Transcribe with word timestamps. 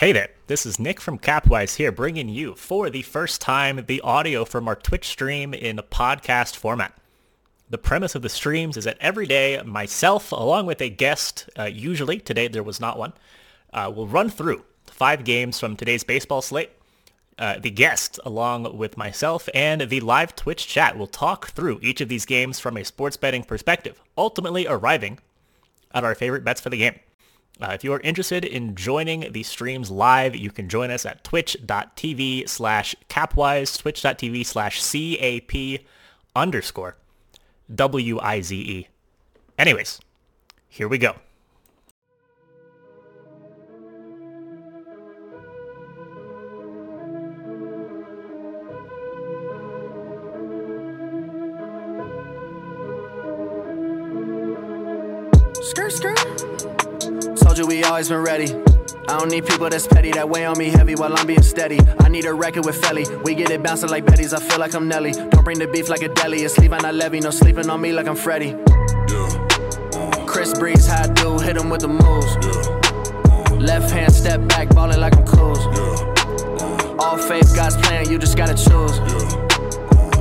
Hey 0.00 0.12
there, 0.12 0.30
this 0.46 0.64
is 0.64 0.78
Nick 0.78 0.98
from 0.98 1.18
Capwise 1.18 1.76
here, 1.76 1.92
bringing 1.92 2.30
you 2.30 2.54
for 2.54 2.88
the 2.88 3.02
first 3.02 3.42
time 3.42 3.84
the 3.84 4.00
audio 4.00 4.46
from 4.46 4.66
our 4.66 4.74
Twitch 4.74 5.06
stream 5.06 5.52
in 5.52 5.78
a 5.78 5.82
podcast 5.82 6.56
format. 6.56 6.94
The 7.68 7.76
premise 7.76 8.14
of 8.14 8.22
the 8.22 8.30
streams 8.30 8.78
is 8.78 8.84
that 8.84 8.96
every 8.98 9.26
day, 9.26 9.60
myself, 9.62 10.32
along 10.32 10.64
with 10.64 10.80
a 10.80 10.88
guest, 10.88 11.50
uh, 11.58 11.64
usually 11.64 12.18
today 12.18 12.48
there 12.48 12.62
was 12.62 12.80
not 12.80 12.96
one, 12.96 13.12
uh, 13.74 13.92
will 13.94 14.06
run 14.06 14.30
through 14.30 14.64
five 14.86 15.22
games 15.22 15.60
from 15.60 15.76
today's 15.76 16.02
baseball 16.02 16.40
slate. 16.40 16.70
Uh, 17.38 17.58
the 17.58 17.70
guest, 17.70 18.18
along 18.24 18.74
with 18.78 18.96
myself 18.96 19.50
and 19.52 19.82
the 19.82 20.00
live 20.00 20.34
Twitch 20.34 20.66
chat, 20.66 20.96
will 20.96 21.08
talk 21.08 21.48
through 21.48 21.78
each 21.82 22.00
of 22.00 22.08
these 22.08 22.24
games 22.24 22.58
from 22.58 22.78
a 22.78 22.84
sports 22.86 23.18
betting 23.18 23.44
perspective, 23.44 24.00
ultimately 24.16 24.66
arriving 24.66 25.18
at 25.92 26.04
our 26.04 26.14
favorite 26.14 26.42
bets 26.42 26.62
for 26.62 26.70
the 26.70 26.78
game. 26.78 26.98
Uh, 27.60 27.72
if 27.72 27.84
you 27.84 27.92
are 27.92 28.00
interested 28.00 28.44
in 28.44 28.74
joining 28.74 29.32
the 29.32 29.42
streams 29.42 29.90
live, 29.90 30.34
you 30.34 30.50
can 30.50 30.68
join 30.68 30.90
us 30.90 31.04
at 31.04 31.22
twitch.tv 31.24 32.48
slash 32.48 32.94
capwise, 33.08 33.78
twitch.tv 33.78 34.44
slash 34.46 34.82
cap 34.82 35.84
underscore 36.34 36.96
W-I-Z-E. 37.74 38.88
Anyways, 39.58 40.00
here 40.68 40.88
we 40.88 40.98
go. 40.98 41.16
Skirt, 55.62 55.92
skirt. 55.92 56.19
Told 58.00 58.08
you 58.08 58.16
we 58.16 58.30
always 58.30 58.48
been 58.48 58.56
ready. 58.56 59.04
I 59.08 59.18
don't 59.18 59.30
need 59.30 59.44
people 59.44 59.68
that's 59.68 59.86
petty 59.86 60.10
that 60.12 60.26
weigh 60.26 60.46
on 60.46 60.56
me 60.56 60.70
heavy 60.70 60.94
while 60.94 61.14
I'm 61.14 61.26
being 61.26 61.42
steady. 61.42 61.78
I 61.98 62.08
need 62.08 62.24
a 62.24 62.32
record 62.32 62.64
with 62.64 62.80
Felly. 62.82 63.04
We 63.24 63.34
get 63.34 63.50
it 63.50 63.62
bouncing 63.62 63.90
like 63.90 64.06
Betty's. 64.06 64.32
I 64.32 64.40
feel 64.40 64.58
like 64.58 64.74
I'm 64.74 64.88
Nelly. 64.88 65.12
Don't 65.12 65.44
bring 65.44 65.58
the 65.58 65.66
beef 65.66 65.90
like 65.90 66.00
a 66.00 66.08
deli. 66.08 66.38
It's 66.42 66.56
leaving 66.56 66.82
I 66.82 66.92
levy. 66.92 67.20
No 67.20 67.30
sleeping 67.30 67.68
on 67.68 67.78
me 67.78 67.92
like 67.92 68.06
I'm 68.06 68.16
Freddy. 68.16 68.56
Chris 70.26 70.58
Breeze, 70.58 70.86
how 70.86 71.02
I 71.02 71.08
do. 71.08 71.38
Hit 71.40 71.58
him 71.58 71.68
with 71.68 71.82
the 71.82 71.88
moves. 71.88 73.60
Left 73.60 73.90
hand 73.90 74.14
step 74.14 74.48
back, 74.48 74.70
ballin' 74.70 74.98
like 74.98 75.14
I'm 75.16 75.26
cool. 75.26 75.58
All 76.98 77.18
faith, 77.18 77.54
God's 77.54 77.76
plan. 77.76 78.10
You 78.10 78.18
just 78.18 78.34
gotta 78.34 78.54
choose. 78.54 78.98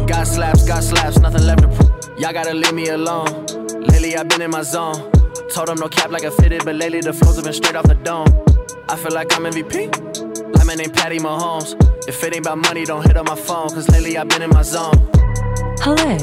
God 0.06 0.26
slaps, 0.26 0.68
God 0.68 0.84
slaps, 0.84 1.20
nothing 1.20 1.46
left 1.46 1.62
to 1.62 1.68
prove. 1.70 2.20
Y'all 2.20 2.34
gotta 2.34 2.54
leave 2.54 2.74
me 2.74 2.90
alone. 2.90 3.46
Lately 3.88 4.18
I've 4.18 4.28
been 4.28 4.42
in 4.42 4.52
my 4.52 4.64
zone. 4.64 5.19
Told 5.54 5.68
them 5.68 5.78
no 5.80 5.90
cap 5.90 6.12
like 6.12 6.24
I 6.24 6.30
fitted, 6.30 6.64
but 6.64 6.76
lately 6.76 7.02
the 7.02 7.12
flows 7.12 7.36
have 7.38 7.44
been 7.44 7.54
straight 7.54 7.76
off 7.76 7.86
the 7.88 7.96
dome. 7.96 8.28
I 8.88 8.96
feel 8.96 9.12
like 9.12 9.36
I'm 9.36 9.46
MVP. 9.46 10.56
Like 10.56 10.66
my 10.66 10.76
name 10.76 10.92
Patty 10.92 11.18
Mahomes. 11.18 11.74
If 12.08 12.24
it 12.24 12.36
ain't 12.36 12.46
about 12.46 12.60
money, 12.60 12.86
don't 12.86 13.06
hit 13.06 13.18
on 13.18 13.26
my 13.26 13.36
phone, 13.36 13.70
cause 13.70 13.90
lately 13.90 14.16
I've 14.16 14.30
been 14.30 14.44
in 14.44 14.52
my 14.52 14.62
zone. 14.62 14.94
Hello, 15.82 16.18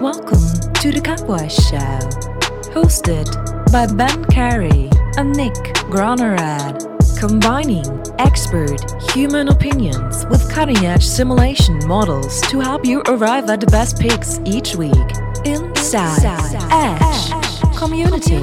welcome 0.00 0.44
to 0.74 0.92
the 0.92 1.00
Capwise 1.02 1.56
Show, 1.70 2.70
hosted 2.72 3.26
by 3.72 3.86
Ben 3.86 4.26
Carey 4.26 4.90
and 5.16 5.34
Nick 5.34 5.54
Gronerad, 5.88 7.18
combining 7.18 7.86
expert 8.18 8.78
human 9.12 9.48
opinions 9.48 10.26
with 10.26 10.48
cutting-edge 10.50 11.06
simulation 11.06 11.78
models 11.86 12.42
to 12.42 12.60
help 12.60 12.84
you 12.84 13.02
arrive 13.06 13.48
at 13.48 13.60
the 13.60 13.66
best 13.68 13.98
picks 13.98 14.38
each 14.44 14.76
week. 14.76 14.92
Inside 15.46 16.24
Edge 16.70 17.39
Community. 17.80 18.38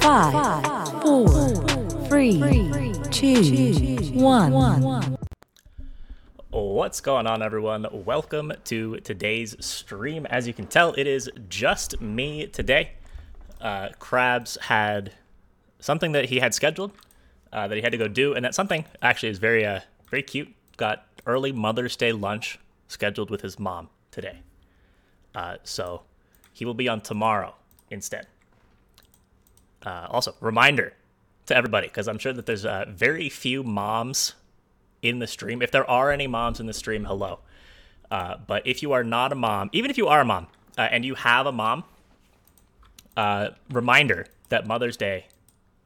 Five, 0.00 1.02
four, 1.02 1.28
three, 2.08 2.40
two, 3.10 3.96
one. 4.14 5.18
What's 6.48 7.02
going 7.02 7.26
on, 7.26 7.42
everyone? 7.42 7.86
Welcome 7.92 8.50
to 8.64 8.96
today's 9.00 9.62
stream. 9.62 10.24
As 10.24 10.46
you 10.46 10.54
can 10.54 10.66
tell, 10.66 10.94
it 10.94 11.06
is 11.06 11.30
just 11.50 12.00
me 12.00 12.46
today. 12.46 12.92
Uh, 13.60 13.90
Krabs 14.00 14.58
had 14.58 15.12
something 15.78 16.12
that 16.12 16.30
he 16.30 16.38
had 16.38 16.54
scheduled 16.54 16.92
uh, 17.52 17.68
that 17.68 17.76
he 17.76 17.82
had 17.82 17.92
to 17.92 17.98
go 17.98 18.08
do, 18.08 18.32
and 18.32 18.42
that 18.42 18.54
something 18.54 18.86
actually 19.02 19.28
is 19.28 19.38
very, 19.38 19.66
uh, 19.66 19.80
very 20.08 20.22
cute. 20.22 20.48
Got 20.78 21.04
early 21.26 21.52
Mother's 21.52 21.94
Day 21.94 22.12
lunch 22.12 22.58
scheduled 22.88 23.28
with 23.28 23.42
his 23.42 23.58
mom 23.58 23.90
today, 24.10 24.38
uh, 25.34 25.56
so 25.62 26.04
he 26.54 26.64
will 26.64 26.72
be 26.72 26.88
on 26.88 27.02
tomorrow 27.02 27.54
instead. 27.90 28.28
Uh, 29.84 30.06
also, 30.10 30.34
reminder 30.40 30.92
to 31.46 31.56
everybody, 31.56 31.88
because 31.88 32.08
I'm 32.08 32.18
sure 32.18 32.32
that 32.32 32.46
there's 32.46 32.64
uh, 32.64 32.84
very 32.88 33.28
few 33.28 33.62
moms 33.62 34.34
in 35.02 35.18
the 35.18 35.26
stream. 35.26 35.60
If 35.60 35.70
there 35.70 35.88
are 35.90 36.10
any 36.12 36.26
moms 36.26 36.60
in 36.60 36.66
the 36.66 36.72
stream, 36.72 37.04
hello. 37.04 37.40
Uh, 38.10 38.36
but 38.46 38.66
if 38.66 38.82
you 38.82 38.92
are 38.92 39.02
not 39.02 39.32
a 39.32 39.34
mom, 39.34 39.70
even 39.72 39.90
if 39.90 39.98
you 39.98 40.06
are 40.06 40.20
a 40.20 40.24
mom 40.24 40.46
uh, 40.78 40.82
and 40.82 41.04
you 41.04 41.14
have 41.14 41.46
a 41.46 41.52
mom, 41.52 41.84
uh, 43.16 43.48
reminder 43.70 44.26
that 44.50 44.66
Mother's 44.66 44.96
Day 44.96 45.26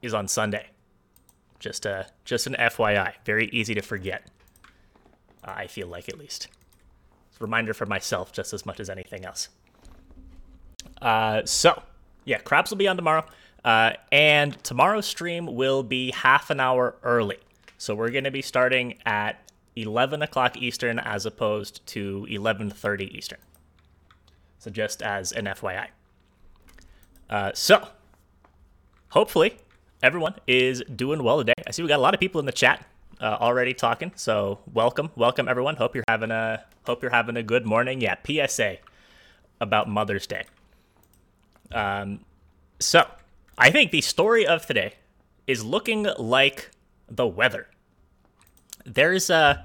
is 0.03 0.13
on 0.13 0.29
Sunday. 0.29 0.67
Just 1.59 1.87
uh, 1.87 2.05
just 2.25 2.47
an 2.47 2.55
FYI. 2.59 3.15
Very 3.25 3.49
easy 3.49 3.75
to 3.75 3.81
forget. 3.81 4.27
I 5.43 5.69
feel 5.69 5.87
like 5.87 6.09
at 6.09 6.19
least. 6.19 6.49
A 7.41 7.45
reminder 7.45 7.73
for 7.73 7.87
myself 7.87 8.33
just 8.33 8.53
as 8.53 8.67
much 8.67 8.81
as 8.81 8.91
anything 8.91 9.25
else. 9.25 9.49
So, 11.49 11.83
yeah, 12.25 12.39
Craps 12.39 12.71
will 12.71 12.77
be 12.77 12.89
on 12.89 12.97
tomorrow. 12.97 13.25
Uh, 13.67 13.95
and 14.13 14.63
tomorrow's 14.63 15.07
stream 15.07 15.57
will 15.57 15.83
be 15.83 16.13
half 16.13 16.51
an 16.51 16.61
hour 16.61 16.95
early. 17.03 17.39
So 17.79 17.97
we're 17.97 18.11
going 18.11 18.23
to 18.23 18.31
be 18.31 18.41
starting 18.41 18.95
at 19.05 19.51
11 19.75 20.23
o'clock 20.23 20.57
Eastern 20.57 21.01
as 21.01 21.27
opposed 21.27 21.85
to 21.89 22.27
11:30 22.31 23.11
Eastern. 23.11 23.41
So 24.61 24.71
just 24.71 25.03
as 25.03 25.33
an 25.33 25.47
FYI. 25.47 25.89
Uh, 27.29 27.51
so 27.55 27.89
hopefully 29.09 29.57
everyone 30.01 30.37
is 30.47 30.85
doing 30.95 31.25
well 31.25 31.39
today. 31.39 31.55
I 31.67 31.73
see 31.73 31.83
we 31.83 31.89
got 31.89 31.99
a 31.99 32.03
lot 32.03 32.15
of 32.15 32.21
people 32.21 32.39
in 32.39 32.47
the 32.47 32.53
chat 32.53 32.87
uh, 33.21 33.37
already 33.41 33.75
talking. 33.75 34.13
So 34.15 34.61
welcome, 34.73 35.11
welcome 35.17 35.49
everyone. 35.49 35.75
Hope 35.75 35.97
you're 35.97 36.05
having 36.09 36.31
a 36.31 36.65
hope 36.87 37.03
you're 37.03 37.11
having 37.11 37.37
a 37.37 37.43
good 37.43 37.67
morning. 37.67 38.01
Yeah, 38.01 38.15
PSA 38.25 38.79
about 39.61 39.89
Mother's 39.89 40.29
Day. 40.29 40.45
Um, 41.73 42.21
so 42.79 43.05
I 43.59 43.71
think 43.71 43.91
the 43.91 44.03
story 44.03 44.47
of 44.47 44.67
today 44.67 44.95
is 45.47 45.65
looking 45.65 46.07
like 46.19 46.71
the 47.09 47.27
weather. 47.27 47.69
There's 48.85 49.31
uh 49.31 49.63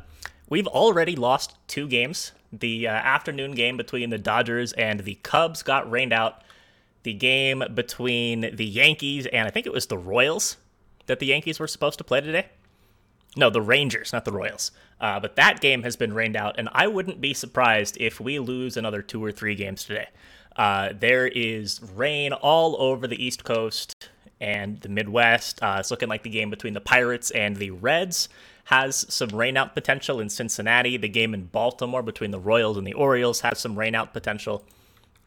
we've 0.49 0.67
already 0.67 1.15
lost 1.15 1.57
two 1.67 1.87
games. 1.87 2.31
The 2.53 2.87
uh, 2.87 2.91
afternoon 2.91 3.51
game 3.51 3.77
between 3.77 4.09
the 4.09 4.17
Dodgers 4.17 4.73
and 4.73 5.01
the 5.01 5.15
Cubs 5.23 5.61
got 5.61 5.89
rained 5.89 6.13
out. 6.13 6.41
The 7.03 7.13
game 7.13 7.63
between 7.73 8.55
the 8.55 8.65
Yankees 8.65 9.25
and 9.25 9.45
I 9.47 9.51
think 9.51 9.65
it 9.65 9.73
was 9.73 9.87
the 9.87 9.97
Royals 9.97 10.57
that 11.07 11.19
the 11.19 11.25
Yankees 11.25 11.59
were 11.59 11.67
supposed 11.67 11.97
to 11.97 12.03
play 12.05 12.21
today. 12.21 12.47
No, 13.35 13.49
the 13.49 13.61
Rangers, 13.61 14.13
not 14.13 14.25
the 14.25 14.31
Royals. 14.31 14.71
Uh, 14.99 15.19
but 15.19 15.35
that 15.35 15.61
game 15.61 15.83
has 15.83 15.95
been 15.95 16.13
rained 16.13 16.35
out, 16.35 16.59
and 16.59 16.69
I 16.73 16.87
wouldn't 16.87 17.21
be 17.21 17.33
surprised 17.33 17.97
if 17.99 18.19
we 18.19 18.39
lose 18.39 18.75
another 18.77 19.01
two 19.01 19.23
or 19.23 19.31
three 19.31 19.55
games 19.55 19.83
today. 19.85 20.07
Uh, 20.61 20.93
there 20.93 21.25
is 21.25 21.81
rain 21.95 22.33
all 22.33 22.79
over 22.79 23.07
the 23.07 23.15
East 23.15 23.43
Coast 23.43 24.09
and 24.39 24.79
the 24.81 24.89
Midwest. 24.89 25.57
Uh, 25.59 25.77
it's 25.79 25.89
looking 25.89 26.07
like 26.07 26.21
the 26.21 26.29
game 26.29 26.51
between 26.51 26.75
the 26.75 26.79
Pirates 26.79 27.31
and 27.31 27.55
the 27.55 27.71
Reds 27.71 28.29
has 28.65 29.11
some 29.11 29.29
rainout 29.29 29.73
potential 29.73 30.19
in 30.19 30.29
Cincinnati. 30.29 30.97
The 30.97 31.09
game 31.09 31.33
in 31.33 31.45
Baltimore 31.45 32.03
between 32.03 32.29
the 32.29 32.39
Royals 32.39 32.77
and 32.77 32.85
the 32.85 32.93
Orioles 32.93 33.41
has 33.41 33.57
some 33.57 33.75
rainout 33.75 34.13
potential. 34.13 34.63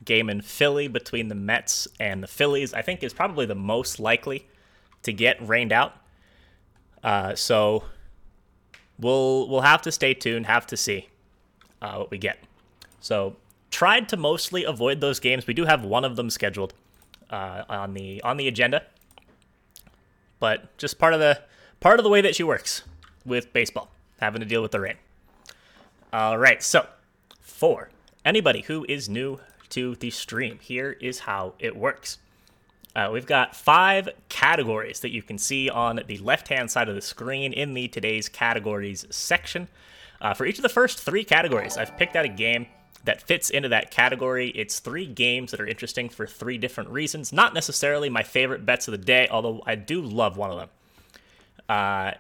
Game 0.05 0.31
in 0.31 0.41
Philly 0.41 0.87
between 0.87 1.27
the 1.27 1.35
Mets 1.35 1.89
and 1.99 2.23
the 2.23 2.29
Phillies, 2.29 2.73
I 2.73 2.83
think, 2.83 3.03
is 3.03 3.13
probably 3.13 3.45
the 3.45 3.57
most 3.57 3.99
likely 3.99 4.47
to 5.03 5.13
get 5.13 5.37
rained 5.45 5.73
out. 5.73 5.97
Uh, 7.03 7.35
so 7.35 7.83
we'll 9.01 9.49
we'll 9.49 9.63
have 9.63 9.83
to 9.83 9.91
stay 9.91 10.15
tuned, 10.15 10.47
have 10.47 10.69
to 10.69 10.77
see 10.77 11.09
uh, 11.83 11.97
what 11.97 12.13
we 12.13 12.19
get. 12.19 12.39
So 13.01 13.35
tried 13.75 14.09
to 14.09 14.17
mostly 14.17 14.63
avoid 14.63 15.01
those 15.01 15.19
games. 15.19 15.49
We 15.49 15.55
do 15.55 15.65
have 15.65 15.85
one 15.85 16.05
of 16.05 16.15
them 16.15 16.31
scheduled 16.31 16.75
uh, 17.29 17.65
on 17.69 17.93
the 17.95 18.23
on 18.23 18.37
the 18.37 18.47
agenda, 18.47 18.85
but 20.39 20.77
just 20.79 20.97
part 20.97 21.13
of 21.13 21.19
the 21.19 21.43
part 21.81 21.99
of 21.99 22.05
the 22.05 22.09
way 22.09 22.21
that 22.21 22.37
she 22.37 22.45
works 22.45 22.85
with 23.27 23.53
baseball, 23.53 23.89
having 24.21 24.41
to 24.41 24.47
deal 24.47 24.63
with 24.63 24.71
the 24.71 24.79
rain. 24.79 24.95
All 26.13 26.39
right, 26.39 26.63
so 26.63 26.87
for 27.41 27.91
anybody 28.25 28.61
who 28.63 28.87
is 28.89 29.09
new 29.09 29.41
to 29.71 29.97
the 29.97 30.11
stream, 30.11 30.61
here 30.63 30.97
is 31.01 31.19
how 31.21 31.55
it 31.59 31.77
works. 31.77 32.19
Uh, 32.95 33.11
we've 33.13 33.27
got 33.27 33.57
five 33.57 34.09
categories 34.29 35.01
that 35.01 35.11
you 35.11 35.21
can 35.21 35.37
see 35.37 35.69
on 35.69 35.99
the 36.07 36.19
left 36.19 36.47
hand 36.47 36.71
side 36.71 36.89
of 36.89 36.95
the 36.95 37.03
screen 37.03 37.53
in 37.53 37.75
the 37.75 37.89
today's 37.89 38.29
categories 38.29 39.05
section. 39.11 39.67
Uh, 40.21 40.33
for 40.33 40.47
each 40.47 40.59
of 40.59 40.63
the 40.63 40.69
first 40.69 41.01
three 41.01 41.25
categories, 41.25 41.77
I've 41.77 41.97
picked 41.97 42.15
out 42.15 42.25
a 42.25 42.29
game 42.29 42.69
that 43.05 43.23
fits 43.23 43.51
into 43.51 43.69
that 43.69 43.91
category. 43.91 44.49
It's 44.51 44.81
three 44.81 45.07
games 45.07 45.51
that 45.51 45.61
are 45.61 45.67
interesting 45.67 46.09
for 46.09 46.27
three 46.27 46.59
different 46.59 46.91
reasons. 46.91 47.33
Not 47.33 47.55
necessarily 47.55 48.09
my 48.09 48.23
favorite 48.23 48.65
bets 48.65 48.89
of 48.89 48.93
the 48.93 48.99
day, 48.99 49.29
although 49.31 49.63
I 49.67 49.75
do 49.75 50.01
love 50.01 50.37
one 50.37 50.51
of 50.51 50.59
them. 50.59 50.69
Uh, 51.69 52.13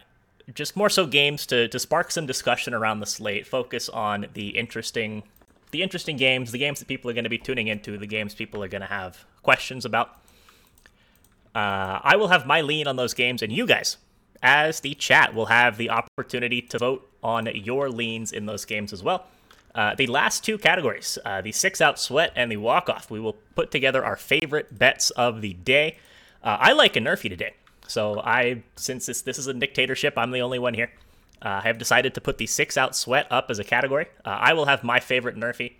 just 0.52 0.76
more 0.76 0.90
so 0.90 1.06
games 1.06 1.46
to, 1.46 1.68
to 1.68 1.78
spark 1.78 2.10
some 2.10 2.26
discussion 2.26 2.74
around 2.74 3.00
the 3.00 3.06
slate, 3.06 3.46
focus 3.46 3.88
on 3.88 4.26
the 4.34 4.50
interesting 4.50 5.22
the 5.70 5.82
interesting 5.82 6.16
games, 6.16 6.52
the 6.52 6.58
games 6.58 6.78
that 6.78 6.86
people 6.86 7.10
are 7.10 7.14
going 7.14 7.24
to 7.24 7.30
be 7.30 7.38
tuning 7.38 7.66
into, 7.66 7.98
the 7.98 8.06
games 8.06 8.32
people 8.32 8.62
are 8.62 8.68
going 8.68 8.80
to 8.80 8.86
have 8.86 9.24
questions 9.42 9.84
about. 9.84 10.20
Uh, 11.52 11.98
I 12.00 12.14
will 12.14 12.28
have 12.28 12.46
my 12.46 12.60
lean 12.60 12.86
on 12.86 12.94
those 12.94 13.12
games, 13.12 13.42
and 13.42 13.50
you 13.50 13.66
guys, 13.66 13.96
as 14.40 14.78
the 14.80 14.94
chat, 14.94 15.34
will 15.34 15.46
have 15.46 15.76
the 15.76 15.90
opportunity 15.90 16.62
to 16.62 16.78
vote 16.78 17.10
on 17.24 17.48
your 17.52 17.90
leans 17.90 18.30
in 18.30 18.46
those 18.46 18.64
games 18.64 18.92
as 18.92 19.02
well. 19.02 19.26
Uh, 19.74 19.94
the 19.94 20.06
last 20.06 20.44
two 20.44 20.56
categories, 20.56 21.18
uh, 21.24 21.40
the 21.40 21.50
six 21.50 21.80
out 21.80 21.98
sweat 21.98 22.32
and 22.36 22.50
the 22.50 22.56
walk 22.56 22.88
off, 22.88 23.10
we 23.10 23.18
will 23.18 23.36
put 23.56 23.70
together 23.70 24.04
our 24.04 24.16
favorite 24.16 24.78
bets 24.78 25.10
of 25.10 25.40
the 25.40 25.54
day. 25.54 25.98
Uh, 26.42 26.56
I 26.60 26.72
like 26.72 26.94
a 26.96 27.00
NRFI 27.00 27.28
today. 27.28 27.54
So 27.88 28.20
I, 28.20 28.62
since 28.76 29.06
this, 29.06 29.22
this 29.22 29.38
is 29.38 29.46
a 29.46 29.54
dictatorship, 29.54 30.14
I'm 30.16 30.30
the 30.30 30.40
only 30.40 30.58
one 30.58 30.74
here. 30.74 30.92
Uh, 31.42 31.60
I 31.62 31.66
have 31.66 31.78
decided 31.78 32.14
to 32.14 32.20
put 32.20 32.38
the 32.38 32.46
six 32.46 32.76
out 32.76 32.94
sweat 32.94 33.26
up 33.30 33.50
as 33.50 33.58
a 33.58 33.64
category. 33.64 34.06
Uh, 34.24 34.30
I 34.30 34.52
will 34.54 34.66
have 34.66 34.84
my 34.84 35.00
favorite 35.00 35.36
NRFI 35.36 35.72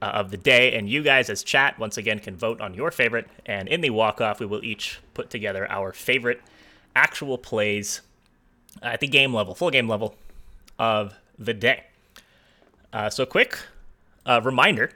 uh, 0.00 0.06
of 0.06 0.30
the 0.30 0.36
day, 0.36 0.74
and 0.76 0.88
you 0.88 1.02
guys 1.02 1.30
as 1.30 1.42
chat 1.42 1.78
once 1.78 1.96
again 1.96 2.18
can 2.18 2.36
vote 2.36 2.60
on 2.60 2.74
your 2.74 2.90
favorite. 2.90 3.28
And 3.46 3.68
in 3.68 3.82
the 3.82 3.90
walk 3.90 4.20
off, 4.20 4.40
we 4.40 4.46
will 4.46 4.64
each 4.64 5.00
put 5.14 5.30
together 5.30 5.70
our 5.70 5.92
favorite 5.92 6.40
actual 6.96 7.38
plays 7.38 8.00
at 8.82 9.00
the 9.00 9.06
game 9.06 9.32
level, 9.32 9.54
full 9.54 9.70
game 9.70 9.88
level 9.88 10.16
of 10.78 11.14
the 11.38 11.54
day. 11.54 11.84
Uh, 12.92 13.08
so, 13.08 13.24
quick 13.24 13.58
uh, 14.26 14.40
reminder 14.44 14.90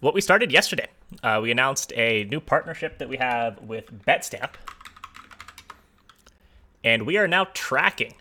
what 0.00 0.14
we 0.14 0.20
started 0.20 0.52
yesterday. 0.52 0.88
Uh, 1.22 1.40
we 1.42 1.50
announced 1.50 1.92
a 1.96 2.24
new 2.24 2.40
partnership 2.40 2.98
that 2.98 3.08
we 3.08 3.16
have 3.16 3.60
with 3.62 4.04
BetStamp. 4.04 4.50
And 6.82 7.06
we 7.06 7.16
are 7.16 7.26
now 7.26 7.46
tracking 7.54 8.14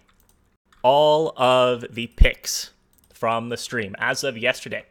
all 0.83 1.33
of 1.37 1.85
the 1.89 2.07
picks 2.07 2.71
from 3.13 3.49
the 3.49 3.57
stream 3.57 3.95
as 3.99 4.23
of 4.23 4.37
yesterday 4.37 4.85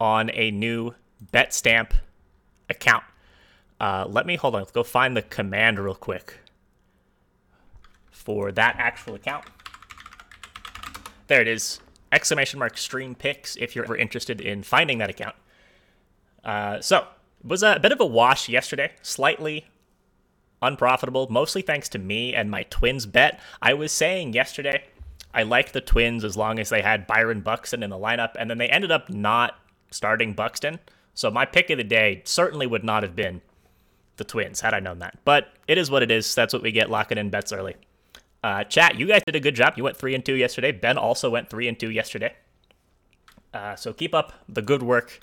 on 0.00 0.30
a 0.34 0.50
new 0.50 0.94
BetStamp 1.32 1.92
account. 2.68 3.04
Uh, 3.80 4.04
let 4.08 4.26
me 4.26 4.36
hold 4.36 4.54
on. 4.54 4.62
Let's 4.62 4.72
go 4.72 4.82
find 4.82 5.16
the 5.16 5.22
command 5.22 5.78
real 5.78 5.94
quick 5.94 6.38
for 8.10 8.50
that 8.52 8.76
actual 8.78 9.14
account. 9.14 9.44
There 11.28 11.40
it 11.40 11.48
is. 11.48 11.80
Exclamation 12.10 12.58
mark 12.58 12.78
stream 12.78 13.14
picks 13.14 13.56
if 13.56 13.74
you're 13.74 13.84
ever 13.84 13.96
interested 13.96 14.40
in 14.40 14.62
finding 14.62 14.98
that 14.98 15.10
account. 15.10 15.36
Uh, 16.44 16.80
so, 16.80 17.06
it 17.40 17.46
was 17.46 17.62
a 17.62 17.78
bit 17.80 17.92
of 17.92 18.00
a 18.00 18.06
wash 18.06 18.48
yesterday. 18.48 18.92
Slightly 19.02 19.66
unprofitable, 20.62 21.28
mostly 21.30 21.62
thanks 21.62 21.88
to 21.90 21.98
me 21.98 22.34
and 22.34 22.50
my 22.50 22.64
Twins 22.64 23.06
bet. 23.06 23.40
I 23.62 23.74
was 23.74 23.92
saying 23.92 24.32
yesterday 24.32 24.84
I 25.32 25.42
liked 25.42 25.72
the 25.72 25.80
Twins 25.80 26.24
as 26.24 26.36
long 26.36 26.58
as 26.58 26.68
they 26.68 26.82
had 26.82 27.06
Byron 27.06 27.40
Buxton 27.40 27.82
in 27.82 27.90
the 27.90 27.96
lineup, 27.96 28.32
and 28.38 28.50
then 28.50 28.58
they 28.58 28.68
ended 28.68 28.90
up 28.90 29.10
not 29.10 29.58
starting 29.90 30.32
Buxton. 30.32 30.78
So 31.14 31.30
my 31.30 31.44
pick 31.44 31.70
of 31.70 31.78
the 31.78 31.84
day 31.84 32.22
certainly 32.24 32.66
would 32.66 32.84
not 32.84 33.02
have 33.02 33.14
been 33.14 33.40
the 34.16 34.24
Twins 34.24 34.60
had 34.60 34.74
I 34.74 34.80
known 34.80 34.98
that. 35.00 35.18
But 35.24 35.48
it 35.66 35.78
is 35.78 35.90
what 35.90 36.02
it 36.02 36.10
is. 36.10 36.34
That's 36.34 36.52
what 36.52 36.62
we 36.62 36.72
get 36.72 36.90
locking 36.90 37.18
in 37.18 37.30
bets 37.30 37.52
early. 37.52 37.76
Uh, 38.42 38.64
chat, 38.64 38.98
you 38.98 39.06
guys 39.06 39.22
did 39.26 39.34
a 39.34 39.40
good 39.40 39.54
job. 39.54 39.74
You 39.76 39.84
went 39.84 39.96
three 39.96 40.14
and 40.14 40.24
two 40.24 40.34
yesterday. 40.34 40.72
Ben 40.72 40.96
also 40.96 41.28
went 41.28 41.50
three 41.50 41.66
and 41.66 41.78
two 41.78 41.90
yesterday. 41.90 42.34
Uh, 43.52 43.74
so 43.74 43.92
keep 43.92 44.14
up 44.14 44.32
the 44.48 44.62
good 44.62 44.82
work, 44.82 45.20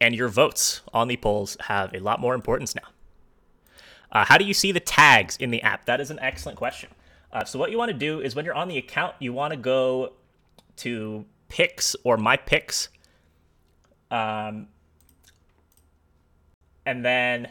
and 0.00 0.14
your 0.14 0.28
votes 0.28 0.80
on 0.92 1.08
the 1.08 1.16
polls 1.16 1.56
have 1.60 1.94
a 1.94 2.00
lot 2.00 2.20
more 2.20 2.34
importance 2.34 2.74
now. 2.74 2.88
Uh, 4.12 4.24
how 4.24 4.36
do 4.36 4.44
you 4.44 4.54
see 4.54 4.72
the 4.72 4.80
tags 4.80 5.36
in 5.36 5.50
the 5.50 5.62
app? 5.62 5.84
That 5.84 6.00
is 6.00 6.10
an 6.10 6.18
excellent 6.20 6.58
question. 6.58 6.90
Uh, 7.32 7.44
so 7.44 7.58
what 7.58 7.70
you 7.70 7.78
want 7.78 7.92
to 7.92 7.96
do 7.96 8.20
is 8.20 8.34
when 8.34 8.44
you're 8.44 8.54
on 8.54 8.66
the 8.66 8.78
account, 8.78 9.14
you 9.20 9.32
want 9.32 9.52
to 9.52 9.56
go 9.56 10.14
to 10.78 11.24
picks 11.48 11.94
or 12.02 12.16
my 12.16 12.36
picks, 12.36 12.88
um, 14.10 14.66
and 16.84 17.04
then, 17.04 17.48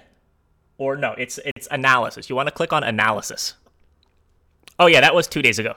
or 0.77 0.97
no, 0.97 1.13
it's 1.17 1.39
it's 1.45 1.67
analysis. 1.71 2.29
You 2.29 2.35
want 2.35 2.49
to 2.49 2.53
click 2.53 2.73
on 2.73 2.83
analysis. 2.83 3.53
Oh 4.79 4.87
yeah, 4.87 5.01
that 5.01 5.13
was 5.13 5.27
two 5.27 5.41
days 5.41 5.59
ago. 5.59 5.75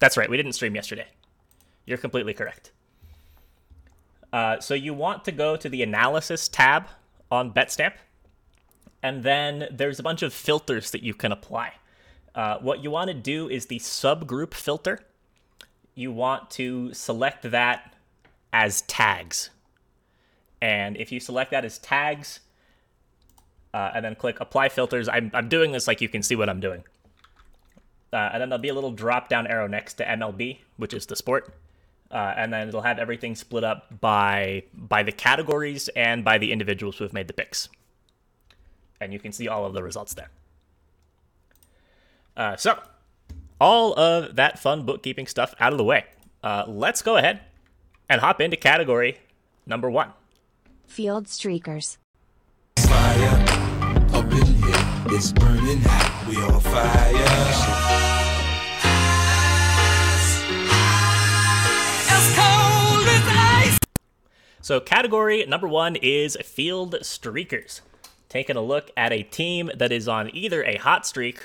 That's 0.00 0.16
right. 0.16 0.28
We 0.28 0.36
didn't 0.36 0.52
stream 0.52 0.74
yesterday. 0.74 1.06
You're 1.86 1.98
completely 1.98 2.34
correct. 2.34 2.72
Uh, 4.32 4.58
so 4.58 4.74
you 4.74 4.92
want 4.92 5.24
to 5.24 5.32
go 5.32 5.56
to 5.56 5.68
the 5.68 5.82
analysis 5.82 6.48
tab 6.48 6.88
on 7.30 7.52
BetStamp, 7.52 7.92
and 9.02 9.22
then 9.22 9.68
there's 9.70 10.00
a 10.00 10.02
bunch 10.02 10.22
of 10.22 10.34
filters 10.34 10.90
that 10.90 11.04
you 11.04 11.14
can 11.14 11.30
apply. 11.30 11.74
Uh, 12.34 12.58
what 12.58 12.82
you 12.82 12.90
want 12.90 13.08
to 13.08 13.14
do 13.14 13.48
is 13.48 13.66
the 13.66 13.78
subgroup 13.78 14.54
filter. 14.54 14.98
You 15.94 16.10
want 16.10 16.50
to 16.52 16.92
select 16.92 17.48
that 17.52 17.94
as 18.52 18.82
tags. 18.82 19.50
And 20.60 20.96
if 20.96 21.12
you 21.12 21.20
select 21.20 21.52
that 21.52 21.64
as 21.64 21.78
tags, 21.78 22.40
uh, 23.72 23.92
and 23.94 24.04
then 24.04 24.16
click 24.16 24.40
apply 24.40 24.70
filters, 24.70 25.08
I'm, 25.08 25.30
I'm 25.32 25.48
doing 25.48 25.70
this 25.70 25.86
like 25.86 26.00
you 26.00 26.08
can 26.08 26.22
see 26.22 26.34
what 26.34 26.48
I'm 26.48 26.60
doing. 26.60 26.82
Uh, 28.14 28.30
and 28.32 28.40
then 28.40 28.48
there'll 28.48 28.62
be 28.62 28.68
a 28.68 28.74
little 28.74 28.92
drop 28.92 29.28
down 29.28 29.44
arrow 29.48 29.66
next 29.66 29.94
to 29.94 30.04
MLB, 30.04 30.58
which 30.76 30.94
is 30.94 31.04
the 31.06 31.16
sport. 31.16 31.52
Uh, 32.12 32.32
and 32.36 32.52
then 32.52 32.68
it'll 32.68 32.82
have 32.82 33.00
everything 33.00 33.34
split 33.34 33.64
up 33.64 34.00
by 34.00 34.62
by 34.72 35.02
the 35.02 35.10
categories 35.10 35.88
and 35.96 36.24
by 36.24 36.38
the 36.38 36.52
individuals 36.52 36.96
who 36.96 37.02
have 37.02 37.12
made 37.12 37.26
the 37.26 37.32
picks. 37.32 37.68
And 39.00 39.12
you 39.12 39.18
can 39.18 39.32
see 39.32 39.48
all 39.48 39.66
of 39.66 39.72
the 39.72 39.82
results 39.82 40.14
there. 40.14 40.28
Uh, 42.36 42.54
so, 42.56 42.78
all 43.60 43.98
of 43.98 44.36
that 44.36 44.60
fun 44.60 44.86
bookkeeping 44.86 45.26
stuff 45.26 45.52
out 45.58 45.72
of 45.72 45.78
the 45.78 45.84
way. 45.84 46.04
Uh, 46.42 46.64
let's 46.68 47.02
go 47.02 47.16
ahead 47.16 47.40
and 48.08 48.20
hop 48.20 48.40
into 48.40 48.56
category 48.56 49.18
number 49.66 49.90
one. 49.90 50.12
Field 50.86 51.26
Streakers. 51.26 51.96
Fire 52.78 53.44
So, 64.64 64.80
category 64.80 65.44
number 65.44 65.68
one 65.68 65.94
is 65.96 66.38
field 66.42 66.94
streakers. 67.02 67.82
Taking 68.30 68.56
a 68.56 68.62
look 68.62 68.90
at 68.96 69.12
a 69.12 69.22
team 69.22 69.70
that 69.76 69.92
is 69.92 70.08
on 70.08 70.34
either 70.34 70.64
a 70.64 70.76
hot 70.76 71.06
streak 71.06 71.42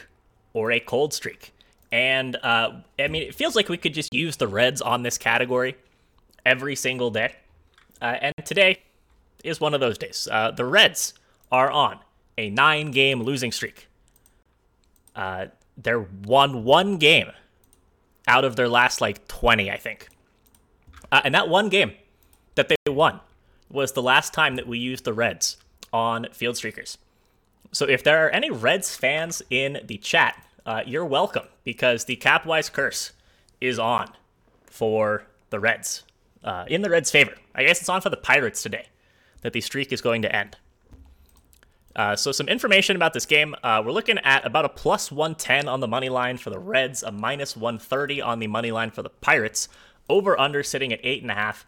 or 0.54 0.72
a 0.72 0.80
cold 0.80 1.14
streak. 1.14 1.52
And 1.92 2.38
uh, 2.38 2.80
I 2.98 3.10
mean, 3.10 3.24
it 3.24 3.36
feels 3.36 3.58
like 3.58 3.68
we 3.68 3.76
could 3.76 3.94
just 3.94 4.14
use 4.14 4.38
the 4.38 4.48
Reds 4.48 4.82
on 4.82 5.04
this 5.04 5.18
category 5.18 5.76
every 6.46 6.78
single 6.78 7.12
day. 7.12 7.36
Uh, 8.02 8.16
and 8.22 8.34
today 8.46 8.84
is 9.44 9.60
one 9.60 9.74
of 9.74 9.82
those 9.82 9.98
days. 9.98 10.26
Uh, 10.32 10.52
the 10.52 10.64
Reds 10.64 11.14
are 11.52 11.70
on 11.70 12.00
a 12.38 12.50
nine 12.50 12.92
game 12.92 13.22
losing 13.22 13.52
streak. 13.52 13.90
Uh, 15.14 15.48
they're 15.76 16.08
won 16.24 16.64
one 16.64 16.96
game 16.96 17.34
out 18.30 18.46
of 18.46 18.56
their 18.56 18.70
last 18.70 19.02
like 19.02 19.28
20, 19.28 19.70
I 19.70 19.76
think. 19.76 20.08
Uh, 21.12 21.20
and 21.26 21.36
that 21.36 21.50
one 21.50 21.68
game 21.68 21.92
that 23.00 23.12
they 23.12 23.18
won 23.18 23.20
was 23.70 23.92
the 23.92 24.02
last 24.02 24.34
time 24.34 24.56
that 24.56 24.68
we 24.68 24.80
used 24.80 25.06
the 25.06 25.14
Reds 25.14 25.58
on 25.94 26.28
Field 26.34 26.56
Streakers. 26.56 26.98
So 27.72 27.86
if 27.86 28.04
there 28.04 28.26
are 28.26 28.30
any 28.30 28.50
Reds 28.50 28.96
fans 28.96 29.42
in 29.50 29.82
the 29.86 29.98
chat, 29.98 30.44
uh, 30.66 30.82
you're 30.86 31.06
welcome 31.06 31.46
because 31.64 32.06
the 32.06 32.16
Capwise 32.16 32.72
curse 32.72 33.14
is 33.62 33.80
on 33.80 34.12
for 34.66 35.24
the 35.50 35.60
Reds. 35.60 36.04
Uh, 36.44 36.66
in 36.68 36.82
the 36.82 36.90
Reds' 36.90 37.12
favor. 37.12 37.34
I 37.54 37.64
guess 37.64 37.82
it's 37.82 37.90
on 37.90 38.02
for 38.02 38.10
the 38.10 38.18
Pirates 38.18 38.64
today 38.64 38.88
that 39.42 39.52
the 39.52 39.62
streak 39.62 39.92
is 39.92 40.02
going 40.02 40.22
to 40.22 40.34
end. 40.34 40.58
Uh, 41.96 42.16
so, 42.16 42.32
some 42.32 42.48
information 42.48 42.96
about 42.96 43.14
this 43.14 43.26
game. 43.26 43.56
Uh, 43.62 43.82
we're 43.86 43.92
looking 43.92 44.18
at 44.20 44.46
about 44.46 44.64
a 44.64 44.70
plus 44.70 45.12
110 45.12 45.68
on 45.68 45.82
the 45.82 45.88
money 45.88 46.08
line 46.08 46.38
for 46.38 46.50
the 46.50 46.60
Reds, 46.60 47.04
a 47.04 47.12
minus 47.12 47.58
130 47.58 48.22
on 48.22 48.40
the 48.40 48.48
money 48.48 48.72
line 48.72 48.90
for 48.90 49.04
the 49.04 49.10
Pirates. 49.10 49.68
Over 50.08 50.40
under 50.40 50.64
sitting 50.64 50.94
at 50.94 51.04
8.5. 51.04 51.66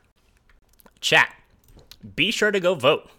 Chat, 1.01 1.35
be 2.15 2.31
sure 2.31 2.51
to 2.51 2.59
go 2.59 2.75
vote. 2.75 3.09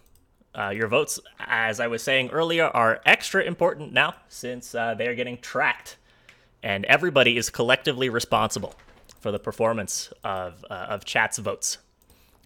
Uh, 0.55 0.69
your 0.69 0.87
votes, 0.87 1.19
as 1.39 1.79
I 1.79 1.87
was 1.87 2.03
saying 2.03 2.29
earlier, 2.29 2.65
are 2.65 3.01
extra 3.05 3.43
important 3.43 3.91
now 3.91 4.15
since 4.29 4.73
uh, 4.75 4.93
they 4.93 5.07
are 5.07 5.15
getting 5.15 5.37
tracked, 5.39 5.97
and 6.61 6.85
everybody 6.85 7.37
is 7.37 7.49
collectively 7.49 8.07
responsible 8.09 8.75
for 9.19 9.31
the 9.31 9.39
performance 9.39 10.11
of 10.23 10.63
uh, 10.69 10.87
of 10.89 11.05
chat's 11.05 11.39
votes. 11.39 11.79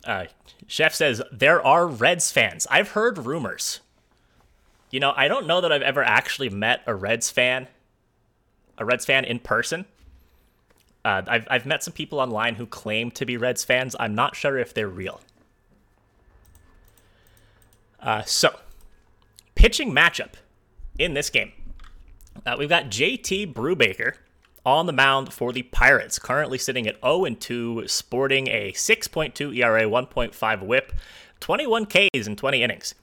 Uh, 0.06 0.26
Chef 0.68 0.94
says 0.94 1.22
there 1.32 1.62
are 1.66 1.86
Reds 1.86 2.32
fans. 2.32 2.66
I've 2.72 2.92
heard 2.92 3.18
rumors. 3.18 3.82
You 4.90 5.02
know, 5.02 5.14
I 5.18 5.28
don't 5.28 5.48
know 5.48 5.60
that 5.60 5.72
I've 5.72 5.82
ever 5.82 6.02
actually 6.02 6.50
met 6.50 6.82
a 6.88 6.96
Reds 6.96 7.30
fan, 7.30 7.68
a 8.78 8.86
Reds 8.86 9.06
fan 9.06 9.26
in 9.26 9.40
person. 9.40 9.86
Uh, 11.04 11.24
I've 11.28 11.48
I've 11.50 11.66
met 11.66 11.84
some 11.84 11.94
people 11.94 12.22
online 12.22 12.56
who 12.56 12.66
claim 12.66 13.12
to 13.12 13.26
be 13.26 13.36
Reds 13.36 13.66
fans. 13.66 13.98
I'm 14.00 14.16
not 14.16 14.36
sure 14.38 14.58
if 14.58 14.74
they're 14.74 14.88
real. 14.88 15.20
Uh, 18.00 18.24
so, 18.24 18.60
pitching 19.56 19.92
matchup 19.92 20.34
in 20.98 21.14
this 21.14 21.30
game. 21.30 21.52
Uh, 22.46 22.56
we've 22.58 22.70
got 22.70 22.86
JT 22.86 23.54
Brubaker 23.54 24.14
on 24.66 24.86
the 24.86 24.94
mound 24.94 25.34
for 25.34 25.54
the 25.54 25.64
Pirates, 25.64 26.20
currently 26.20 26.58
sitting 26.58 26.88
at 26.88 27.00
0 27.02 27.26
and 27.26 27.40
2, 27.40 27.88
sporting 27.88 28.48
a 28.50 28.72
6.2 28.74 29.58
ERA, 29.58 29.84
1.5 29.84 30.66
whip, 30.66 30.94
21 31.40 31.86
Ks 31.86 32.28
in 32.28 32.36
20 32.36 32.64
innings. 32.64 32.96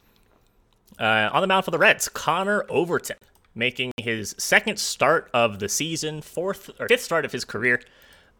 Uh, 0.98 1.28
on 1.32 1.40
the 1.40 1.46
mound 1.46 1.64
for 1.64 1.70
the 1.70 1.78
Reds, 1.78 2.08
Connor 2.08 2.64
Overton, 2.68 3.16
making 3.54 3.92
his 3.96 4.34
second 4.38 4.78
start 4.78 5.30
of 5.34 5.58
the 5.58 5.68
season, 5.68 6.20
fourth 6.20 6.70
or 6.78 6.86
fifth 6.88 7.02
start 7.02 7.24
of 7.24 7.32
his 7.32 7.44
career. 7.44 7.80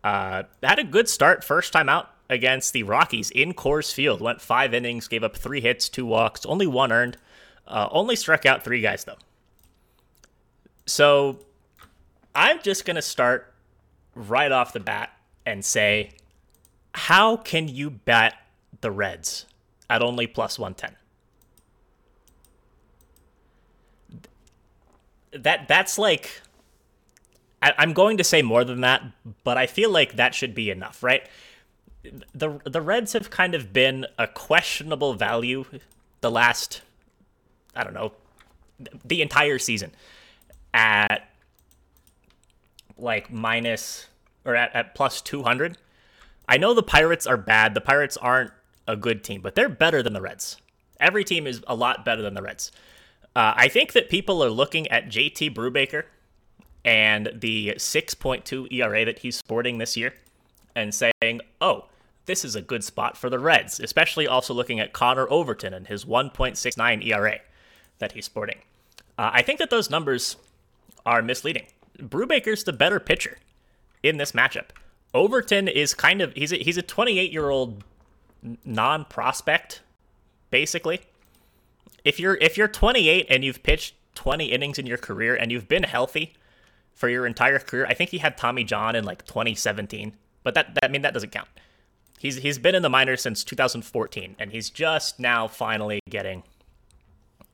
Uh, 0.05 0.45
had 0.63 0.79
a 0.79 0.85
good 0.85 1.09
start 1.09 1.43
first 1.43 1.73
time 1.73 1.89
out 1.89 2.11
against 2.29 2.73
the 2.73 2.83
Rockies 2.83 3.31
in 3.31 3.55
Coors 3.55 3.93
Field. 3.93 4.21
Went 4.21 4.41
five 4.41 4.75
innings, 4.75 5.09
gave 5.09 5.23
up 5.23 5.37
three 5.37 5.61
hits, 5.61 5.89
two 5.89 6.07
walks, 6.07 6.45
only 6.47 6.67
one 6.67 6.93
earned. 6.93 7.17
Uh, 7.67 7.89
only 7.93 8.17
struck 8.17 8.45
out 8.45 8.63
three 8.63 8.81
guys 8.81 9.05
though. 9.05 9.17
So 10.87 11.39
I'm 12.35 12.61
just 12.63 12.85
going 12.85 12.97
to 12.97 13.03
start 13.03 13.55
right 14.15 14.53
off 14.53 14.73
the 14.73 14.81
bat 14.81 15.11
and 15.47 15.65
say, 15.65 16.13
how 16.95 17.37
can 17.37 17.69
you 17.69 17.91
bet 17.91 18.35
the 18.81 18.91
Reds 18.91 19.47
at 19.89 20.03
only 20.03 20.27
plus 20.27 20.59
110? 20.59 20.97
That 25.43 25.67
that's 25.67 25.99
like 25.99 26.43
I, 27.65 27.73
I'm 27.79 27.93
going 27.93 28.19
to 28.19 28.25
say 28.25 28.43
more 28.43 28.63
than 28.63 28.83
that, 28.83 29.03
but 29.43 29.57
I 29.57 29.67
feel 29.67 29.91
like 29.91 30.17
that 30.17 30.35
should 30.35 30.55
be 30.55 30.71
enough, 30.71 31.03
right? 31.03 31.27
The 32.35 32.61
the 32.65 32.81
Reds 32.81 33.13
have 33.15 33.31
kind 33.31 33.55
of 33.55 33.73
been 33.73 34.07
a 34.19 34.27
questionable 34.27 35.15
value 35.15 35.65
the 36.21 36.31
last 36.31 36.83
I 37.75 37.85
don't 37.85 37.95
know 37.95 38.13
the 39.05 39.23
entire 39.23 39.59
season 39.59 39.93
at 40.73 41.31
like 42.99 43.33
minus 43.33 44.09
or 44.45 44.55
at, 44.57 44.75
at 44.75 44.95
plus 44.95 45.21
200. 45.21 45.79
I 46.49 46.59
know 46.59 46.75
the 46.75 46.83
Pirates 46.83 47.27
are 47.27 47.37
bad. 47.37 47.75
The 47.75 47.81
Pirates 47.81 48.17
aren't 48.17 48.51
a 48.87 48.97
good 48.97 49.25
team, 49.25 49.41
but 49.41 49.55
they're 49.55 49.69
better 49.69 50.03
than 50.03 50.13
the 50.13 50.21
Reds. 50.21 50.59
Every 51.01 51.25
team 51.25 51.47
is 51.47 51.63
a 51.67 51.75
lot 51.75 52.05
better 52.05 52.23
than 52.23 52.35
the 52.35 52.43
Reds. 52.43 52.71
Uh, 53.35 53.55
I 53.57 53.69
think 53.69 53.93
that 53.95 54.09
people 54.09 54.45
are 54.45 54.51
looking 54.51 54.87
at 54.89 55.07
JT 55.07 55.55
Brubaker 55.55 56.05
and 56.85 57.31
the 57.35 57.75
6.2 57.77 58.73
ERA 58.73 59.05
that 59.05 59.21
he's 59.21 59.37
sporting 59.37 59.79
this 59.79 59.97
year 59.97 60.15
and 60.77 60.95
saying, 60.95 61.41
oh, 61.61 61.87
this 62.27 62.45
is 62.45 62.57
a 62.57 62.63
good 62.63 62.83
spot 62.83 63.17
for 63.17 63.29
the 63.29 63.39
Reds, 63.39 63.81
especially 63.81 64.27
also 64.27 64.55
looking 64.55 64.81
at 64.81 64.93
Connor 64.93 65.27
Overton 65.31 65.75
and 65.75 65.87
his 65.87 66.05
1.69 66.05 67.07
ERA 67.07 67.39
that 67.99 68.13
he's 68.13 68.25
sporting. 68.25 68.59
Uh, 69.19 69.31
I 69.33 69.43
think 69.43 69.59
that 69.59 69.71
those 69.71 69.91
numbers 69.91 70.37
are 71.05 71.23
misleading. 71.23 71.67
Brubaker's 71.99 72.65
the 72.65 72.73
better 72.73 72.99
pitcher 72.99 73.39
in 74.03 74.17
this 74.17 74.33
matchup. 74.33 74.71
Overton 75.13 75.69
is 75.69 75.95
kind 75.95 76.21
of 76.21 76.33
he's 76.35 76.53
a, 76.53 76.57
he's 76.57 76.77
a 76.77 76.83
28 76.83 77.31
year 77.31 77.51
old 77.51 77.85
non 78.65 79.05
prospect, 79.05 79.83
basically. 80.51 81.03
If 82.05 82.19
you're 82.19 82.37
if 82.41 82.59
you're 82.59 82.69
28 82.69 83.27
and 83.31 83.45
you've 83.45 83.63
pitched 83.63 83.95
20 84.17 84.47
innings 84.47 84.79
in 84.79 84.87
your 84.87 84.99
career 84.99 85.35
and 85.35 85.53
you've 85.53 85.69
been 85.69 85.85
healthy 85.85 86.35
for 86.95 87.09
your 87.09 87.27
entire 87.27 87.59
career, 87.59 87.87
I 87.87 87.95
think 87.95 88.11
he 88.11 88.19
had 88.19 88.37
Tommy 88.37 88.65
John 88.65 88.97
in 88.97 89.05
like 89.05 89.25
2017, 89.27 90.15
but 90.43 90.55
that, 90.55 90.75
that 90.75 90.85
I 90.85 90.89
mean 90.89 91.03
that 91.03 91.15
doesn't 91.15 91.31
count. 91.31 91.49
He's 92.25 92.37
he's 92.37 92.59
been 92.59 92.75
in 92.75 92.81
the 92.81 92.89
minors 92.89 93.21
since 93.21 93.45
2014, 93.45 94.37
and 94.39 94.51
he's 94.51 94.71
just 94.71 95.21
now 95.21 95.47
finally 95.47 96.01
getting 96.09 96.43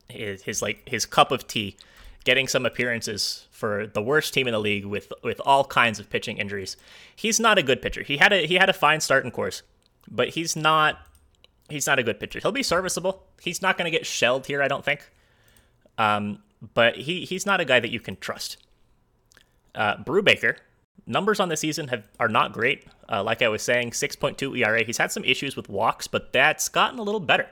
his 0.07 0.43
his 0.43 0.61
like 0.61 0.87
his 0.87 1.05
cup 1.05 1.29
of 1.29 1.45
tea 1.45 1.75
getting 2.23 2.47
some 2.47 2.65
appearances 2.65 3.47
for 3.51 3.85
the 3.87 4.01
worst 4.01 4.33
team 4.33 4.47
in 4.47 4.53
the 4.53 4.59
league 4.61 4.85
with 4.85 5.11
with 5.23 5.41
all 5.45 5.65
kinds 5.65 5.99
of 5.99 6.09
pitching 6.09 6.37
injuries. 6.37 6.77
He's 7.13 7.37
not 7.37 7.57
a 7.57 7.63
good 7.63 7.81
pitcher. 7.81 8.01
He 8.01 8.15
had 8.15 8.31
a 8.31 8.47
he 8.47 8.55
had 8.55 8.69
a 8.69 8.73
fine 8.73 9.01
start 9.01 9.25
in 9.25 9.31
Coors, 9.31 9.61
but 10.09 10.29
he's 10.29 10.55
not 10.55 11.05
he's 11.67 11.85
not 11.85 11.99
a 11.99 12.03
good 12.03 12.17
pitcher. 12.17 12.39
He'll 12.39 12.53
be 12.53 12.63
serviceable. 12.63 13.23
He's 13.41 13.61
not 13.61 13.77
going 13.77 13.91
to 13.91 13.97
get 13.97 14.05
shelled 14.05 14.45
here, 14.45 14.63
I 14.63 14.69
don't 14.69 14.85
think. 14.85 15.11
Um, 15.97 16.43
but 16.73 16.95
he 16.95 17.25
he's 17.25 17.45
not 17.45 17.59
a 17.59 17.65
guy 17.65 17.81
that 17.81 17.91
you 17.91 17.99
can 17.99 18.15
trust. 18.15 18.55
Uh, 19.75 19.97
Brubaker 19.97 20.59
numbers 21.05 21.39
on 21.39 21.49
the 21.49 21.57
season 21.57 21.87
have 21.89 22.07
are 22.19 22.29
not 22.29 22.53
great. 22.53 22.85
Uh, 23.09 23.23
like 23.23 23.41
I 23.41 23.49
was 23.49 23.61
saying, 23.61 23.91
6.2 23.91 24.59
ERA. 24.59 24.83
He's 24.83 24.97
had 24.97 25.11
some 25.11 25.23
issues 25.23 25.55
with 25.55 25.69
walks, 25.69 26.07
but 26.07 26.31
that's 26.31 26.69
gotten 26.69 26.99
a 26.99 27.03
little 27.03 27.19
better 27.19 27.47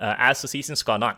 uh, 0.00 0.14
as 0.18 0.42
the 0.42 0.48
season's 0.48 0.82
gone 0.82 1.02
on. 1.02 1.16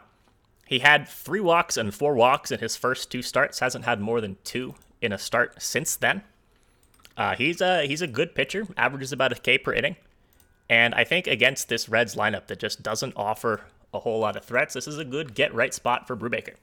He 0.67 0.81
had 0.81 1.09
three 1.09 1.41
walks 1.41 1.77
and 1.77 1.95
four 1.95 2.15
walks 2.15 2.51
in 2.51 2.61
his 2.61 2.77
first 2.77 3.11
two 3.11 3.23
starts. 3.23 3.59
Hasn't 3.59 3.85
had 3.85 4.01
more 4.01 4.21
than 4.21 4.37
two 4.45 4.75
in 5.01 5.13
a 5.13 5.19
start 5.19 5.61
since 5.61 5.97
then. 5.97 6.23
Uh, 7.17 7.35
he's 7.35 7.61
a 7.61 7.87
he's 7.87 8.01
a 8.01 8.07
good 8.07 8.35
pitcher. 8.35 8.67
Averages 8.77 9.13
about 9.13 9.33
a 9.33 9.35
K 9.35 9.59
per 9.59 9.75
inning, 9.75 9.97
and 10.71 10.95
I 10.95 11.05
think 11.05 11.27
against 11.27 11.69
this 11.69 11.89
Reds 11.89 12.15
lineup 12.15 12.47
that 12.47 12.59
just 12.59 12.83
doesn't 12.83 13.13
offer 13.17 13.61
a 13.93 14.01
whole 14.01 14.21
lot 14.21 14.37
of 14.37 14.45
threats, 14.45 14.75
this 14.75 14.89
is 14.89 14.99
a 14.99 15.05
good 15.05 15.35
get 15.35 15.55
right 15.55 15.75
spot 15.75 16.07
for 16.07 16.17
Brubaker. 16.17 16.55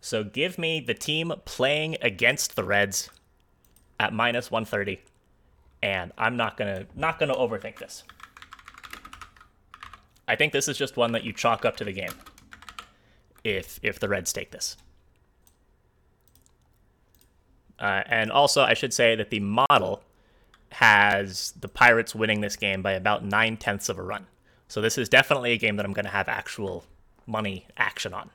So 0.00 0.24
give 0.24 0.58
me 0.58 0.80
the 0.80 0.94
team 0.94 1.32
playing 1.44 1.96
against 2.02 2.56
the 2.56 2.64
Reds 2.64 3.10
at 3.98 4.12
minus 4.12 4.50
130, 4.50 5.00
and 5.82 6.12
I'm 6.18 6.36
not 6.36 6.56
gonna 6.56 6.86
not 6.94 7.18
gonna 7.18 7.34
overthink 7.34 7.78
this. 7.78 8.04
I 10.28 10.36
think 10.36 10.52
this 10.52 10.68
is 10.68 10.76
just 10.76 10.96
one 10.96 11.12
that 11.12 11.24
you 11.24 11.32
chalk 11.32 11.64
up 11.64 11.76
to 11.76 11.84
the 11.84 11.92
game 11.92 12.12
if 13.44 13.78
if 13.82 13.98
the 13.98 14.08
Reds 14.08 14.32
take 14.32 14.50
this. 14.50 14.76
Uh, 17.78 18.02
and 18.06 18.32
also, 18.32 18.62
I 18.62 18.74
should 18.74 18.94
say 18.94 19.14
that 19.16 19.30
the 19.30 19.40
model 19.40 20.02
has 20.72 21.52
the 21.60 21.68
Pirates 21.68 22.14
winning 22.14 22.40
this 22.40 22.56
game 22.56 22.82
by 22.82 22.92
about 22.92 23.24
nine 23.24 23.56
tenths 23.56 23.88
of 23.88 23.98
a 23.98 24.02
run. 24.02 24.26
So 24.68 24.80
this 24.80 24.98
is 24.98 25.08
definitely 25.08 25.52
a 25.52 25.58
game 25.58 25.76
that 25.76 25.86
I'm 25.86 25.92
going 25.92 26.06
to 26.06 26.10
have 26.10 26.28
actual 26.28 26.84
money 27.26 27.66
action 27.76 28.12
on. 28.14 28.30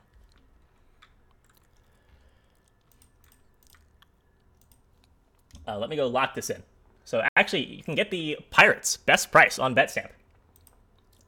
Uh, 5.66 5.78
let 5.78 5.90
me 5.90 5.96
go 5.96 6.06
lock 6.06 6.34
this 6.34 6.50
in. 6.50 6.62
So 7.04 7.22
actually, 7.36 7.64
you 7.64 7.82
can 7.82 7.94
get 7.94 8.10
the 8.10 8.38
Pirates 8.50 8.96
best 8.96 9.32
price 9.32 9.58
on 9.58 9.74
BetStamp 9.74 10.10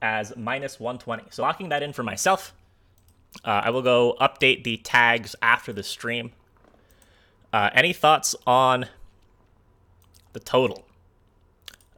as 0.00 0.36
minus 0.36 0.78
120. 0.78 1.24
So 1.30 1.42
locking 1.42 1.70
that 1.70 1.82
in 1.82 1.92
for 1.92 2.02
myself. 2.02 2.52
Uh, 3.44 3.62
I 3.64 3.70
will 3.70 3.82
go 3.82 4.16
update 4.20 4.62
the 4.62 4.76
tags 4.76 5.34
after 5.42 5.72
the 5.72 5.82
stream. 5.82 6.32
Uh, 7.52 7.70
any 7.72 7.92
thoughts 7.92 8.36
on 8.46 8.86
the 10.32 10.40
total? 10.40 10.84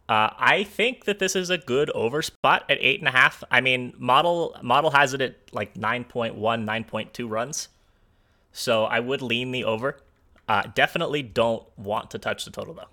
Uh, 0.09 0.31
I 0.39 0.63
think 0.63 1.05
that 1.07 1.19
this 1.19 1.35
is 1.35 1.51
a 1.51 1.59
good 1.59 1.91
over 1.91 2.23
spot 2.23 2.65
at 2.69 2.79
eight 2.81 3.01
and 3.01 3.09
a 3.09 3.11
half. 3.11 3.43
I 3.51 3.61
mean, 3.61 3.93
model 3.99 4.57
model 4.63 4.93
has 4.93 5.15
it 5.15 5.21
at 5.21 5.37
like 5.53 5.75
9.1, 5.75 6.37
9.2 6.37 7.29
runs, 7.29 7.69
so 8.53 8.85
I 8.85 9.01
would 9.01 9.21
lean 9.21 9.51
the 9.51 9.65
over. 9.65 9.99
Uh, 10.49 10.63
definitely 10.75 11.23
don't 11.23 11.65
want 11.77 12.11
to 12.13 12.19
touch 12.19 12.45
the 12.45 12.51
total 12.51 12.75
though. 12.75 12.89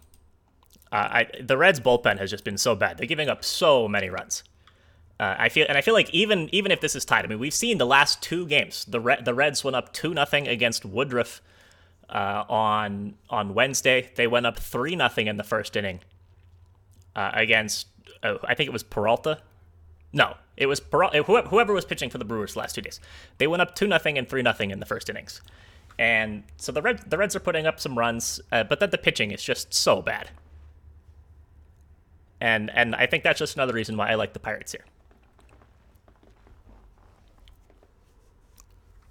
Uh, 0.92 0.96
I, 0.96 1.28
the 1.42 1.58
Reds 1.58 1.80
bullpen 1.80 2.20
has 2.20 2.30
just 2.30 2.44
been 2.44 2.58
so 2.58 2.76
bad. 2.76 2.98
They're 2.98 3.08
giving 3.08 3.30
up 3.30 3.44
so 3.44 3.88
many 3.88 4.10
runs. 4.10 4.44
Uh, 5.20 5.36
I 5.38 5.50
feel 5.50 5.66
and 5.70 5.78
I 5.78 5.82
feel 5.82 5.94
like 5.94 6.10
even 6.12 6.50
even 6.52 6.72
if 6.72 6.82
this 6.82 6.96
is 6.96 7.06
tied, 7.06 7.26
I 7.26 7.28
mean 7.28 7.40
we've 7.40 7.54
seen 7.54 7.78
the 7.78 7.86
last 7.86 8.22
two 8.22 8.48
games. 8.48 8.86
The 8.86 9.00
Re- 9.00 9.22
the 9.24 9.34
Reds 9.34 9.64
went 9.64 9.76
up 9.76 9.94
two 9.94 10.14
nothing 10.14 10.48
against 10.48 10.86
Woodruff 10.86 11.42
uh, 12.10 12.44
on 12.50 13.16
on 13.30 13.54
Wednesday. 13.54 14.12
They 14.16 14.28
went 14.28 14.46
up 14.46 14.58
three 14.58 14.96
nothing 14.96 15.28
in 15.28 15.38
the 15.38 15.44
first 15.44 15.76
inning 15.76 16.00
uh, 17.16 17.32
against 17.34 17.88
oh, 18.24 18.40
I 18.44 18.56
think 18.56 18.68
it 18.68 18.74
was 18.74 18.84
Peralta. 18.84 19.40
No, 20.12 20.36
it 20.58 20.66
was 20.66 20.80
Peralta. 20.80 21.24
Whoever 21.24 21.74
was 21.74 21.86
pitching 21.86 22.10
for 22.10 22.18
the 22.18 22.26
Brewers 22.26 22.54
the 22.54 22.60
last 22.60 22.76
two 22.76 22.82
days. 22.82 23.00
They 23.38 23.48
went 23.48 23.62
up 23.62 23.76
two 23.76 23.88
nothing 23.88 24.18
and 24.18 24.28
three 24.28 24.42
nothing 24.42 24.72
in 24.72 24.80
the 24.80 24.86
first 24.86 25.10
innings, 25.10 25.42
and 26.00 26.44
so 26.58 26.72
the 26.72 26.82
Reds 26.82 27.04
the 27.08 27.18
Reds 27.18 27.36
are 27.36 27.40
putting 27.40 27.66
up 27.66 27.80
some 27.80 27.98
runs, 27.98 28.42
uh, 28.52 28.64
but 28.64 28.80
then 28.80 28.90
the 28.90 28.98
pitching 28.98 29.32
is 29.32 29.44
just 29.44 29.74
so 29.74 30.02
bad. 30.02 30.30
And 32.42 32.72
and 32.76 32.96
I 32.96 33.06
think 33.06 33.24
that's 33.24 33.40
just 33.40 33.56
another 33.56 33.74
reason 33.74 33.96
why 33.98 34.10
I 34.10 34.16
like 34.16 34.34
the 34.34 34.40
Pirates 34.40 34.72
here. 34.72 34.86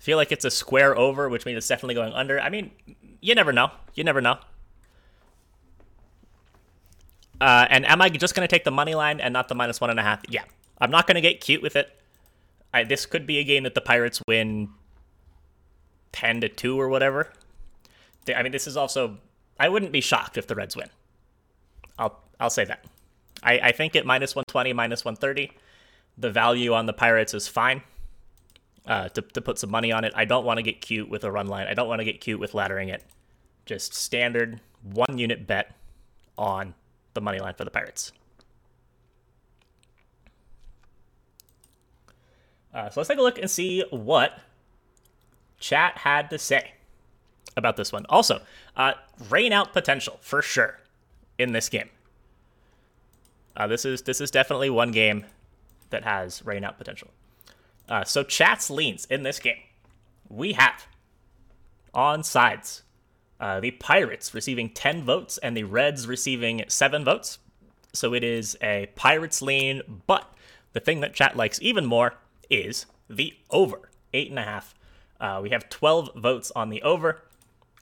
feel 0.02 0.16
like 0.16 0.32
it's 0.32 0.44
a 0.44 0.50
square 0.50 0.98
over, 0.98 1.28
which 1.28 1.46
means 1.46 1.56
it's 1.56 1.68
definitely 1.68 1.94
going 1.94 2.12
under. 2.12 2.40
I 2.40 2.48
mean, 2.48 2.72
you 3.20 3.36
never 3.36 3.52
know. 3.52 3.70
You 3.94 4.02
never 4.02 4.20
know. 4.20 4.36
Uh, 7.40 7.66
and 7.70 7.86
am 7.86 8.02
I 8.02 8.08
just 8.08 8.34
going 8.34 8.46
to 8.46 8.52
take 8.52 8.64
the 8.64 8.72
money 8.72 8.96
line 8.96 9.20
and 9.20 9.32
not 9.32 9.46
the 9.46 9.54
minus 9.54 9.80
one 9.80 9.90
and 9.90 10.00
a 10.00 10.02
half? 10.02 10.20
Yeah. 10.28 10.42
I'm 10.80 10.90
not 10.90 11.06
going 11.06 11.14
to 11.14 11.20
get 11.20 11.40
cute 11.40 11.62
with 11.62 11.76
it. 11.76 11.96
I, 12.74 12.82
this 12.82 13.06
could 13.06 13.28
be 13.28 13.38
a 13.38 13.44
game 13.44 13.62
that 13.62 13.76
the 13.76 13.80
Pirates 13.80 14.20
win 14.26 14.70
10 16.12 16.42
to 16.42 16.48
2 16.48 16.80
or 16.80 16.88
whatever. 16.88 17.32
I 18.34 18.42
mean, 18.42 18.52
this 18.52 18.66
is 18.66 18.76
also. 18.76 19.18
I 19.58 19.68
wouldn't 19.68 19.92
be 19.92 20.00
shocked 20.00 20.36
if 20.36 20.46
the 20.46 20.54
Reds 20.54 20.76
win. 20.76 20.88
I'll 21.98 22.20
I'll 22.38 22.50
say 22.50 22.64
that. 22.64 22.84
I, 23.42 23.58
I 23.58 23.72
think 23.72 23.96
at 23.96 24.06
minus 24.06 24.34
120, 24.34 24.72
minus 24.72 25.04
130, 25.04 25.52
the 26.16 26.30
value 26.30 26.72
on 26.72 26.86
the 26.86 26.92
Pirates 26.92 27.34
is 27.34 27.48
fine 27.48 27.82
uh, 28.86 29.08
to, 29.10 29.22
to 29.22 29.40
put 29.40 29.58
some 29.58 29.70
money 29.70 29.92
on 29.92 30.04
it. 30.04 30.12
I 30.14 30.24
don't 30.24 30.44
want 30.44 30.58
to 30.58 30.62
get 30.62 30.80
cute 30.80 31.08
with 31.08 31.24
a 31.24 31.30
run 31.30 31.48
line. 31.48 31.66
I 31.66 31.74
don't 31.74 31.88
want 31.88 32.00
to 32.00 32.04
get 32.04 32.20
cute 32.20 32.38
with 32.38 32.52
laddering 32.52 32.92
it. 32.92 33.04
Just 33.66 33.94
standard 33.94 34.60
one 34.82 35.18
unit 35.18 35.46
bet 35.46 35.74
on 36.38 36.74
the 37.14 37.20
money 37.20 37.38
line 37.38 37.54
for 37.54 37.64
the 37.64 37.70
Pirates. 37.70 38.12
Uh, 42.74 42.88
so 42.88 43.00
let's 43.00 43.08
take 43.08 43.18
a 43.18 43.22
look 43.22 43.38
and 43.38 43.50
see 43.50 43.84
what 43.90 44.38
chat 45.62 45.98
had 45.98 46.28
to 46.30 46.38
say 46.38 46.72
about 47.56 47.76
this 47.76 47.92
one. 47.92 48.04
Also, 48.08 48.42
uh, 48.76 48.92
rain 49.30 49.52
out 49.52 49.72
potential 49.72 50.18
for 50.20 50.42
sure 50.42 50.80
in 51.38 51.52
this 51.52 51.68
game. 51.68 51.88
Uh, 53.56 53.66
this 53.66 53.84
is 53.84 54.02
this 54.02 54.20
is 54.20 54.30
definitely 54.30 54.70
one 54.70 54.92
game 54.92 55.24
that 55.90 56.04
has 56.04 56.44
rain 56.44 56.64
out 56.64 56.76
potential. 56.76 57.08
Uh, 57.88 58.04
so 58.04 58.22
chat's 58.22 58.70
leans 58.70 59.06
in 59.06 59.22
this 59.22 59.38
game, 59.38 59.62
we 60.28 60.54
have 60.54 60.86
on 61.94 62.22
sides 62.22 62.82
uh, 63.38 63.60
the 63.60 63.72
Pirates 63.72 64.32
receiving 64.34 64.70
10 64.70 65.02
votes 65.02 65.36
and 65.38 65.56
the 65.56 65.64
Reds 65.64 66.06
receiving 66.06 66.64
7 66.68 67.04
votes. 67.04 67.38
So 67.92 68.14
it 68.14 68.24
is 68.24 68.56
a 68.62 68.88
Pirates 68.94 69.42
lean, 69.42 69.82
but 70.06 70.32
the 70.72 70.80
thing 70.80 71.00
that 71.00 71.12
chat 71.12 71.36
likes 71.36 71.60
even 71.60 71.84
more 71.84 72.14
is 72.48 72.86
the 73.10 73.34
over, 73.50 73.90
8.5. 74.14 74.72
Uh, 75.22 75.38
we 75.40 75.50
have 75.50 75.68
12 75.68 76.10
votes 76.16 76.50
on 76.56 76.68
the 76.68 76.82
over 76.82 77.22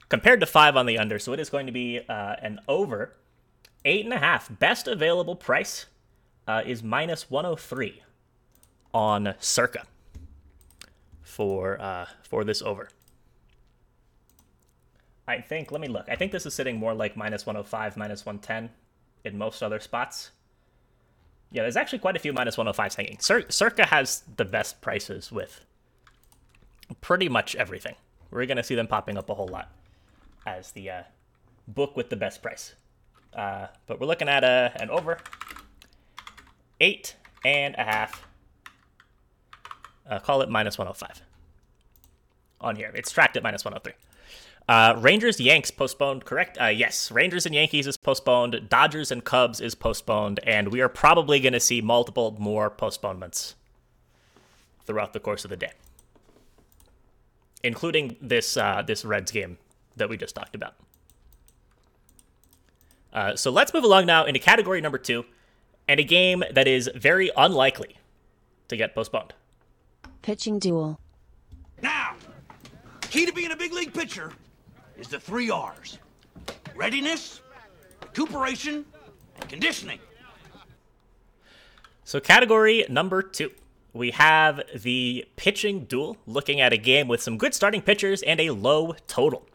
compared 0.09 0.39
to 0.39 0.45
5 0.45 0.77
on 0.77 0.85
the 0.85 0.99
under, 0.99 1.17
so 1.17 1.33
it 1.33 1.39
is 1.39 1.49
going 1.49 1.65
to 1.65 1.71
be 1.71 1.99
uh, 2.07 2.35
an 2.39 2.59
over, 2.67 3.15
8.5. 3.83 4.59
Best 4.59 4.87
available 4.87 5.35
price 5.35 5.87
uh, 6.47 6.61
is 6.63 6.83
minus 6.83 7.31
103 7.31 8.03
on 8.93 9.33
Circa 9.39 9.85
for 11.23 11.81
uh, 11.81 12.05
for 12.21 12.43
this 12.43 12.61
over. 12.61 12.89
I 15.27 15.39
think, 15.39 15.71
let 15.71 15.81
me 15.81 15.87
look. 15.87 16.05
I 16.09 16.15
think 16.15 16.31
this 16.31 16.45
is 16.45 16.53
sitting 16.53 16.77
more 16.77 16.93
like 16.93 17.15
minus 17.17 17.45
105, 17.45 17.97
minus 17.97 18.25
110 18.25 18.69
in 19.23 19.37
most 19.37 19.63
other 19.63 19.79
spots. 19.79 20.31
Yeah, 21.51 21.63
there's 21.63 21.77
actually 21.77 21.99
quite 21.99 22.15
a 22.15 22.19
few 22.19 22.33
minus 22.33 22.57
105s 22.57 22.95
hanging. 22.95 23.17
Cir- 23.19 23.49
Circa 23.49 23.85
has 23.85 24.23
the 24.35 24.45
best 24.45 24.81
prices 24.81 25.31
with 25.31 25.61
pretty 26.99 27.29
much 27.29 27.55
everything. 27.55 27.95
We're 28.29 28.45
going 28.45 28.57
to 28.57 28.63
see 28.63 28.75
them 28.75 28.87
popping 28.87 29.17
up 29.17 29.29
a 29.29 29.33
whole 29.33 29.47
lot 29.47 29.71
as 30.45 30.71
the 30.71 30.89
uh, 30.89 31.03
book 31.67 31.95
with 31.95 32.09
the 32.09 32.15
best 32.15 32.41
price. 32.41 32.75
Uh, 33.33 33.67
but 33.87 33.99
we're 33.99 34.07
looking 34.07 34.27
at 34.29 34.43
a, 34.43 34.71
an 34.75 34.89
over 34.89 35.17
eight 36.79 37.15
and 37.45 37.75
a 37.77 37.83
half. 37.83 38.27
Uh, 40.09 40.19
call 40.19 40.41
it 40.41 40.49
minus 40.49 40.77
105 40.77 41.21
on 42.59 42.75
here. 42.75 42.91
It's 42.93 43.11
tracked 43.11 43.37
at 43.37 43.43
minus 43.43 43.63
103. 43.63 43.93
Uh, 44.67 44.95
Rangers 44.99 45.39
Yanks 45.39 45.71
postponed, 45.71 46.23
correct? 46.23 46.57
Uh, 46.61 46.67
yes, 46.67 47.11
Rangers 47.11 47.45
and 47.45 47.55
Yankees 47.55 47.87
is 47.87 47.97
postponed. 47.97 48.69
Dodgers 48.69 49.11
and 49.11 49.23
Cubs 49.23 49.59
is 49.59 49.75
postponed, 49.75 50.39
and 50.43 50.71
we 50.71 50.81
are 50.81 50.89
probably 50.89 51.39
going 51.39 51.53
to 51.53 51.59
see 51.59 51.81
multiple 51.81 52.35
more 52.39 52.69
postponements 52.69 53.55
throughout 54.85 55.13
the 55.13 55.19
course 55.19 55.43
of 55.43 55.49
the 55.49 55.57
day, 55.57 55.71
including 57.63 58.17
this 58.21 58.57
uh, 58.57 58.83
this 58.85 59.05
Reds 59.05 59.31
game 59.31 59.57
that 59.95 60.09
we 60.09 60.17
just 60.17 60.35
talked 60.35 60.55
about. 60.55 60.75
Uh, 63.13 63.35
so 63.35 63.51
let's 63.51 63.73
move 63.73 63.83
along 63.83 64.05
now 64.05 64.25
into 64.25 64.39
category 64.39 64.79
number 64.81 64.97
two, 64.97 65.25
and 65.87 65.99
a 65.99 66.03
game 66.03 66.43
that 66.53 66.67
is 66.67 66.89
very 66.95 67.29
unlikely 67.35 67.97
to 68.69 68.77
get 68.77 68.95
postponed. 68.95 69.33
Pitching 70.21 70.59
duel. 70.59 70.99
Now, 71.81 72.15
key 73.01 73.25
to 73.25 73.33
being 73.33 73.51
a 73.51 73.55
big 73.55 73.73
league 73.73 73.93
pitcher 73.93 74.31
is 74.97 75.07
the 75.07 75.19
three 75.19 75.49
R's 75.49 75.97
readiness, 76.75 77.41
recuperation, 78.01 78.85
and 79.39 79.49
conditioning. 79.49 79.99
So, 82.05 82.19
category 82.19 82.85
number 82.89 83.21
two, 83.21 83.51
we 83.93 84.11
have 84.11 84.61
the 84.75 85.25
pitching 85.35 85.85
duel, 85.85 86.17
looking 86.25 86.61
at 86.61 86.73
a 86.73 86.77
game 86.77 87.07
with 87.07 87.21
some 87.21 87.37
good 87.37 87.53
starting 87.53 87.81
pitchers 87.81 88.21
and 88.23 88.39
a 88.39 88.51
low 88.51 88.95
total. 89.07 89.45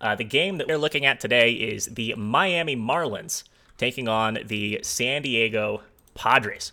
Uh, 0.00 0.14
the 0.14 0.24
game 0.24 0.58
that 0.58 0.66
we're 0.66 0.78
looking 0.78 1.04
at 1.04 1.20
today 1.20 1.52
is 1.52 1.86
the 1.86 2.14
Miami 2.14 2.76
Marlins 2.76 3.44
taking 3.76 4.08
on 4.08 4.38
the 4.46 4.80
San 4.82 5.22
Diego 5.22 5.82
Padres. 6.14 6.72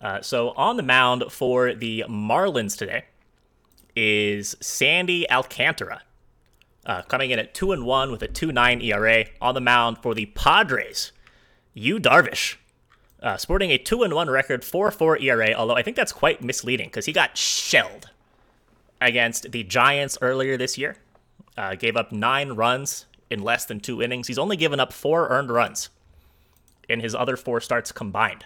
Uh, 0.00 0.20
so, 0.20 0.50
on 0.50 0.76
the 0.76 0.82
mound 0.82 1.24
for 1.30 1.74
the 1.74 2.04
Marlins 2.08 2.76
today 2.76 3.04
is 3.94 4.56
Sandy 4.60 5.28
Alcantara, 5.30 6.02
uh, 6.84 7.02
coming 7.02 7.30
in 7.30 7.38
at 7.38 7.54
2 7.54 7.72
and 7.72 7.84
1 7.86 8.10
with 8.10 8.22
a 8.22 8.28
two 8.28 8.52
nine 8.52 8.80
ERA 8.82 9.24
on 9.40 9.54
the 9.54 9.60
mound 9.60 9.98
for 9.98 10.14
the 10.14 10.26
Padres. 10.26 11.12
Yu 11.72 11.98
Darvish, 11.98 12.56
uh, 13.26 13.36
sporting 13.36 13.72
a 13.72 13.78
2 13.78 14.04
and 14.04 14.14
1 14.14 14.30
record, 14.30 14.64
4 14.64 14.92
4 14.92 15.18
ERA, 15.18 15.52
although 15.54 15.74
I 15.74 15.82
think 15.82 15.96
that's 15.96 16.12
quite 16.12 16.42
misleading 16.42 16.86
because 16.86 17.06
he 17.06 17.12
got 17.12 17.36
shelled 17.36 18.08
against 19.00 19.50
the 19.50 19.64
Giants 19.64 20.16
earlier 20.22 20.56
this 20.56 20.78
year. 20.78 20.96
Uh, 21.58 21.74
gave 21.74 21.96
up 21.96 22.12
nine 22.12 22.52
runs 22.52 23.06
in 23.28 23.42
less 23.42 23.64
than 23.64 23.80
two 23.80 24.00
innings. 24.00 24.28
He's 24.28 24.38
only 24.38 24.56
given 24.56 24.78
up 24.78 24.92
four 24.92 25.28
earned 25.28 25.50
runs 25.50 25.88
in 26.88 27.00
his 27.00 27.16
other 27.16 27.36
four 27.36 27.60
starts 27.60 27.90
combined, 27.90 28.44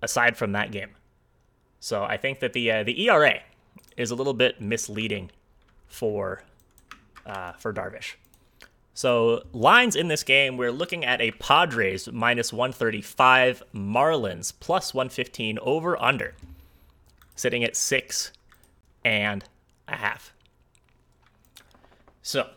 aside 0.00 0.36
from 0.36 0.52
that 0.52 0.70
game. 0.70 0.90
So 1.80 2.04
I 2.04 2.16
think 2.16 2.38
that 2.40 2.52
the 2.52 2.70
uh, 2.70 2.82
the 2.84 3.08
ERA 3.08 3.40
is 3.96 4.12
a 4.12 4.14
little 4.14 4.34
bit 4.34 4.60
misleading 4.60 5.32
for 5.88 6.42
uh, 7.24 7.54
for 7.54 7.72
Darvish. 7.72 8.14
So 8.96 9.42
lines 9.52 9.94
in 9.94 10.08
this 10.08 10.22
game, 10.22 10.56
we're 10.56 10.72
looking 10.72 11.04
at 11.04 11.20
a 11.20 11.30
Padres 11.32 12.10
minus 12.10 12.50
135, 12.50 13.62
Marlins 13.74 14.54
plus 14.58 14.94
115 14.94 15.58
over 15.60 16.02
under, 16.02 16.32
sitting 17.34 17.62
at 17.62 17.76
six 17.76 18.32
and 19.04 19.44
a 19.86 19.96
half. 19.96 20.32
So 22.22 22.48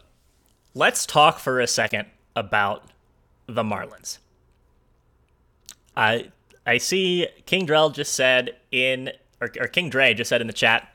let's 0.74 1.06
talk 1.06 1.40
for 1.40 1.60
a 1.60 1.68
second 1.68 2.08
about 2.38 2.86
the 3.46 3.64
Marlins. 3.64 4.20
I 5.98 6.32
I 6.66 6.78
see 6.78 7.28
King 7.48 7.68
Drell 7.68 7.94
just 7.94 8.14
said 8.14 8.56
in 8.72 9.12
or, 9.42 9.52
or 9.60 9.68
King 9.68 9.90
Dre 9.90 10.14
just 10.14 10.30
said 10.30 10.40
in 10.40 10.48
the 10.48 10.54
chat, 10.54 10.88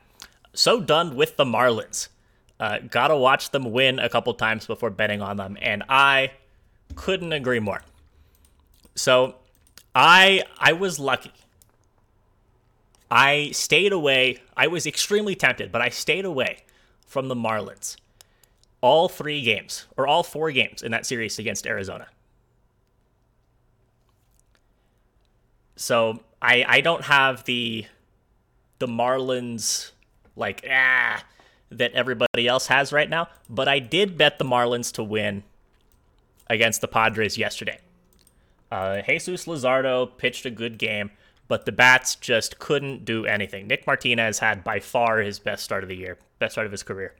so 0.54 0.80
done 0.80 1.14
with 1.14 1.36
the 1.36 1.44
Marlins. 1.44 2.08
Uh, 2.60 2.78
gotta 2.90 3.16
watch 3.16 3.50
them 3.50 3.72
win 3.72 3.98
a 3.98 4.08
couple 4.08 4.32
times 4.34 4.66
before 4.66 4.90
betting 4.90 5.20
on 5.20 5.36
them, 5.36 5.58
and 5.60 5.82
I 5.88 6.32
couldn't 6.94 7.32
agree 7.32 7.60
more. 7.60 7.82
So, 8.94 9.34
I 9.94 10.42
I 10.58 10.72
was 10.72 10.98
lucky. 10.98 11.32
I 13.10 13.50
stayed 13.50 13.92
away. 13.92 14.38
I 14.56 14.68
was 14.68 14.86
extremely 14.86 15.34
tempted, 15.34 15.72
but 15.72 15.82
I 15.82 15.88
stayed 15.88 16.24
away 16.24 16.64
from 17.06 17.28
the 17.28 17.34
Marlins 17.34 17.96
all 18.84 19.08
three 19.08 19.40
games 19.40 19.86
or 19.96 20.06
all 20.06 20.22
four 20.22 20.52
games 20.52 20.82
in 20.82 20.90
that 20.92 21.06
series 21.06 21.38
against 21.38 21.66
Arizona. 21.66 22.06
So 25.76 26.20
I 26.42 26.66
I 26.68 26.80
don't 26.82 27.04
have 27.04 27.44
the 27.44 27.86
the 28.80 28.86
Marlins 28.86 29.92
like 30.36 30.66
ah 30.70 31.24
that 31.78 31.92
everybody 31.92 32.46
else 32.46 32.66
has 32.68 32.92
right 32.92 33.08
now, 33.08 33.28
but 33.48 33.68
I 33.68 33.78
did 33.78 34.16
bet 34.18 34.38
the 34.38 34.44
Marlins 34.44 34.92
to 34.92 35.02
win 35.04 35.42
against 36.48 36.80
the 36.80 36.88
Padres 36.88 37.38
yesterday. 37.38 37.78
Uh, 38.70 39.02
Jesus 39.02 39.46
Luzardo 39.46 40.06
pitched 40.18 40.46
a 40.46 40.50
good 40.50 40.78
game, 40.78 41.10
but 41.48 41.66
the 41.66 41.72
bats 41.72 42.16
just 42.16 42.58
couldn't 42.58 43.04
do 43.04 43.26
anything. 43.26 43.66
Nick 43.66 43.86
Martinez 43.86 44.38
had 44.38 44.64
by 44.64 44.80
far 44.80 45.18
his 45.18 45.38
best 45.38 45.62
start 45.64 45.82
of 45.82 45.88
the 45.88 45.96
year, 45.96 46.18
best 46.38 46.52
start 46.52 46.66
of 46.66 46.72
his 46.72 46.82
career, 46.82 47.14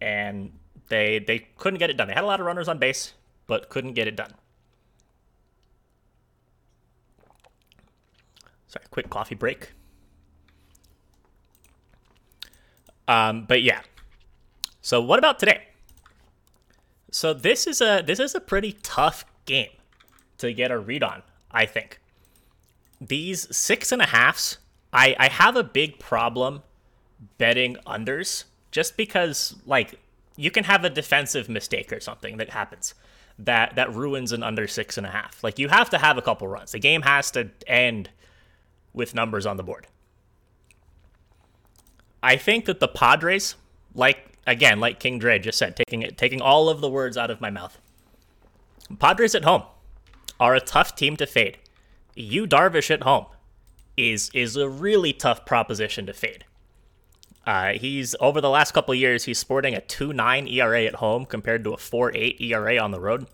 and 0.00 0.52
they 0.88 1.18
they 1.18 1.48
couldn't 1.56 1.78
get 1.78 1.90
it 1.90 1.96
done. 1.96 2.08
They 2.08 2.14
had 2.14 2.24
a 2.24 2.26
lot 2.26 2.40
of 2.40 2.46
runners 2.46 2.68
on 2.68 2.78
base, 2.78 3.14
but 3.46 3.68
couldn't 3.68 3.94
get 3.94 4.06
it 4.06 4.16
done. 4.16 4.32
Sorry, 8.68 8.84
quick 8.90 9.08
coffee 9.10 9.34
break. 9.34 9.72
Um, 13.08 13.46
but 13.48 13.62
yeah. 13.62 13.80
So 14.80 15.00
what 15.00 15.18
about 15.18 15.40
today? 15.40 15.62
So 17.10 17.32
this 17.32 17.66
is 17.66 17.80
a 17.80 18.02
this 18.06 18.20
is 18.20 18.34
a 18.34 18.40
pretty 18.40 18.72
tough 18.82 19.24
game 19.46 19.70
to 20.36 20.52
get 20.52 20.70
a 20.70 20.78
read 20.78 21.02
on. 21.02 21.22
I 21.50 21.66
think 21.66 22.00
these 23.00 23.54
six 23.56 23.90
and 23.90 24.02
a 24.02 24.06
halfs. 24.06 24.58
I 24.92 25.16
I 25.18 25.28
have 25.28 25.56
a 25.56 25.64
big 25.64 25.98
problem 25.98 26.62
betting 27.38 27.76
unders 27.86 28.44
just 28.70 28.96
because 28.96 29.56
like 29.66 29.98
you 30.36 30.50
can 30.50 30.64
have 30.64 30.84
a 30.84 30.90
defensive 30.90 31.48
mistake 31.48 31.92
or 31.92 32.00
something 32.00 32.36
that 32.36 32.50
happens 32.50 32.94
that 33.38 33.74
that 33.76 33.94
ruins 33.94 34.32
an 34.32 34.42
under 34.42 34.66
six 34.66 34.98
and 34.98 35.06
a 35.06 35.10
half. 35.10 35.42
Like 35.42 35.58
you 35.58 35.68
have 35.68 35.90
to 35.90 35.98
have 35.98 36.18
a 36.18 36.22
couple 36.22 36.48
runs. 36.48 36.72
The 36.72 36.78
game 36.78 37.02
has 37.02 37.30
to 37.32 37.50
end 37.66 38.10
with 38.92 39.14
numbers 39.14 39.46
on 39.46 39.56
the 39.56 39.62
board. 39.62 39.86
I 42.22 42.36
think 42.36 42.64
that 42.66 42.80
the 42.80 42.88
Padres, 42.88 43.54
like 43.94 44.36
again, 44.46 44.80
like 44.80 44.98
King 44.98 45.18
Dre 45.18 45.38
just 45.38 45.58
said, 45.58 45.76
taking 45.76 46.02
it, 46.02 46.16
taking 46.16 46.40
all 46.40 46.68
of 46.68 46.80
the 46.80 46.88
words 46.88 47.16
out 47.16 47.30
of 47.30 47.40
my 47.40 47.50
mouth. 47.50 47.78
Padres 48.98 49.34
at 49.34 49.44
home 49.44 49.62
are 50.40 50.54
a 50.54 50.60
tough 50.60 50.94
team 50.94 51.16
to 51.16 51.26
fade. 51.26 51.58
Yu 52.14 52.46
Darvish 52.46 52.90
at 52.90 53.02
home 53.02 53.26
is 53.96 54.30
is 54.32 54.56
a 54.56 54.68
really 54.68 55.12
tough 55.12 55.44
proposition 55.44 56.06
to 56.06 56.12
fade. 56.12 56.44
Uh, 57.46 57.72
he's 57.72 58.14
over 58.20 58.40
the 58.40 58.50
last 58.50 58.72
couple 58.72 58.94
years, 58.94 59.24
he's 59.24 59.38
sporting 59.38 59.74
a 59.74 59.80
2.9 59.80 60.52
ERA 60.52 60.84
at 60.84 60.96
home 60.96 61.24
compared 61.24 61.64
to 61.64 61.72
a 61.72 61.76
4.8 61.76 62.40
ERA 62.40 62.78
on 62.78 62.90
the 62.90 63.00
road. 63.00 63.26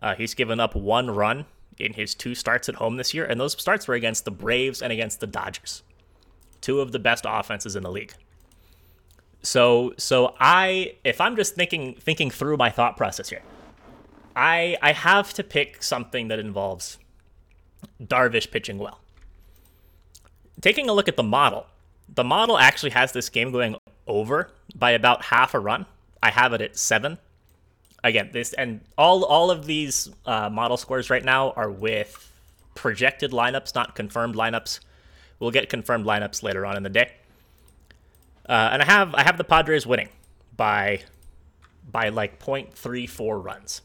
Uh, 0.00 0.14
he's 0.14 0.34
given 0.34 0.60
up 0.60 0.76
one 0.76 1.10
run 1.10 1.46
in 1.78 1.94
his 1.94 2.14
two 2.14 2.34
starts 2.34 2.68
at 2.68 2.76
home 2.76 2.96
this 2.96 3.12
year, 3.12 3.24
and 3.24 3.40
those 3.40 3.60
starts 3.60 3.88
were 3.88 3.94
against 3.94 4.24
the 4.24 4.30
Braves 4.30 4.82
and 4.82 4.92
against 4.92 5.20
the 5.20 5.26
Dodgers, 5.26 5.82
two 6.60 6.80
of 6.80 6.92
the 6.92 6.98
best 6.98 7.24
offenses 7.28 7.74
in 7.74 7.82
the 7.82 7.90
league. 7.90 8.14
So, 9.46 9.94
so 9.96 10.34
I, 10.40 10.96
if 11.04 11.20
I'm 11.20 11.36
just 11.36 11.54
thinking 11.54 11.94
thinking 11.94 12.30
through 12.30 12.56
my 12.56 12.68
thought 12.68 12.96
process 12.96 13.28
here, 13.28 13.42
I 14.34 14.76
I 14.82 14.90
have 14.90 15.32
to 15.34 15.44
pick 15.44 15.84
something 15.84 16.26
that 16.28 16.40
involves 16.40 16.98
Darvish 18.02 18.50
pitching 18.50 18.78
well. 18.78 18.98
Taking 20.60 20.88
a 20.88 20.92
look 20.92 21.06
at 21.06 21.16
the 21.16 21.22
model, 21.22 21.68
the 22.12 22.24
model 22.24 22.58
actually 22.58 22.90
has 22.90 23.12
this 23.12 23.28
game 23.28 23.52
going 23.52 23.76
over 24.08 24.50
by 24.74 24.90
about 24.90 25.26
half 25.26 25.54
a 25.54 25.60
run. 25.60 25.86
I 26.20 26.32
have 26.32 26.52
it 26.52 26.60
at 26.60 26.76
seven. 26.76 27.16
Again, 28.02 28.30
this 28.32 28.52
and 28.52 28.80
all 28.98 29.24
all 29.24 29.52
of 29.52 29.64
these 29.64 30.10
uh, 30.26 30.50
model 30.50 30.76
scores 30.76 31.08
right 31.08 31.24
now 31.24 31.52
are 31.52 31.70
with 31.70 32.32
projected 32.74 33.30
lineups, 33.30 33.76
not 33.76 33.94
confirmed 33.94 34.34
lineups. 34.34 34.80
We'll 35.38 35.52
get 35.52 35.68
confirmed 35.68 36.04
lineups 36.04 36.42
later 36.42 36.66
on 36.66 36.76
in 36.76 36.82
the 36.82 36.90
day. 36.90 37.12
Uh, 38.48 38.70
and 38.72 38.82
I 38.82 38.84
have 38.84 39.14
I 39.14 39.22
have 39.22 39.38
the 39.38 39.44
Padres 39.44 39.86
winning 39.86 40.08
by 40.56 41.00
by 41.90 42.08
like 42.08 42.38
0.34 42.38 43.44
runs. 43.44 43.82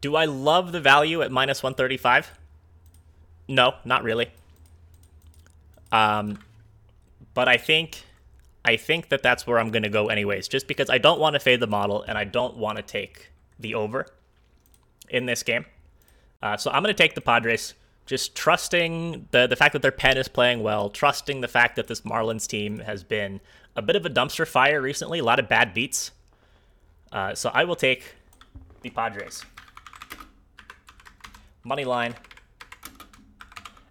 Do 0.00 0.16
I 0.16 0.24
love 0.24 0.72
the 0.72 0.80
value 0.80 1.22
at 1.22 1.30
minus 1.30 1.62
135? 1.62 2.38
No, 3.48 3.74
not 3.84 4.02
really. 4.02 4.30
Um, 5.92 6.38
but 7.34 7.48
I 7.48 7.56
think 7.56 8.02
I 8.64 8.76
think 8.76 9.10
that 9.10 9.22
that's 9.22 9.46
where 9.46 9.58
I'm 9.58 9.70
going 9.70 9.84
to 9.84 9.88
go 9.88 10.08
anyways, 10.08 10.48
just 10.48 10.66
because 10.66 10.90
I 10.90 10.98
don't 10.98 11.20
want 11.20 11.34
to 11.34 11.40
fade 11.40 11.60
the 11.60 11.68
model 11.68 12.02
and 12.02 12.18
I 12.18 12.24
don't 12.24 12.56
want 12.56 12.76
to 12.76 12.82
take 12.82 13.30
the 13.58 13.74
over 13.74 14.06
in 15.08 15.26
this 15.26 15.44
game. 15.44 15.66
Uh, 16.42 16.56
so 16.56 16.70
I'm 16.70 16.82
going 16.82 16.94
to 16.94 17.02
take 17.02 17.14
the 17.14 17.20
Padres, 17.20 17.74
just 18.06 18.34
trusting 18.34 19.28
the 19.32 19.46
the 19.46 19.56
fact 19.56 19.72
that 19.72 19.82
their 19.82 19.92
pen 19.92 20.16
is 20.16 20.28
playing 20.28 20.62
well, 20.62 20.88
trusting 20.88 21.40
the 21.40 21.48
fact 21.48 21.76
that 21.76 21.88
this 21.88 22.02
Marlins 22.02 22.46
team 22.46 22.78
has 22.78 23.02
been 23.02 23.40
a 23.74 23.82
bit 23.82 23.96
of 23.96 24.06
a 24.06 24.10
dumpster 24.10 24.46
fire 24.46 24.80
recently, 24.80 25.18
a 25.18 25.24
lot 25.24 25.38
of 25.38 25.48
bad 25.48 25.74
beats. 25.74 26.12
Uh, 27.12 27.34
so 27.34 27.50
I 27.52 27.64
will 27.64 27.76
take 27.76 28.14
the 28.82 28.90
Padres. 28.90 29.44
Money 31.64 31.84
line 31.84 32.14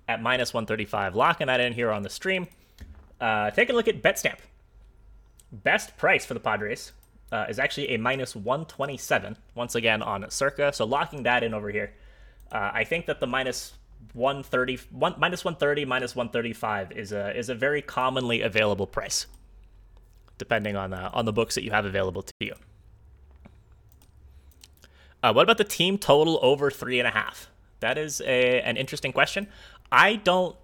at 0.08 0.22
minus 0.22 0.54
135. 0.54 1.16
Locking 1.16 1.48
that 1.48 1.60
in 1.60 1.74
here 1.74 1.92
on 1.92 2.02
the 2.02 2.10
stream. 2.10 2.48
Uh, 3.20 3.52
take 3.52 3.70
a 3.70 3.74
look 3.74 3.88
at 3.88 4.02
BetStamp. 4.02 4.38
Best 5.52 5.98
price 5.98 6.26
for 6.26 6.34
the 6.34 6.40
Padres 6.40 6.92
uh, 7.32 7.46
is 7.50 7.60
actually 7.60 7.90
a 7.92 7.98
minus 7.98 8.36
127, 8.36 9.38
once 9.56 9.76
again 9.76 10.02
on 10.02 10.30
Circa. 10.30 10.74
So 10.74 10.86
locking 10.86 11.24
that 11.24 11.44
in 11.44 11.54
over 11.54 11.70
here. 11.70 11.94
Uh, 12.52 12.72
I 12.74 12.84
think 12.84 13.06
that 13.08 13.20
the 13.20 13.28
minus 13.28 13.74
130, 14.14 14.80
one, 14.92 15.16
minus 15.18 15.44
130, 15.44 15.86
minus 15.86 16.16
135 16.16 16.92
is 16.92 17.12
a 17.12 17.38
is 17.38 17.50
a 17.50 17.56
very 17.56 17.82
commonly 17.82 18.42
available 18.42 18.88
price, 18.88 19.28
depending 20.38 20.76
on 20.76 20.94
uh, 20.94 21.10
on 21.14 21.26
the 21.26 21.34
books 21.34 21.56
that 21.56 21.64
you 21.64 21.72
have 21.72 21.86
available 21.86 22.22
to 22.22 22.34
you. 22.40 22.54
Uh, 25.24 25.34
what 25.34 25.44
about 25.44 25.58
the 25.58 25.64
team 25.64 25.98
total 25.98 26.40
over 26.42 26.70
three 26.70 27.00
and 27.00 27.08
a 27.08 27.12
half? 27.12 27.50
That 27.80 27.98
is 27.98 28.22
a, 28.22 28.62
an 28.62 28.78
interesting 28.78 29.12
question. 29.12 29.48
I 29.92 30.16
don't 30.18 30.56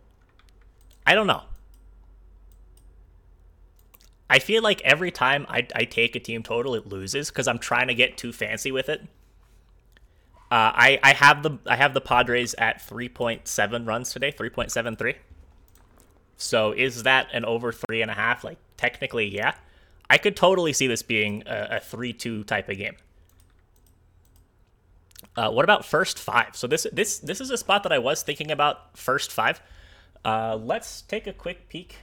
I 1.05 1.15
don't 1.15 1.27
know. 1.27 1.43
I 4.29 4.39
feel 4.39 4.63
like 4.63 4.81
every 4.81 5.11
time 5.11 5.45
I, 5.49 5.67
I 5.75 5.83
take 5.83 6.15
a 6.15 6.19
team 6.19 6.41
total, 6.41 6.73
it 6.75 6.87
loses 6.87 7.29
because 7.29 7.49
I'm 7.49 7.59
trying 7.59 7.87
to 7.87 7.93
get 7.93 8.17
too 8.17 8.31
fancy 8.31 8.71
with 8.71 8.87
it. 8.87 9.01
Uh, 10.51 10.69
I 10.75 10.99
I 11.01 11.13
have 11.13 11.43
the 11.43 11.57
I 11.65 11.77
have 11.77 11.93
the 11.93 12.01
Padres 12.01 12.53
at 12.55 12.81
3.7 12.81 13.87
runs 13.87 14.11
today, 14.11 14.33
3.73. 14.33 15.15
So 16.35 16.71
is 16.71 17.03
that 17.03 17.27
an 17.31 17.45
over 17.45 17.71
three 17.71 18.01
and 18.01 18.11
a 18.11 18.15
half? 18.15 18.43
Like 18.43 18.57
technically, 18.75 19.27
yeah. 19.27 19.53
I 20.09 20.17
could 20.17 20.35
totally 20.35 20.73
see 20.73 20.87
this 20.87 21.03
being 21.03 21.43
a, 21.45 21.77
a 21.77 21.79
three-two 21.79 22.43
type 22.43 22.67
of 22.67 22.77
game. 22.77 22.97
Uh, 25.37 25.49
what 25.51 25.63
about 25.63 25.85
first 25.85 26.19
five? 26.19 26.55
So 26.57 26.67
this 26.67 26.85
this 26.91 27.19
this 27.19 27.39
is 27.39 27.49
a 27.49 27.57
spot 27.57 27.83
that 27.83 27.93
I 27.93 27.99
was 27.99 28.21
thinking 28.21 28.51
about 28.51 28.97
first 28.97 29.31
five. 29.31 29.61
Uh, 30.25 30.57
let's 30.61 31.03
take 31.03 31.27
a 31.27 31.33
quick 31.33 31.69
peek 31.69 31.99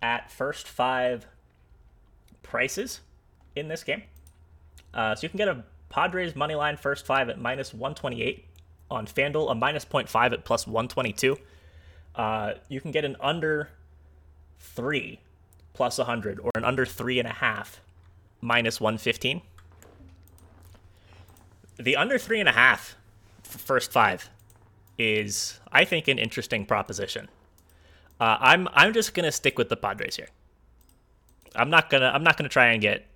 at 0.00 0.30
first 0.30 0.66
five 0.66 1.26
prices 2.42 3.00
in 3.54 3.68
this 3.68 3.84
game. 3.84 4.04
Uh, 4.94 5.14
so 5.14 5.24
you 5.24 5.28
can 5.28 5.38
get 5.38 5.48
a 5.48 5.64
Padres 5.92 6.34
money 6.34 6.54
line 6.54 6.76
first 6.76 7.06
five 7.06 7.28
at 7.28 7.38
minus 7.38 7.72
128 7.72 8.44
on 8.90 9.06
FanDuel, 9.06 9.50
a 9.50 9.54
minus 9.54 9.84
0.5 9.84 10.32
at 10.32 10.44
plus 10.44 10.66
122. 10.66 11.38
Uh, 12.14 12.54
you 12.68 12.80
can 12.80 12.90
get 12.90 13.04
an 13.04 13.16
under 13.20 13.70
three 14.58 15.20
plus 15.72 15.98
100 15.98 16.40
or 16.40 16.50
an 16.56 16.64
under 16.64 16.84
three 16.84 17.18
and 17.18 17.28
a 17.28 17.32
half 17.32 17.80
minus 18.40 18.80
115 18.80 19.42
the 21.78 21.96
under 21.96 22.18
three 22.18 22.40
and 22.40 22.48
a 22.48 22.52
half 22.52 22.96
first 23.42 23.92
five 23.92 24.28
is, 24.98 25.60
I 25.70 25.84
think, 25.84 26.08
an 26.08 26.18
interesting 26.18 26.66
proposition. 26.66 27.28
Uh, 28.20 28.36
I'm 28.40 28.68
I'm 28.72 28.92
just 28.92 29.14
gonna 29.14 29.32
stick 29.32 29.58
with 29.58 29.68
the 29.68 29.76
Padres 29.76 30.16
here. 30.16 30.28
I'm 31.56 31.70
not 31.70 31.90
gonna 31.90 32.10
I'm 32.14 32.22
not 32.22 32.36
gonna 32.36 32.48
try 32.48 32.66
and 32.66 32.80
get 32.80 33.06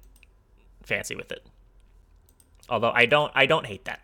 fancy 0.83 1.15
with 1.15 1.31
it. 1.31 1.47
Although 2.69 2.93
I 2.93 3.07
don't 3.07 3.33
I 3.35 3.47
don't 3.47 3.67
hate 3.67 3.85
that. 3.85 4.01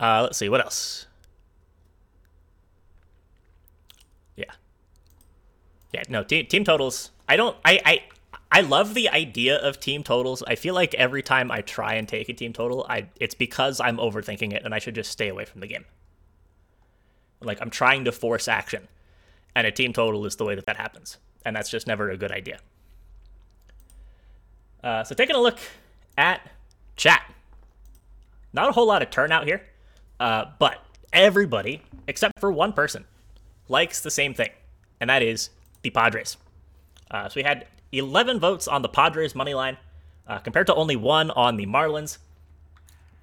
Uh, 0.00 0.22
let's 0.22 0.36
see 0.36 0.48
what 0.48 0.60
else. 0.60 1.06
Yeah. 4.36 4.46
Yeah. 5.92 6.02
No 6.08 6.24
team 6.24 6.46
team 6.46 6.64
totals. 6.64 7.10
I 7.28 7.36
don't. 7.36 7.56
I 7.64 7.80
I 7.84 8.02
I 8.50 8.60
love 8.62 8.94
the 8.94 9.08
idea 9.08 9.56
of 9.56 9.78
team 9.78 10.02
totals. 10.02 10.42
I 10.46 10.56
feel 10.56 10.74
like 10.74 10.92
every 10.94 11.22
time 11.22 11.50
I 11.50 11.60
try 11.62 11.94
and 11.94 12.08
take 12.08 12.28
a 12.28 12.34
team 12.34 12.52
total, 12.52 12.84
I 12.88 13.06
it's 13.20 13.34
because 13.34 13.80
I'm 13.80 13.98
overthinking 13.98 14.52
it 14.52 14.62
and 14.64 14.74
I 14.74 14.80
should 14.80 14.96
just 14.96 15.12
stay 15.12 15.28
away 15.28 15.44
from 15.44 15.60
the 15.60 15.68
game. 15.68 15.84
Like 17.40 17.60
I'm 17.60 17.70
trying 17.70 18.04
to 18.04 18.12
force 18.12 18.48
action, 18.48 18.88
and 19.54 19.66
a 19.66 19.70
team 19.70 19.92
total 19.92 20.26
is 20.26 20.36
the 20.36 20.44
way 20.44 20.56
that 20.56 20.66
that 20.66 20.76
happens, 20.76 21.18
and 21.44 21.54
that's 21.54 21.70
just 21.70 21.86
never 21.86 22.10
a 22.10 22.16
good 22.16 22.32
idea. 22.32 22.58
Uh, 24.82 25.04
so 25.04 25.14
taking 25.14 25.36
a 25.36 25.40
look 25.40 25.58
at 26.18 26.50
chat, 26.96 27.22
not 28.52 28.68
a 28.68 28.72
whole 28.72 28.86
lot 28.86 29.02
of 29.02 29.10
turnout 29.10 29.46
here, 29.46 29.62
uh, 30.20 30.46
but 30.58 30.84
everybody 31.12 31.82
except 32.06 32.38
for 32.40 32.50
one 32.50 32.72
person 32.72 33.04
likes 33.68 34.00
the 34.00 34.10
same 34.10 34.34
thing, 34.34 34.50
and 35.00 35.08
that 35.08 35.22
is 35.22 35.50
the 35.82 35.90
Padres. 35.90 36.36
Uh, 37.10 37.28
so 37.28 37.34
we 37.36 37.42
had 37.42 37.66
11 37.92 38.40
votes 38.40 38.66
on 38.66 38.82
the 38.82 38.88
Padres 38.88 39.34
money 39.34 39.54
line, 39.54 39.76
uh, 40.26 40.38
compared 40.38 40.66
to 40.66 40.74
only 40.74 40.96
one 40.96 41.30
on 41.32 41.56
the 41.56 41.66
Marlins. 41.66 42.18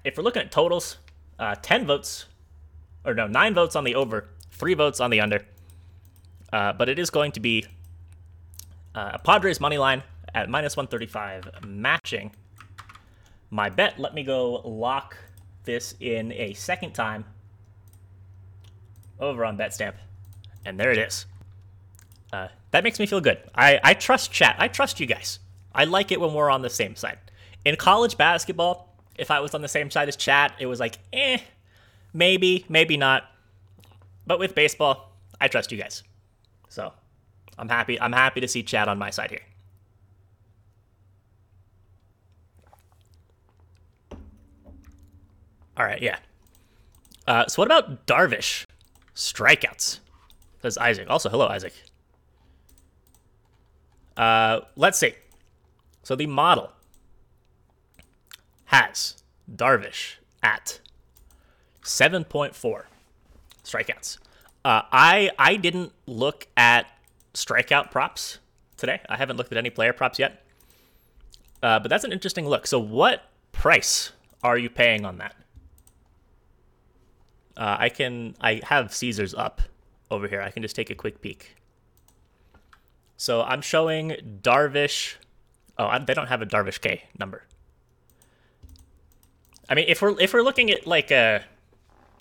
If 0.04 0.16
we're 0.16 0.22
looking 0.22 0.42
at 0.42 0.52
totals, 0.52 0.98
uh, 1.38 1.56
10 1.60 1.86
votes, 1.86 2.26
or 3.04 3.14
no, 3.14 3.26
nine 3.26 3.54
votes 3.54 3.76
on 3.76 3.84
the 3.84 3.94
over, 3.94 4.28
three 4.52 4.74
votes 4.74 5.00
on 5.00 5.10
the 5.10 5.20
under. 5.20 5.44
Uh, 6.52 6.72
but 6.72 6.88
it 6.88 6.98
is 6.98 7.10
going 7.10 7.32
to 7.32 7.40
be 7.40 7.64
uh, 8.94 9.12
a 9.14 9.18
Padres 9.18 9.60
money 9.60 9.78
line 9.78 10.02
at 10.34 10.48
minus 10.48 10.76
135, 10.76 11.64
matching 11.66 12.32
my 13.50 13.68
bet. 13.68 13.98
Let 13.98 14.14
me 14.14 14.22
go 14.22 14.60
lock 14.64 15.16
this 15.64 15.94
in 16.00 16.32
a 16.32 16.54
second 16.54 16.92
time 16.92 17.24
over 19.18 19.44
on 19.44 19.56
BetStamp. 19.56 19.94
And 20.64 20.78
there 20.78 20.90
it 20.90 20.98
is. 20.98 21.26
Uh, 22.32 22.48
that 22.70 22.84
makes 22.84 22.98
me 22.98 23.06
feel 23.06 23.20
good. 23.20 23.38
I, 23.54 23.80
I 23.82 23.94
trust 23.94 24.32
chat. 24.32 24.56
I 24.58 24.68
trust 24.68 25.00
you 25.00 25.06
guys. 25.06 25.40
I 25.74 25.84
like 25.84 26.12
it 26.12 26.20
when 26.20 26.34
we're 26.34 26.50
on 26.50 26.62
the 26.62 26.70
same 26.70 26.96
side. 26.96 27.18
In 27.64 27.76
college 27.76 28.16
basketball, 28.16 28.94
if 29.18 29.30
I 29.30 29.40
was 29.40 29.54
on 29.54 29.62
the 29.62 29.68
same 29.68 29.90
side 29.90 30.08
as 30.08 30.16
chat, 30.16 30.54
it 30.58 30.66
was 30.66 30.80
like, 30.80 30.98
eh, 31.12 31.38
maybe, 32.12 32.64
maybe 32.68 32.96
not. 32.96 33.24
But 34.26 34.38
with 34.38 34.54
baseball, 34.54 35.12
I 35.40 35.48
trust 35.48 35.72
you 35.72 35.78
guys. 35.78 36.02
So 36.68 36.92
I'm 37.58 37.68
happy. 37.68 38.00
I'm 38.00 38.12
happy 38.12 38.40
to 38.40 38.48
see 38.48 38.62
chat 38.62 38.88
on 38.88 38.98
my 38.98 39.10
side 39.10 39.30
here. 39.30 39.42
All 45.80 45.86
right, 45.86 46.02
yeah. 46.02 46.18
Uh, 47.26 47.46
so 47.46 47.62
what 47.62 47.66
about 47.66 48.06
Darvish 48.06 48.66
strikeouts? 49.14 50.00
Says 50.60 50.76
Isaac. 50.76 51.08
Also, 51.08 51.30
hello, 51.30 51.46
Isaac. 51.46 51.72
Uh, 54.14 54.60
let's 54.76 54.98
see. 54.98 55.14
So 56.02 56.14
the 56.14 56.26
model 56.26 56.70
has 58.66 59.22
Darvish 59.50 60.16
at 60.42 60.80
7.4 61.82 62.82
strikeouts. 63.64 64.18
Uh, 64.66 64.82
I 64.92 65.30
I 65.38 65.56
didn't 65.56 65.92
look 66.04 66.46
at 66.58 66.88
strikeout 67.32 67.90
props 67.90 68.38
today. 68.76 69.00
I 69.08 69.16
haven't 69.16 69.38
looked 69.38 69.50
at 69.50 69.56
any 69.56 69.70
player 69.70 69.94
props 69.94 70.18
yet. 70.18 70.44
Uh, 71.62 71.78
but 71.78 71.88
that's 71.88 72.04
an 72.04 72.12
interesting 72.12 72.46
look. 72.46 72.66
So 72.66 72.78
what 72.78 73.30
price 73.52 74.12
are 74.42 74.58
you 74.58 74.68
paying 74.68 75.06
on 75.06 75.16
that? 75.16 75.36
Uh, 77.56 77.76
I 77.78 77.88
can 77.88 78.34
I 78.40 78.60
have 78.64 78.94
Caesars 78.94 79.34
up 79.34 79.60
over 80.10 80.28
here. 80.28 80.40
I 80.40 80.50
can 80.50 80.62
just 80.62 80.76
take 80.76 80.90
a 80.90 80.94
quick 80.94 81.20
peek. 81.20 81.56
So 83.16 83.42
I'm 83.42 83.60
showing 83.60 84.38
Darvish. 84.42 85.16
Oh, 85.78 85.86
I, 85.86 85.98
they 85.98 86.14
don't 86.14 86.28
have 86.28 86.42
a 86.42 86.46
Darvish 86.46 86.80
K 86.80 87.04
number. 87.18 87.44
I 89.68 89.74
mean, 89.74 89.84
if 89.88 90.02
we're 90.02 90.18
if 90.20 90.32
we're 90.32 90.42
looking 90.42 90.70
at 90.70 90.86
like 90.86 91.10
a, 91.10 91.44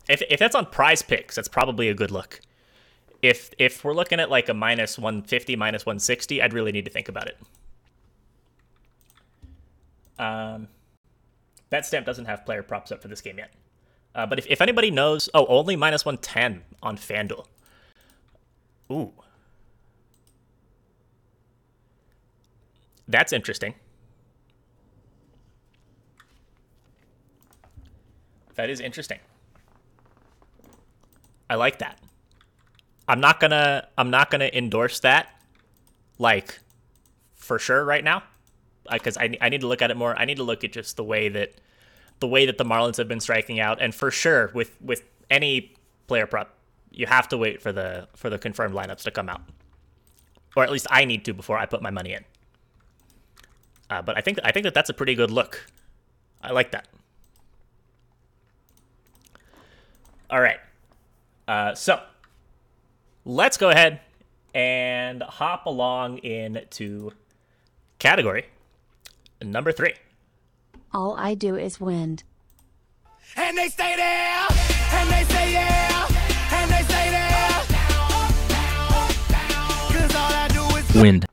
if 0.07 0.21
if 0.29 0.39
that's 0.39 0.55
on 0.55 0.65
Prize 0.67 1.01
Picks, 1.01 1.35
that's 1.35 1.47
probably 1.47 1.89
a 1.89 1.93
good 1.93 2.11
look. 2.11 2.41
If 3.21 3.51
if 3.57 3.83
we're 3.83 3.93
looking 3.93 4.19
at 4.19 4.29
like 4.29 4.49
a 4.49 4.53
minus 4.53 4.97
150, 4.97 5.55
minus 5.55 5.85
160, 5.85 6.41
I'd 6.41 6.53
really 6.53 6.71
need 6.71 6.85
to 6.85 6.91
think 6.91 7.09
about 7.09 7.27
it. 7.27 7.37
Um, 10.19 10.67
BetStamp 11.71 12.05
doesn't 12.05 12.25
have 12.25 12.45
player 12.45 12.61
props 12.61 12.91
up 12.91 13.01
for 13.01 13.07
this 13.07 13.21
game 13.21 13.37
yet. 13.37 13.51
Uh, 14.19 14.25
but 14.25 14.37
if, 14.37 14.45
if 14.49 14.59
anybody 14.59 14.91
knows, 14.91 15.29
oh, 15.33 15.45
only 15.45 15.77
minus 15.77 16.03
110 16.03 16.61
on 16.83 16.97
FanDuel. 16.97 17.45
Ooh. 18.91 19.13
That's 23.07 23.31
interesting. 23.31 23.75
That 28.55 28.69
is 28.69 28.81
interesting. 28.81 29.19
I 31.49 31.55
like 31.55 31.79
that. 31.79 31.97
I'm 33.07 33.21
not 33.21 33.39
gonna 33.39 33.87
I'm 33.97 34.09
not 34.09 34.29
gonna 34.29 34.49
endorse 34.51 34.99
that 34.99 35.33
like 36.17 36.59
for 37.35 37.57
sure 37.57 37.85
right 37.85 38.03
now 38.03 38.23
because 38.91 39.17
I, 39.17 39.37
I 39.39 39.47
need 39.47 39.61
to 39.61 39.67
look 39.67 39.81
at 39.81 39.91
it 39.91 39.97
more. 39.97 40.13
I 40.19 40.25
need 40.25 40.37
to 40.37 40.43
look 40.43 40.65
at 40.65 40.73
just 40.73 40.97
the 40.97 41.05
way 41.05 41.29
that 41.29 41.53
the 42.19 42.27
way 42.27 42.45
that 42.45 42.57
the 42.57 42.65
Marlins 42.65 42.97
have 42.97 43.07
been 43.07 43.19
striking 43.19 43.59
out, 43.59 43.81
and 43.81 43.93
for 43.93 44.11
sure 44.11 44.51
with 44.53 44.75
with 44.81 45.03
any 45.29 45.73
player 46.07 46.25
prop, 46.25 46.53
you 46.91 47.05
have 47.05 47.27
to 47.29 47.37
wait 47.37 47.61
for 47.61 47.71
the 47.71 48.07
for 48.15 48.29
the 48.29 48.37
confirmed 48.37 48.73
lineups 48.73 49.03
to 49.03 49.11
come 49.11 49.29
out, 49.29 49.41
or 50.55 50.63
at 50.63 50.71
least 50.71 50.87
I 50.89 51.05
need 51.05 51.25
to 51.25 51.33
before 51.33 51.57
I 51.57 51.65
put 51.65 51.81
my 51.81 51.89
money 51.89 52.13
in. 52.13 52.25
Uh, 53.89 54.01
but 54.01 54.17
I 54.17 54.21
think 54.21 54.39
I 54.43 54.51
think 54.51 54.65
that 54.65 54.73
that's 54.73 54.89
a 54.89 54.93
pretty 54.93 55.15
good 55.15 55.31
look. 55.31 55.65
I 56.41 56.51
like 56.51 56.71
that. 56.71 56.87
All 60.29 60.41
right, 60.41 60.59
uh, 61.47 61.73
so 61.73 61.99
let's 63.25 63.57
go 63.57 63.69
ahead 63.71 64.01
and 64.53 65.23
hop 65.23 65.65
along 65.65 66.19
into 66.19 67.11
category 67.97 68.45
number 69.41 69.71
three. 69.71 69.93
All 70.91 71.15
I 71.17 71.35
do 71.35 71.55
is 71.55 71.79
wind. 71.79 72.23
And 73.35 73.55
they 73.55 73.67
stay 73.67 73.95
there, 73.95 74.47
and 74.91 75.09
they 75.09 75.23
say 75.31 75.53
yeah, 75.53 76.07
and 76.51 76.71
they 76.71 76.81
say 76.81 77.11
there. 77.11 77.61
Cause 79.91 80.15
all 80.15 80.33
I 80.33 80.47
do 80.51 80.77
is 80.77 80.95
Wind. 80.95 81.25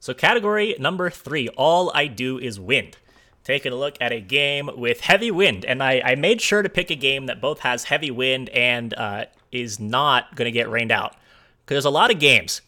So, 0.00 0.12
category 0.12 0.76
number 0.78 1.08
three, 1.08 1.48
all 1.50 1.90
I 1.94 2.08
do 2.08 2.38
is 2.38 2.60
wind. 2.60 2.98
Taking 3.42 3.72
a 3.72 3.76
look 3.76 3.96
at 4.02 4.12
a 4.12 4.20
game 4.20 4.68
with 4.76 5.00
heavy 5.00 5.30
wind, 5.30 5.64
and 5.64 5.82
I, 5.82 6.02
I 6.04 6.14
made 6.14 6.42
sure 6.42 6.60
to 6.60 6.68
pick 6.68 6.90
a 6.90 6.94
game 6.94 7.26
that 7.26 7.40
both 7.40 7.60
has 7.60 7.84
heavy 7.84 8.10
wind 8.10 8.50
and 8.50 8.92
uh, 8.92 9.24
is 9.50 9.80
not 9.80 10.36
going 10.36 10.46
to 10.46 10.52
get 10.52 10.68
rained 10.68 10.92
out. 10.92 11.16
Because 11.64 11.76
there's 11.76 11.84
a 11.86 11.90
lot 11.90 12.10
of 12.10 12.18
games 12.18 12.60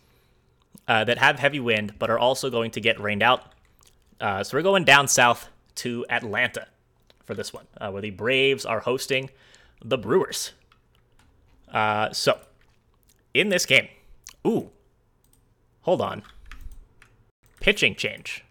uh, 0.89 1.05
that 1.05 1.19
have 1.19 1.39
heavy 1.39 1.61
wind, 1.61 1.93
but 1.99 2.09
are 2.09 2.19
also 2.19 2.49
going 2.49 2.71
to 2.71 2.81
get 2.81 2.99
rained 2.99 3.23
out. 3.23 3.53
Uh, 4.19 4.43
so, 4.43 4.57
we're 4.57 4.63
going 4.63 4.85
down 4.85 5.09
south 5.09 5.51
to 5.77 6.05
Atlanta 6.09 6.69
for 7.25 7.35
this 7.35 7.53
one, 7.53 7.67
uh, 7.81 7.91
where 7.91 8.03
the 8.03 8.11
Braves 8.11 8.65
are 8.65 8.81
hosting 8.81 9.31
the 9.85 9.99
Brewers. 9.99 10.53
Uh, 11.73 12.13
so, 12.13 12.39
in 13.33 13.49
this 13.49 13.67
game, 13.67 13.89
ooh, 14.47 14.71
hold 15.83 16.01
on 16.01 16.23
pitching 17.65 17.95
change. 17.95 18.45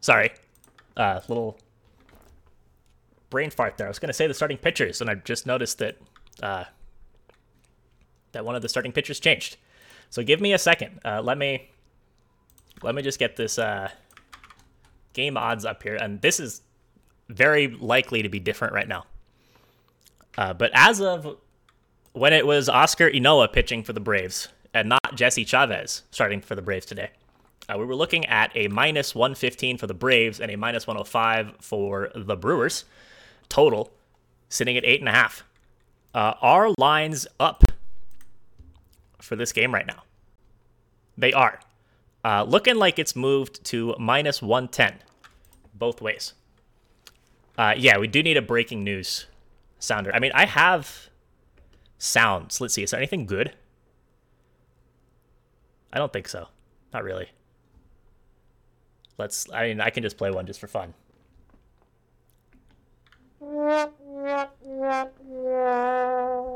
Sorry, 0.00 0.32
uh, 0.98 1.20
little 1.28 1.58
brain 3.30 3.48
fart 3.48 3.78
there. 3.78 3.86
I 3.86 3.88
was 3.88 3.98
going 3.98 4.10
to 4.10 4.12
say 4.12 4.26
the 4.26 4.34
starting 4.34 4.58
pitchers, 4.58 5.00
and 5.00 5.08
I 5.08 5.14
just 5.14 5.46
noticed 5.46 5.78
that 5.78 5.96
uh, 6.42 6.64
that 8.32 8.44
one 8.44 8.54
of 8.54 8.60
the 8.60 8.68
starting 8.68 8.92
pitchers 8.92 9.18
changed. 9.18 9.56
So 10.10 10.22
give 10.22 10.42
me 10.42 10.52
a 10.52 10.58
second. 10.58 11.00
Uh, 11.06 11.22
let 11.22 11.38
me 11.38 11.70
let 12.82 12.94
me 12.94 13.02
just 13.02 13.18
get 13.18 13.36
this 13.36 13.58
uh, 13.58 13.88
game 15.12 15.36
odds 15.36 15.64
up 15.64 15.82
here, 15.82 15.96
and 15.96 16.20
this 16.20 16.40
is 16.40 16.62
very 17.28 17.68
likely 17.68 18.22
to 18.22 18.28
be 18.28 18.40
different 18.40 18.74
right 18.74 18.88
now. 18.88 19.04
Uh, 20.36 20.52
but 20.52 20.70
as 20.74 21.00
of 21.00 21.38
when 22.12 22.32
it 22.32 22.46
was 22.46 22.68
Huascar 22.68 23.14
Ynoa 23.14 23.52
pitching 23.52 23.82
for 23.82 23.92
the 23.92 24.00
Braves, 24.00 24.48
and 24.74 24.88
not 24.88 25.14
Jesse 25.14 25.44
Chavez 25.44 26.02
starting 26.10 26.40
for 26.40 26.54
the 26.54 26.62
Braves 26.62 26.84
today. 26.84 27.10
Uh, 27.68 27.78
we 27.78 27.86
were 27.86 27.94
looking 27.94 28.26
at 28.26 28.54
a 28.54 28.68
minus 28.68 29.14
115 29.14 29.78
for 29.78 29.86
the 29.86 29.94
Braves 29.94 30.40
and 30.40 30.50
a 30.50 30.56
minus 30.56 30.86
105 30.86 31.54
for 31.60 32.10
the 32.14 32.36
Brewers. 32.36 32.84
Total 33.48 33.90
sitting 34.50 34.76
at 34.76 34.84
eight 34.84 35.00
and 35.00 35.08
a 35.08 35.12
half. 35.12 35.44
Uh, 36.12 36.34
our 36.42 36.70
lines 36.76 37.26
up 37.40 37.64
for 39.20 39.36
this 39.36 39.52
game 39.52 39.72
right 39.72 39.86
now? 39.86 40.02
They 41.16 41.32
are. 41.32 41.60
Uh, 42.24 42.42
looking 42.48 42.76
like 42.76 42.98
it's 42.98 43.14
moved 43.14 43.62
to 43.64 43.94
minus 43.98 44.40
110 44.40 45.00
both 45.74 46.00
ways. 46.00 46.32
Uh, 47.58 47.74
yeah, 47.76 47.98
we 47.98 48.06
do 48.06 48.22
need 48.22 48.36
a 48.36 48.42
breaking 48.42 48.82
news 48.82 49.26
sounder. 49.78 50.14
I 50.14 50.18
mean, 50.18 50.32
I 50.34 50.46
have 50.46 51.10
sounds. 51.98 52.60
Let's 52.60 52.74
see. 52.74 52.82
Is 52.82 52.90
there 52.90 52.98
anything 52.98 53.26
good? 53.26 53.52
I 55.92 55.98
don't 55.98 56.12
think 56.12 56.28
so. 56.28 56.48
Not 56.92 57.04
really. 57.04 57.28
Let's, 59.18 59.46
I 59.52 59.68
mean, 59.68 59.80
I 59.80 59.90
can 59.90 60.02
just 60.02 60.16
play 60.16 60.30
one 60.30 60.46
just 60.46 60.58
for 60.58 60.66
fun. 60.66 60.94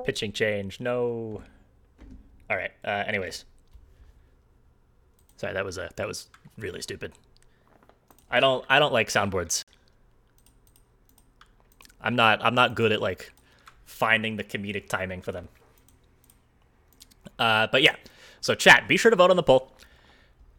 Pitching 0.04 0.32
change, 0.32 0.80
no. 0.80 1.42
All 2.50 2.56
right. 2.56 2.72
Uh, 2.84 3.04
anyways, 3.06 3.44
sorry 5.38 5.54
that 5.54 5.64
was 5.64 5.78
a 5.78 5.88
that 5.96 6.06
was 6.06 6.28
really 6.58 6.82
stupid. 6.82 7.12
I 8.30 8.40
don't 8.40 8.64
I 8.68 8.78
don't 8.78 8.92
like 8.92 9.08
soundboards. 9.08 9.64
I'm 12.00 12.14
not 12.14 12.44
I'm 12.44 12.54
not 12.54 12.74
good 12.74 12.92
at 12.92 13.00
like 13.00 13.32
finding 13.86 14.36
the 14.36 14.44
comedic 14.44 14.88
timing 14.88 15.22
for 15.22 15.32
them. 15.32 15.48
Uh, 17.38 17.68
but 17.70 17.82
yeah, 17.82 17.96
so 18.40 18.54
chat, 18.54 18.86
be 18.88 18.96
sure 18.96 19.10
to 19.10 19.16
vote 19.16 19.30
on 19.30 19.36
the 19.36 19.42
poll. 19.42 19.72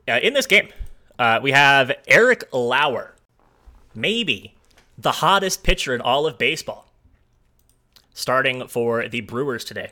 Uh, 0.08 0.20
in 0.24 0.34
this 0.34 0.48
game, 0.48 0.70
uh, 1.18 1.40
we 1.42 1.52
have 1.52 1.92
Eric 2.08 2.46
Lauer, 2.52 3.16
maybe 3.94 4.56
the 4.98 5.14
hottest 5.14 5.64
pitcher 5.64 5.94
in 5.94 6.02
all 6.02 6.26
of 6.26 6.38
baseball, 6.38 6.90
starting 8.14 8.68
for 8.68 9.08
the 9.08 9.22
Brewers 9.22 9.64
today. 9.64 9.92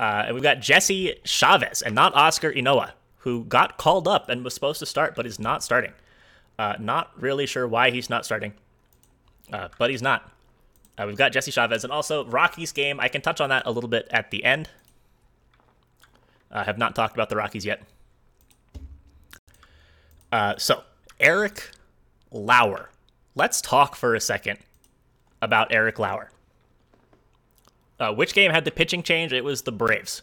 Uh, 0.00 0.24
and 0.26 0.34
we've 0.34 0.42
got 0.42 0.60
Jesse 0.60 1.16
Chavez 1.24 1.82
and 1.82 1.94
not 1.94 2.14
Huascar 2.14 2.56
Ynoa, 2.56 2.92
who 3.22 3.44
got 3.44 3.78
called 3.78 4.08
up 4.08 4.28
and 4.28 4.44
was 4.44 4.52
supposed 4.52 4.80
to 4.80 4.86
start, 4.86 5.14
but 5.14 5.26
is 5.26 5.38
not 5.38 5.62
starting. 5.62 5.92
Uh, 6.58 6.74
not 6.78 7.10
really 7.20 7.46
sure 7.46 7.66
why 7.66 7.90
he's 7.90 8.10
not 8.10 8.24
starting, 8.24 8.52
uh, 9.52 9.68
but 9.78 9.90
he's 9.90 10.02
not. 10.02 10.30
Uh, 10.98 11.04
we've 11.06 11.16
got 11.16 11.32
Jesse 11.32 11.50
Chavez 11.50 11.84
and 11.84 11.92
also 11.92 12.24
Rockies 12.26 12.72
game. 12.72 13.00
I 13.00 13.08
can 13.08 13.22
touch 13.22 13.40
on 13.40 13.48
that 13.48 13.62
a 13.64 13.70
little 13.70 13.88
bit 13.88 14.08
at 14.10 14.30
the 14.30 14.44
end. 14.44 14.68
I 16.50 16.64
have 16.64 16.78
not 16.78 16.94
talked 16.94 17.14
about 17.14 17.28
the 17.28 17.36
Rockies 17.36 17.64
yet. 17.64 17.82
Uh, 20.30 20.54
so, 20.58 20.82
Eric 21.18 21.70
Lauer. 22.30 22.90
Let's 23.34 23.60
talk 23.60 23.96
for 23.96 24.14
a 24.14 24.20
second 24.20 24.58
about 25.40 25.72
Eric 25.72 25.98
Lauer. 25.98 26.30
Uh, 27.98 28.12
which 28.12 28.34
game 28.34 28.50
had 28.50 28.64
the 28.64 28.70
pitching 28.70 29.02
change? 29.02 29.32
It 29.32 29.44
was 29.44 29.62
the 29.62 29.72
Braves. 29.72 30.22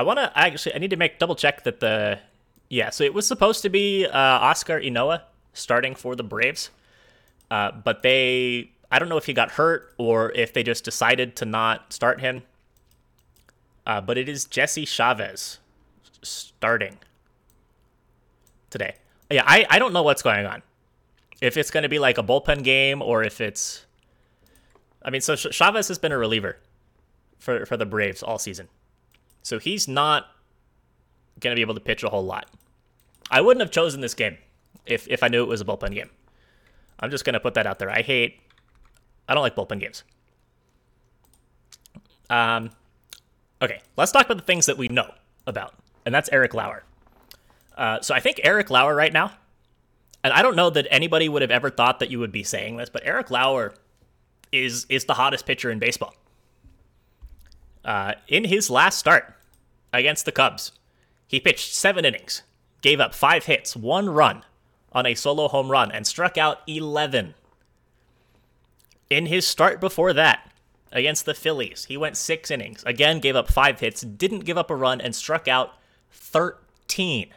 I 0.00 0.02
want 0.02 0.18
to 0.18 0.32
actually, 0.34 0.74
I 0.74 0.78
need 0.78 0.88
to 0.90 0.96
make 0.96 1.18
double 1.18 1.34
check 1.34 1.64
that 1.64 1.80
the, 1.80 2.18
yeah, 2.70 2.88
so 2.88 3.04
it 3.04 3.12
was 3.12 3.26
supposed 3.26 3.60
to 3.64 3.68
be 3.68 4.06
uh, 4.06 4.40
Huascar 4.40 4.82
Ynoa 4.82 5.24
starting 5.52 5.94
for 5.94 6.16
the 6.16 6.22
Braves, 6.22 6.70
uh, 7.50 7.72
but 7.72 8.02
they, 8.02 8.70
I 8.90 8.98
don't 8.98 9.10
know 9.10 9.18
if 9.18 9.26
he 9.26 9.34
got 9.34 9.50
hurt 9.50 9.92
or 9.98 10.32
if 10.32 10.54
they 10.54 10.62
just 10.62 10.84
decided 10.84 11.36
to 11.36 11.44
not 11.44 11.92
start 11.92 12.22
him. 12.22 12.44
Uh, 13.84 14.00
but 14.00 14.16
it 14.16 14.26
is 14.26 14.46
Jesse 14.46 14.86
Chavez 14.86 15.58
starting 16.22 16.96
today. 18.70 18.94
Yeah, 19.30 19.44
I, 19.44 19.66
I 19.68 19.78
don't 19.78 19.92
know 19.92 20.02
what's 20.02 20.22
going 20.22 20.46
on. 20.46 20.62
If 21.42 21.58
it's 21.58 21.70
going 21.70 21.82
to 21.82 21.90
be 21.90 21.98
like 21.98 22.16
a 22.16 22.22
bullpen 22.22 22.64
game 22.64 23.02
or 23.02 23.22
if 23.22 23.38
it's. 23.42 23.84
I 25.02 25.10
mean, 25.10 25.20
so 25.20 25.36
Chavez 25.36 25.88
has 25.88 25.98
been 25.98 26.12
a 26.12 26.16
reliever 26.16 26.56
for, 27.38 27.66
for 27.66 27.76
the 27.76 27.84
Braves 27.84 28.22
all 28.22 28.38
season. 28.38 28.68
So 29.42 29.58
he's 29.58 29.88
not 29.88 30.26
going 31.40 31.52
to 31.52 31.56
be 31.56 31.62
able 31.62 31.74
to 31.74 31.80
pitch 31.80 32.02
a 32.02 32.08
whole 32.08 32.24
lot. 32.24 32.48
I 33.30 33.40
wouldn't 33.40 33.60
have 33.60 33.70
chosen 33.70 34.00
this 34.00 34.14
game 34.14 34.36
if, 34.86 35.08
if 35.08 35.22
I 35.22 35.28
knew 35.28 35.42
it 35.42 35.48
was 35.48 35.60
a 35.60 35.64
bullpen 35.64 35.94
game. 35.94 36.10
I'm 36.98 37.10
just 37.10 37.24
going 37.24 37.34
to 37.34 37.40
put 37.40 37.54
that 37.54 37.66
out 37.66 37.78
there. 37.78 37.90
I 37.90 38.02
hate. 38.02 38.40
I 39.28 39.34
don't 39.34 39.42
like 39.42 39.56
bullpen 39.56 39.80
games. 39.80 40.04
Um, 42.28 42.70
okay, 43.60 43.80
let's 43.96 44.12
talk 44.12 44.26
about 44.26 44.36
the 44.36 44.44
things 44.44 44.66
that 44.66 44.78
we 44.78 44.88
know 44.88 45.12
about, 45.46 45.74
and 46.04 46.14
that's 46.14 46.28
Eric 46.32 46.54
Lauer. 46.54 46.84
Uh, 47.76 48.00
so 48.00 48.14
I 48.14 48.20
think 48.20 48.40
Eric 48.44 48.70
Lauer 48.70 48.94
right 48.94 49.12
now, 49.12 49.32
and 50.22 50.32
I 50.32 50.42
don't 50.42 50.54
know 50.54 50.70
that 50.70 50.86
anybody 50.90 51.28
would 51.28 51.42
have 51.42 51.50
ever 51.50 51.70
thought 51.70 51.98
that 51.98 52.10
you 52.10 52.18
would 52.20 52.30
be 52.30 52.44
saying 52.44 52.76
this, 52.76 52.88
but 52.90 53.02
Eric 53.04 53.30
Lauer 53.30 53.74
is 54.52 54.86
is 54.88 55.06
the 55.06 55.14
hottest 55.14 55.46
pitcher 55.46 55.70
in 55.70 55.78
baseball. 55.78 56.14
Uh, 57.84 58.14
in 58.28 58.44
his 58.44 58.70
last 58.70 58.98
start 58.98 59.34
against 59.92 60.24
the 60.24 60.32
Cubs, 60.32 60.72
he 61.26 61.40
pitched 61.40 61.74
seven 61.74 62.04
innings, 62.04 62.42
gave 62.82 63.00
up 63.00 63.14
five 63.14 63.44
hits, 63.44 63.76
one 63.76 64.10
run 64.10 64.44
on 64.92 65.06
a 65.06 65.14
solo 65.14 65.48
home 65.48 65.70
run, 65.70 65.90
and 65.92 66.06
struck 66.06 66.36
out 66.36 66.60
11. 66.66 67.34
In 69.08 69.26
his 69.26 69.46
start 69.46 69.80
before 69.80 70.12
that, 70.12 70.50
against 70.92 71.24
the 71.24 71.34
Phillies, 71.34 71.84
he 71.84 71.96
went 71.96 72.16
six 72.16 72.50
innings, 72.50 72.82
again 72.84 73.20
gave 73.20 73.36
up 73.36 73.50
five 73.50 73.80
hits, 73.80 74.00
didn't 74.02 74.40
give 74.40 74.58
up 74.58 74.70
a 74.70 74.76
run, 74.76 75.00
and 75.00 75.14
struck 75.14 75.48
out 75.48 75.74
13. 76.10 77.28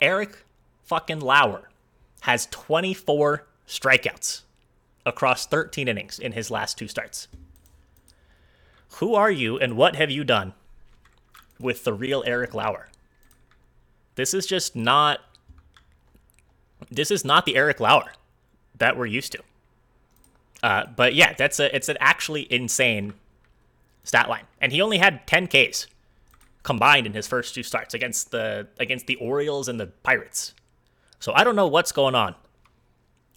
Eric 0.00 0.44
fucking 0.84 1.20
Lauer 1.20 1.68
has 2.22 2.46
24 2.46 3.46
strikeouts 3.66 4.42
across 5.04 5.46
13 5.46 5.88
innings 5.88 6.18
in 6.18 6.32
his 6.32 6.50
last 6.50 6.78
two 6.78 6.88
starts. 6.88 7.28
Who 8.94 9.14
are 9.14 9.30
you 9.30 9.58
and 9.58 9.76
what 9.76 9.96
have 9.96 10.10
you 10.10 10.24
done 10.24 10.54
with 11.60 11.84
the 11.84 11.92
real 11.92 12.22
Eric 12.26 12.54
Lauer? 12.54 12.88
This 14.14 14.32
is 14.32 14.46
just 14.46 14.74
not 14.74 15.20
this 16.90 17.10
is 17.10 17.24
not 17.24 17.46
the 17.46 17.56
Eric 17.56 17.80
Lauer 17.80 18.12
that 18.78 18.96
we're 18.96 19.06
used 19.06 19.32
to. 19.32 19.40
Uh, 20.62 20.84
but 20.94 21.14
yeah, 21.14 21.34
that's 21.34 21.60
a 21.60 21.74
it's 21.74 21.88
an 21.88 21.96
actually 22.00 22.50
insane 22.52 23.14
stat 24.04 24.28
line, 24.28 24.44
and 24.60 24.72
he 24.72 24.80
only 24.80 24.98
had 24.98 25.26
10 25.26 25.48
Ks 25.48 25.86
combined 26.62 27.06
in 27.06 27.12
his 27.12 27.26
first 27.26 27.54
two 27.54 27.62
starts 27.62 27.94
against 27.94 28.30
the 28.30 28.66
against 28.78 29.06
the 29.06 29.16
Orioles 29.16 29.68
and 29.68 29.78
the 29.78 29.86
Pirates. 29.86 30.54
So 31.20 31.32
I 31.34 31.44
don't 31.44 31.56
know 31.56 31.66
what's 31.66 31.92
going 31.92 32.14
on 32.14 32.34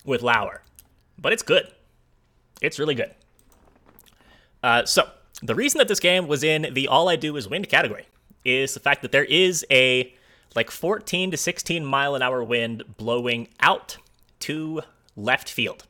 with 0.06 0.22
Lauer, 0.22 0.64
but 1.18 1.34
it's 1.34 1.44
good. 1.44 1.72
It's 2.62 2.80
really 2.80 2.96
good. 2.96 3.14
Uh, 4.64 4.86
so 4.86 5.10
the 5.42 5.56
reason 5.56 5.78
that 5.80 5.88
this 5.88 6.00
game 6.00 6.28
was 6.28 6.44
in 6.44 6.68
the 6.74 6.88
all 6.88 7.10
I 7.10 7.16
do 7.16 7.36
is 7.36 7.48
wind 7.48 7.70
category 7.70 8.08
is 8.44 8.74
the 8.74 8.80
fact 8.80 9.02
that 9.02 9.12
there 9.12 9.26
is 9.26 9.66
a 9.72 10.14
like 10.56 10.72
14 10.72 11.32
to 11.32 11.38
16 11.38 11.86
mile 11.86 12.16
an 12.16 12.22
hour 12.22 12.44
wind 12.44 12.84
blowing 12.98 13.48
out 13.60 13.98
to 14.40 14.82
left 15.16 15.50
field. 15.50 15.86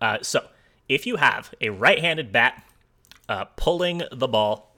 Uh, 0.00 0.18
so 0.22 0.46
if 0.88 1.06
you 1.06 1.16
have 1.16 1.54
a 1.60 1.70
right-handed 1.70 2.32
bat 2.32 2.64
uh, 3.28 3.44
pulling 3.56 4.02
the 4.12 4.28
ball, 4.28 4.72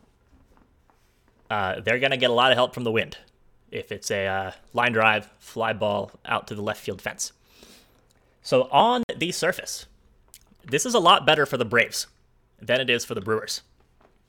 uh, 1.51 1.81
they're 1.81 1.99
going 1.99 2.11
to 2.11 2.17
get 2.17 2.31
a 2.31 2.35
lot 2.35 2.53
of 2.53 2.57
help 2.57 2.75
from 2.75 2.85
the 2.85 2.93
wind. 2.93 3.17
If 3.71 3.91
it's 3.91 4.11
a 4.11 4.27
uh, 4.27 4.53
line 4.73 4.93
drive, 4.93 5.31
fly 5.39 5.73
ball 5.73 6.13
out 6.25 6.47
to 6.49 6.55
the 6.55 6.63
left 6.63 6.81
field 6.83 7.03
fence. 7.03 7.33
So 8.43 8.69
on 8.71 9.03
the 9.17 9.33
surface, 9.33 9.87
this 10.65 10.87
is 10.87 10.95
a 10.95 10.99
lot 10.99 11.27
better 11.27 11.47
for 11.47 11.57
the 11.57 11.65
Braves 11.65 12.07
than 12.61 12.81
it 12.81 12.91
is 12.91 13.05
for 13.05 13.15
the 13.15 13.21
Brewers. 13.21 13.63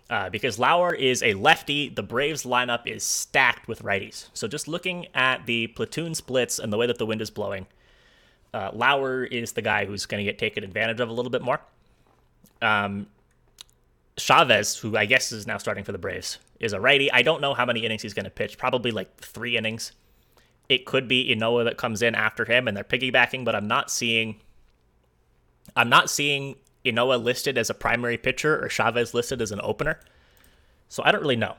Uh, 0.10 0.30
because 0.30 0.58
Lauer 0.58 0.94
is 0.94 1.22
a 1.22 1.36
lefty, 1.36 1.89
the 1.89 2.02
Braves 2.02 2.44
lineup 2.44 2.88
is 2.88 3.04
stacked 3.04 3.68
with 3.68 3.84
righties. 3.84 4.28
So 4.34 4.48
just 4.48 4.68
looking 4.68 5.08
at 5.13 5.46
the 5.46 5.68
platoon 5.68 6.15
splits 6.15 6.58
and 6.58 6.74
the 6.74 6.78
way 6.78 6.88
that 6.88 6.98
the 6.98 7.06
wind 7.06 7.22
is 7.22 7.30
blowing, 7.30 7.68
uh, 8.54 8.72
Lauer 8.74 9.24
is 9.24 9.52
the 9.52 9.62
guy 9.62 9.86
who's 9.86 10.08
going 10.08 10.20
to 10.20 10.24
get 10.24 10.39
taken 10.39 10.63
advantage 10.63 11.00
of 11.00 11.10
a 11.10 11.13
little 11.13 11.30
bit 11.30 11.44
more. 11.44 11.60
Um, 12.62 13.06
Chavez, 14.18 14.78
who 14.78 14.98
I 14.98 15.06
guess 15.06 15.32
is 15.32 15.46
now 15.46 15.58
starting 15.58 15.84
for 15.84 15.92
the 15.92 15.98
Braves, 16.00 16.39
is 16.60 16.74
a 16.74 16.80
righty. 16.80 17.12
I 17.12 17.22
don't 17.22 17.42
know 17.42 17.54
how 17.54 17.65
many 17.65 17.86
innings 17.86 18.02
he's 18.02 18.15
going 18.15 18.26
to 18.26 18.32
pitch. 18.32 18.58
Probably 18.58 18.92
like 18.92 19.15
three 19.18 19.58
innings. 19.58 19.92
It 20.68 20.86
could 20.86 21.08
be 21.08 21.34
Ynoa 21.34 21.65
that 21.65 21.78
comes 21.78 22.02
in 22.02 22.15
after 22.15 22.46
him, 22.46 22.68
and 22.68 22.76
they're 22.76 22.84
piggybacking. 22.84 23.46
But 23.46 23.56
I'm 23.56 23.68
not 23.68 23.89
seeing. 23.89 24.38
I'm 25.76 25.89
not 25.89 26.10
seeing 26.10 26.56
Ynoa 26.86 27.22
listed 27.22 27.58
as 27.58 27.70
a 27.70 27.74
primary 27.74 28.18
pitcher 28.18 28.63
or 28.63 28.70
Chavez 28.70 29.13
listed 29.13 29.42
as 29.42 29.52
an 29.52 29.60
opener. 29.63 30.00
So 30.88 31.04
I 31.06 31.12
don't 31.12 31.22
really 31.22 31.36
know. 31.36 31.56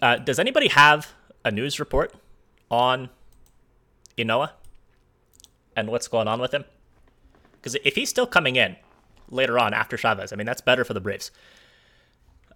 Uh, 0.00 0.16
does 0.16 0.38
anybody 0.38 0.68
have 0.68 1.12
a 1.44 1.50
news 1.50 1.78
report 1.78 2.14
on 2.70 3.10
Ynoa 4.16 4.52
and 5.76 5.88
what's 5.88 6.08
going 6.08 6.28
on 6.28 6.40
with 6.40 6.52
him? 6.52 6.64
Because 7.52 7.76
if 7.84 7.94
he's 7.94 8.08
still 8.08 8.26
coming 8.26 8.56
in 8.56 8.76
later 9.28 9.58
on 9.58 9.74
after 9.74 9.96
Chavez, 9.96 10.32
I 10.32 10.36
mean, 10.36 10.46
that's 10.46 10.60
better 10.60 10.84
for 10.84 10.94
the 10.94 11.00
Braves. 11.00 11.30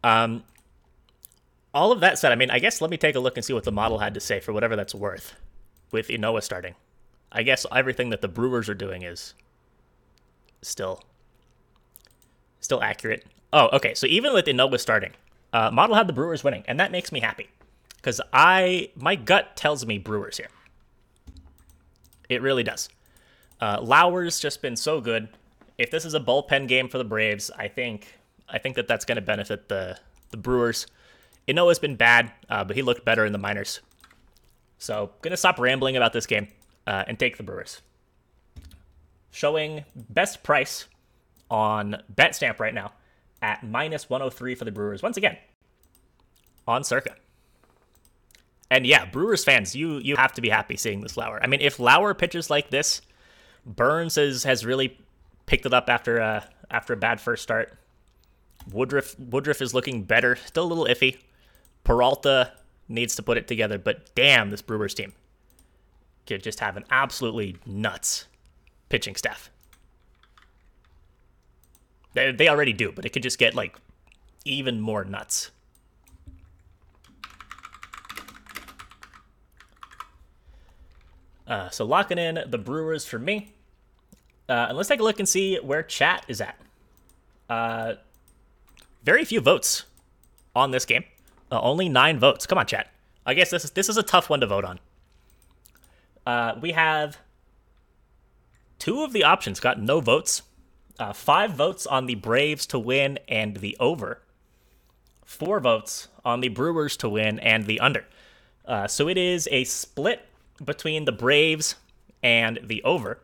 Um, 0.02 0.44
all 1.72 1.92
of 1.92 2.00
that 2.00 2.18
said, 2.18 2.32
I 2.32 2.36
mean, 2.36 2.50
I 2.50 2.58
guess 2.58 2.80
let 2.80 2.90
me 2.90 2.96
take 2.96 3.14
a 3.14 3.20
look 3.20 3.36
and 3.36 3.44
see 3.44 3.52
what 3.52 3.64
the 3.64 3.72
model 3.72 3.98
had 3.98 4.14
to 4.14 4.20
say 4.20 4.40
for 4.40 4.52
whatever 4.52 4.76
that's 4.76 4.94
worth 4.94 5.34
with 5.90 6.08
Ynoa 6.08 6.42
starting. 6.42 6.74
I 7.30 7.42
guess 7.42 7.66
everything 7.70 8.10
that 8.10 8.22
the 8.22 8.28
Brewers 8.28 8.68
are 8.68 8.74
doing 8.74 9.02
is 9.02 9.34
still 10.62 11.02
still 12.66 12.82
accurate. 12.82 13.24
Oh, 13.52 13.68
okay. 13.72 13.94
So 13.94 14.06
even 14.06 14.34
with 14.34 14.44
Ynoa 14.44 14.78
starting, 14.78 15.12
uh, 15.52 15.70
model 15.70 15.96
had 15.96 16.06
the 16.06 16.12
Brewers 16.12 16.44
winning, 16.44 16.64
and 16.68 16.78
that 16.78 16.92
makes 16.92 17.10
me 17.10 17.20
happy 17.20 17.48
because 17.96 18.20
I 18.32 18.90
my 18.94 19.14
gut 19.14 19.56
tells 19.56 19.86
me 19.86 19.96
Brewers 19.96 20.36
here. 20.36 20.48
It 22.28 22.42
really 22.42 22.62
does. 22.62 22.90
Uh, 23.60 23.78
Lauer's 23.80 24.38
just 24.38 24.60
been 24.60 24.76
so 24.76 25.00
good. 25.00 25.28
If 25.78 25.90
this 25.90 26.04
is 26.04 26.14
a 26.14 26.20
bullpen 26.20 26.68
game 26.68 26.88
for 26.88 26.98
the 26.98 27.04
Braves, 27.04 27.50
I 27.56 27.68
think 27.68 28.18
I 28.48 28.58
think 28.58 28.76
that 28.76 28.88
that's 28.88 29.06
going 29.06 29.16
to 29.16 29.22
benefit 29.22 29.68
the 29.68 29.98
the 30.30 30.36
Brewers. 30.36 30.86
Ynoa's 31.48 31.78
been 31.78 31.96
bad, 31.96 32.32
uh, 32.50 32.64
but 32.64 32.76
he 32.76 32.82
looked 32.82 33.04
better 33.04 33.24
in 33.24 33.32
the 33.32 33.38
minors. 33.38 33.80
So 34.78 35.12
gonna 35.22 35.36
stop 35.36 35.58
rambling 35.58 35.96
about 35.96 36.12
this 36.12 36.26
game 36.26 36.48
uh, 36.86 37.04
and 37.06 37.18
take 37.18 37.36
the 37.36 37.42
Brewers. 37.42 37.80
Showing 39.30 39.84
best 39.94 40.42
price 40.42 40.86
on 41.50 42.02
BetStamp 42.14 42.58
right 42.58 42.74
now 42.74 42.92
at 43.42 43.62
minus 43.62 44.08
103 44.08 44.54
for 44.54 44.64
the 44.64 44.72
Brewers. 44.72 45.02
Once 45.02 45.16
again, 45.16 45.36
on 46.66 46.84
Circa. 46.84 47.14
And 48.70 48.86
yeah, 48.86 49.04
Brewers 49.06 49.44
fans, 49.44 49.76
you 49.76 49.98
you 49.98 50.16
have 50.16 50.32
to 50.32 50.40
be 50.40 50.48
happy 50.48 50.76
seeing 50.76 51.00
this 51.00 51.16
Lauer. 51.16 51.40
I 51.42 51.46
mean, 51.46 51.60
if 51.60 51.78
Lauer 51.78 52.14
pitches 52.14 52.50
like 52.50 52.70
this, 52.70 53.00
Burnes 53.64 54.16
has 54.16 54.42
has 54.44 54.66
really 54.66 54.98
picked 55.46 55.66
it 55.66 55.72
up 55.72 55.88
after 55.88 56.20
uh, 56.20 56.44
after 56.70 56.92
a 56.92 56.96
bad 56.96 57.20
first 57.20 57.42
start. 57.42 57.78
Woodruff 58.72 59.16
Woodruff 59.18 59.62
is 59.62 59.72
looking 59.72 60.02
better, 60.02 60.36
still 60.36 60.64
a 60.64 60.66
little 60.66 60.86
iffy. 60.86 61.18
Peralta 61.84 62.52
needs 62.88 63.14
to 63.14 63.22
put 63.22 63.38
it 63.38 63.46
together, 63.46 63.78
but 63.78 64.12
damn, 64.16 64.50
this 64.50 64.62
Brewers 64.62 64.94
team 64.94 65.12
could 66.26 66.42
just 66.42 66.58
have 66.58 66.76
an 66.76 66.84
absolutely 66.90 67.56
nuts 67.64 68.26
pitching 68.88 69.14
staff. 69.14 69.50
They, 72.16 72.32
they 72.32 72.48
already 72.48 72.72
do, 72.72 72.92
but 72.92 73.04
it 73.04 73.10
could 73.10 73.22
just 73.22 73.38
get 73.38 73.54
like 73.54 73.76
even 74.46 74.80
more 74.80 75.04
nuts. 75.04 75.50
Uh, 81.46 81.68
so 81.68 81.84
locking 81.84 82.16
in 82.16 82.42
the 82.48 82.56
Brewers 82.56 83.04
for 83.04 83.18
me. 83.18 83.52
Uh, 84.48 84.66
and 84.68 84.78
let's 84.78 84.88
take 84.88 85.00
a 85.00 85.02
look 85.02 85.18
and 85.18 85.28
see 85.28 85.56
where 85.56 85.82
chat 85.82 86.24
is 86.26 86.40
at. 86.40 86.58
Uh, 87.50 87.94
very 89.04 89.26
few 89.26 89.42
votes 89.42 89.84
on 90.54 90.70
this 90.70 90.86
game. 90.86 91.04
Uh, 91.52 91.60
only 91.60 91.86
nine 91.86 92.18
votes. 92.18 92.46
Come 92.46 92.56
on, 92.56 92.64
chat. 92.64 92.88
I 93.26 93.34
guess 93.34 93.50
this 93.50 93.62
is 93.62 93.72
this 93.72 93.90
is 93.90 93.98
a 93.98 94.02
tough 94.02 94.30
one 94.30 94.40
to 94.40 94.46
vote 94.46 94.64
on. 94.64 94.80
Uh, 96.24 96.54
we 96.62 96.72
have 96.72 97.18
two 98.78 99.02
of 99.02 99.12
the 99.12 99.22
options 99.22 99.60
got 99.60 99.78
no 99.78 100.00
votes. 100.00 100.40
Uh, 100.98 101.12
five 101.12 101.52
votes 101.52 101.86
on 101.86 102.06
the 102.06 102.14
Braves 102.14 102.66
to 102.66 102.78
win 102.78 103.18
and 103.28 103.58
the 103.58 103.76
over. 103.78 104.22
Four 105.24 105.60
votes 105.60 106.08
on 106.24 106.40
the 106.40 106.48
Brewers 106.48 106.96
to 106.98 107.08
win 107.08 107.38
and 107.40 107.66
the 107.66 107.80
under. 107.80 108.04
Uh, 108.64 108.86
so 108.86 109.08
it 109.08 109.18
is 109.18 109.48
a 109.50 109.64
split 109.64 110.26
between 110.64 111.04
the 111.04 111.12
Braves 111.12 111.76
and 112.22 112.58
the 112.62 112.82
over. 112.82 113.18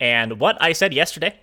And 0.00 0.40
what 0.40 0.56
I 0.60 0.72
said 0.72 0.92
yesterday 0.94 1.38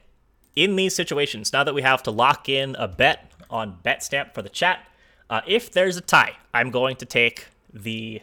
in 0.55 0.76
these 0.76 0.95
situations, 0.95 1.53
now 1.53 1.63
that 1.63 1.74
we 1.74 1.82
have 1.82 2.03
to 2.03 2.11
lock 2.11 2.49
in 2.49 2.76
a 2.76 2.88
bet 2.88 3.32
on 3.49 3.78
BetStamp 3.84 4.34
for 4.34 4.41
the 4.41 4.49
chat, 4.49 4.88
uh, 5.30 5.41
if 5.47 5.72
there's 5.72 5.97
a 5.97 6.01
tie, 6.01 6.38
I'm 6.53 6.72
going 6.72 6.95
to 6.97 7.05
take 7.05 7.47
the 7.74 8.22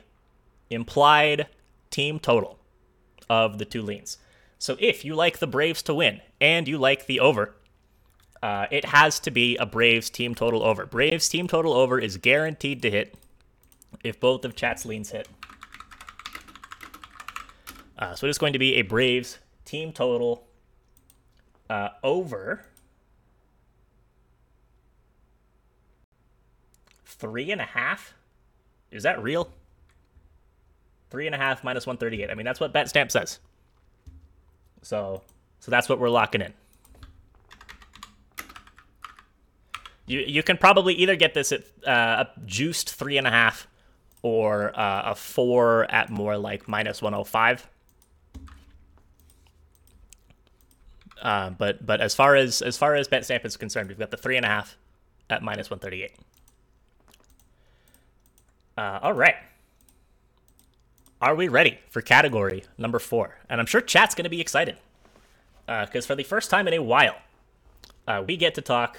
implied 0.68 1.46
team 1.90 2.18
total 2.18 2.58
of 3.30 3.58
the 3.58 3.64
two 3.64 3.82
leans. 3.82 4.18
So 4.58 4.76
if 4.80 5.04
you 5.04 5.14
like 5.14 5.38
the 5.38 5.46
Braves 5.46 5.82
to 5.82 5.94
win 5.94 6.20
and 6.40 6.66
you 6.66 6.78
like 6.78 7.06
the 7.06 7.20
over, 7.20 7.54
uh, 8.42 8.66
it 8.70 8.86
has 8.86 9.20
to 9.20 9.30
be 9.30 9.56
a 9.56 9.66
Braves 9.66 10.10
team 10.10 10.34
total 10.34 10.62
over. 10.62 10.84
Braves 10.84 11.28
team 11.28 11.46
total 11.46 11.72
over 11.72 11.98
is 11.98 12.16
guaranteed 12.16 12.82
to 12.82 12.90
hit 12.90 13.14
if 14.02 14.20
both 14.20 14.44
of 14.44 14.54
Chat's 14.54 14.84
leans 14.84 15.10
hit. 15.10 15.28
Uh, 17.98 18.14
so 18.14 18.26
it 18.26 18.30
is 18.30 18.38
going 18.38 18.52
to 18.52 18.58
be 18.58 18.74
a 18.76 18.82
Braves 18.82 19.38
team 19.64 19.92
total 19.92 20.46
uh, 21.70 21.90
over 22.02 22.64
three 27.04 27.50
and 27.50 27.60
a 27.60 27.64
half. 27.64 28.14
Is 28.90 29.02
that 29.02 29.22
real? 29.22 29.50
Three 31.10 31.26
and 31.26 31.34
a 31.34 31.38
half 31.38 31.64
minus 31.64 31.86
138. 31.86 32.30
I 32.30 32.34
mean, 32.34 32.44
that's 32.44 32.60
what 32.60 32.72
BetStamp 32.72 33.10
says. 33.10 33.40
So, 34.82 35.22
so 35.60 35.70
that's 35.70 35.88
what 35.88 35.98
we're 35.98 36.10
locking 36.10 36.40
in. 36.40 36.52
You 40.06 40.20
you 40.20 40.42
can 40.42 40.56
probably 40.56 40.94
either 40.94 41.16
get 41.16 41.34
this 41.34 41.52
at 41.52 41.64
uh, 41.86 42.24
a 42.24 42.40
juiced 42.46 42.94
three 42.94 43.18
and 43.18 43.26
a 43.26 43.30
half, 43.30 43.68
or 44.22 44.78
uh, 44.78 45.10
a 45.10 45.14
four 45.14 45.84
at 45.90 46.08
more 46.08 46.38
like 46.38 46.66
minus 46.66 47.02
105. 47.02 47.68
Uh, 51.20 51.50
but 51.50 51.84
but 51.84 52.00
as 52.00 52.14
far 52.14 52.36
as 52.36 52.62
as 52.62 52.78
far 52.78 52.94
as 52.94 53.06
BetStamp 53.06 53.44
is 53.44 53.56
concerned, 53.56 53.88
we've 53.88 53.98
got 53.98 54.10
the 54.10 54.16
three 54.16 54.36
and 54.36 54.46
a 54.46 54.48
half 54.48 54.78
at 55.28 55.42
minus 55.42 55.68
138. 55.70 56.16
Uh, 58.78 59.00
all 59.02 59.12
right. 59.12 59.34
Are 61.20 61.34
we 61.34 61.48
ready 61.48 61.80
for 61.90 62.00
category 62.00 62.64
number 62.76 63.00
four? 63.00 63.38
And 63.48 63.60
I'm 63.60 63.66
sure 63.66 63.80
chat's 63.80 64.14
going 64.14 64.24
to 64.24 64.30
be 64.30 64.40
excited 64.40 64.76
because 65.66 66.06
for 66.06 66.14
the 66.14 66.22
first 66.22 66.48
time 66.48 66.68
in 66.68 66.74
a 66.74 66.82
while, 66.82 67.16
uh, 68.06 68.22
we 68.26 68.36
get 68.36 68.54
to 68.54 68.62
talk 68.62 68.98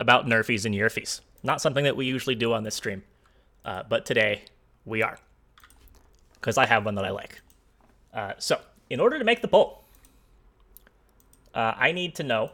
about 0.00 0.26
NRFIs 0.26 0.64
and 0.64 0.74
YRFIs. 0.74 1.20
Not 1.42 1.60
something 1.60 1.84
that 1.84 1.96
we 1.96 2.06
usually 2.06 2.34
do 2.34 2.52
on 2.52 2.64
this 2.64 2.74
stream, 2.74 3.04
uh, 3.64 3.84
but 3.88 4.04
today 4.04 4.44
we 4.84 5.02
are 5.02 5.18
because 6.34 6.58
I 6.58 6.66
have 6.66 6.84
one 6.84 6.96
that 6.96 7.04
I 7.04 7.10
like. 7.10 7.40
Uh, 8.12 8.32
so, 8.38 8.60
in 8.90 9.00
order 9.00 9.18
to 9.18 9.24
make 9.24 9.42
the 9.42 9.48
poll, 9.48 9.84
uh, 11.54 11.72
I 11.76 11.92
need 11.92 12.14
to 12.16 12.22
know 12.22 12.50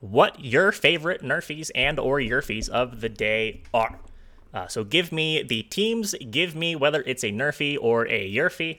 what 0.00 0.44
your 0.44 0.72
favorite 0.72 1.22
NRFIs 1.22 1.70
and 1.74 1.98
or 1.98 2.18
YRFIs 2.18 2.68
of 2.68 3.00
the 3.00 3.08
day 3.08 3.62
are. 3.74 3.98
Uh, 4.52 4.66
so 4.66 4.82
give 4.82 5.12
me 5.12 5.42
the 5.42 5.62
teams, 5.64 6.14
give 6.30 6.54
me 6.54 6.74
whether 6.74 7.02
it's 7.06 7.22
a 7.22 7.28
NRFI 7.28 7.78
or 7.80 8.06
a 8.06 8.32
YRFI, 8.32 8.78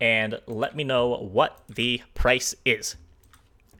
and 0.00 0.40
let 0.46 0.74
me 0.74 0.84
know 0.84 1.16
what 1.16 1.62
the 1.68 2.02
price 2.14 2.54
is. 2.64 2.96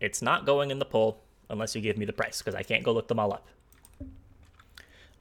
It's 0.01 0.21
not 0.21 0.45
going 0.45 0.71
in 0.71 0.79
the 0.79 0.85
poll 0.85 1.23
unless 1.49 1.75
you 1.75 1.81
give 1.81 1.97
me 1.97 2.05
the 2.05 2.13
price, 2.13 2.39
because 2.39 2.55
I 2.55 2.63
can't 2.63 2.83
go 2.85 2.93
look 2.93 3.09
them 3.09 3.19
all 3.19 3.33
up. 3.33 3.47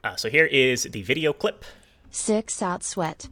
Uh, 0.04 0.16
so 0.16 0.28
here 0.28 0.46
is 0.46 0.84
the 0.84 1.02
video 1.02 1.32
clip. 1.32 1.64
Six 2.10 2.60
out 2.62 2.82
sweat. 2.82 3.28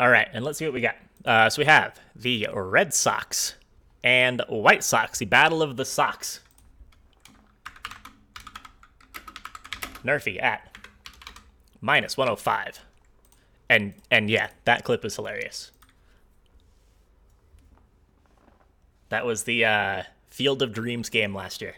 All 0.00 0.08
right, 0.08 0.28
and 0.32 0.44
let's 0.44 0.58
see 0.58 0.64
what 0.64 0.74
we 0.74 0.80
got. 0.80 0.96
Uh, 1.24 1.50
so 1.50 1.60
we 1.60 1.66
have 1.66 1.98
the 2.14 2.48
Red 2.52 2.94
Sox 2.94 3.54
and 4.04 4.42
White 4.48 4.84
Sox, 4.84 5.18
the 5.18 5.24
Battle 5.26 5.62
of 5.62 5.76
the 5.76 5.84
Sox. 5.84 6.40
NRFI 10.04 10.42
at 10.42 10.76
minus 11.80 12.16
105. 12.16 12.80
And 13.68 13.94
and 14.10 14.30
yeah, 14.30 14.48
that 14.64 14.84
clip 14.84 15.04
is 15.04 15.16
hilarious. 15.16 15.72
That 19.10 19.26
was 19.26 19.44
the 19.44 19.64
uh, 19.64 20.02
Field 20.28 20.62
of 20.62 20.72
Dreams 20.72 21.08
game 21.08 21.34
last 21.34 21.60
year. 21.60 21.74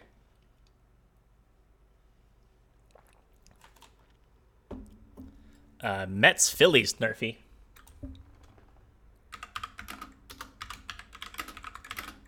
Uh, 5.80 6.06
Mets 6.08 6.50
Phillies 6.50 6.92
NRFI. 6.94 7.36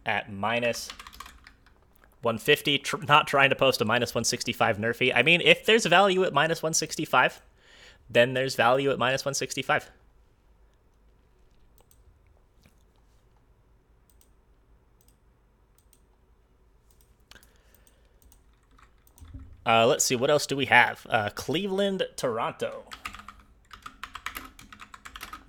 At 0.04 0.32
minus 0.32 0.88
150. 2.22 2.78
Tr- 2.78 2.96
not 3.08 3.26
trying 3.26 3.50
to 3.50 3.56
post 3.56 3.80
a 3.80 3.84
minus 3.84 4.14
165 4.14 4.78
NRFI. 4.78 5.12
I 5.14 5.22
mean, 5.22 5.40
if 5.40 5.64
there's 5.66 5.86
value 5.86 6.24
at 6.24 6.32
minus 6.32 6.62
165, 6.62 7.42
then 8.08 8.34
there's 8.34 8.54
value 8.54 8.90
at 8.90 8.98
minus 8.98 9.24
165. 9.24 9.90
Uh, 19.64 19.86
let's 19.86 20.04
see, 20.04 20.16
what 20.16 20.28
else 20.28 20.46
do 20.46 20.56
we 20.56 20.66
have? 20.66 21.06
Uh, 21.08 21.30
Cleveland, 21.30 22.02
Toronto. 22.16 22.84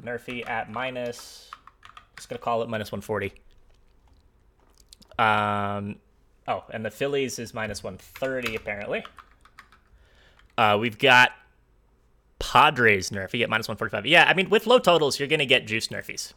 NRFI 0.04 0.48
at 0.48 0.72
minus. 0.72 1.50
Just 2.16 2.30
gonna 2.30 2.40
call 2.40 2.62
it 2.62 2.70
minus 2.70 2.92
140. 2.92 3.34
Um, 5.20 5.98
oh, 6.48 6.64
and 6.72 6.86
the 6.86 6.92
Phillies 6.92 7.40
is 7.40 7.54
minus 7.54 7.84
130 7.84 8.56
apparently. 8.56 9.04
Uh, 10.58 10.78
we've 10.80 11.00
got 11.00 11.32
Padres 12.40 13.10
NRFI 13.10 13.44
at 13.44 13.50
minus 13.50 13.68
145. 13.68 14.06
Yeah, 14.06 14.26
I 14.28 14.34
mean 14.34 14.50
with 14.50 14.68
low 14.68 14.80
totals, 14.80 15.20
you're 15.20 15.28
gonna 15.28 15.46
get 15.46 15.68
juice 15.68 15.88
NRFIs. 15.88 16.34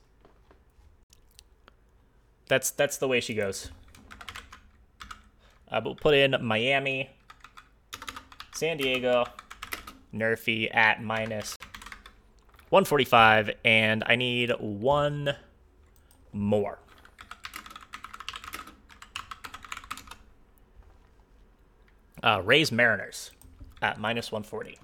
That's 2.49 2.71
that's 2.71 2.99
the 2.99 3.09
way 3.09 3.21
she 3.21 3.35
goes. 3.35 3.71
Uh, 5.69 5.81
but 5.81 5.85
we'll 5.85 5.95
put 5.97 6.15
in 6.15 6.37
Miami, 6.41 7.11
San 8.55 8.77
Diego, 8.77 9.25
NRFI 10.15 10.75
at 10.75 11.03
minus 11.03 11.57
145, 12.71 13.51
and 13.65 14.05
I 14.07 14.17
need 14.17 14.53
one 14.61 15.35
more. 16.33 16.79
Uh, 22.27 22.43
Rays 22.45 22.73
Mariners 22.73 23.31
at 23.81 24.01
minus 24.01 24.33
140. 24.33 24.81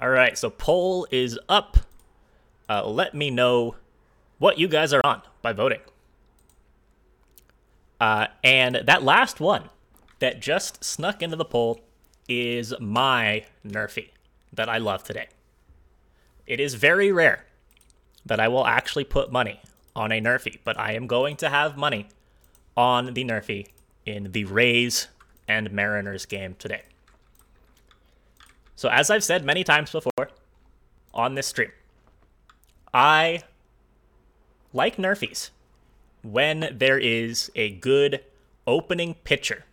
All 0.00 0.08
right, 0.08 0.36
so 0.36 0.50
poll 0.50 1.06
is 1.12 1.38
up. 1.48 1.78
Uh, 2.68 2.84
let 2.88 3.14
me 3.14 3.30
know 3.30 3.76
what 4.38 4.58
you 4.58 4.66
guys 4.66 4.92
are 4.92 5.00
on 5.04 5.22
by 5.42 5.52
voting. 5.52 5.78
Uh, 8.00 8.26
and 8.42 8.82
that 8.84 9.04
last 9.04 9.38
one 9.38 9.68
that 10.18 10.40
just 10.40 10.82
snuck 10.82 11.22
into 11.22 11.36
the 11.36 11.44
poll 11.44 11.82
is 12.28 12.74
my 12.80 13.44
NRFI 13.64 14.08
that 14.52 14.68
I 14.68 14.78
love 14.78 15.04
today. 15.04 15.28
It 16.48 16.58
is 16.58 16.74
very 16.74 17.12
rare 17.12 17.44
that 18.26 18.40
I 18.40 18.48
will 18.48 18.66
actually 18.66 19.04
put 19.04 19.30
money 19.30 19.60
on 19.94 20.12
a 20.12 20.20
NRFI, 20.20 20.58
but 20.64 20.78
I 20.78 20.92
am 20.92 21.06
going 21.06 21.36
to 21.36 21.48
have 21.48 21.76
money 21.76 22.08
on 22.76 23.14
the 23.14 23.24
NRFI 23.24 23.66
in 24.06 24.32
the 24.32 24.44
Rays 24.44 25.08
and 25.46 25.70
Mariners 25.72 26.26
game 26.26 26.56
today. 26.58 26.82
So, 28.74 28.88
as 28.88 29.10
I've 29.10 29.24
said 29.24 29.44
many 29.44 29.64
times 29.64 29.92
before 29.92 30.30
on 31.14 31.34
this 31.34 31.46
stream, 31.46 31.70
I 32.92 33.42
like 34.72 34.96
NRFIs 34.96 35.50
when 36.22 36.74
there 36.78 36.98
is 36.98 37.50
a 37.54 37.70
good 37.70 38.24
opening 38.66 39.14
pitcher 39.24 39.64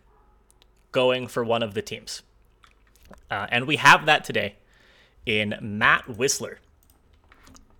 going 0.92 1.26
for 1.26 1.44
one 1.44 1.62
of 1.62 1.74
the 1.74 1.82
teams. 1.82 2.22
Uh, 3.30 3.46
and 3.50 3.66
we 3.66 3.76
have 3.76 4.06
that 4.06 4.24
today 4.24 4.56
in 5.26 5.56
Matt 5.60 6.06
Wisler 6.06 6.56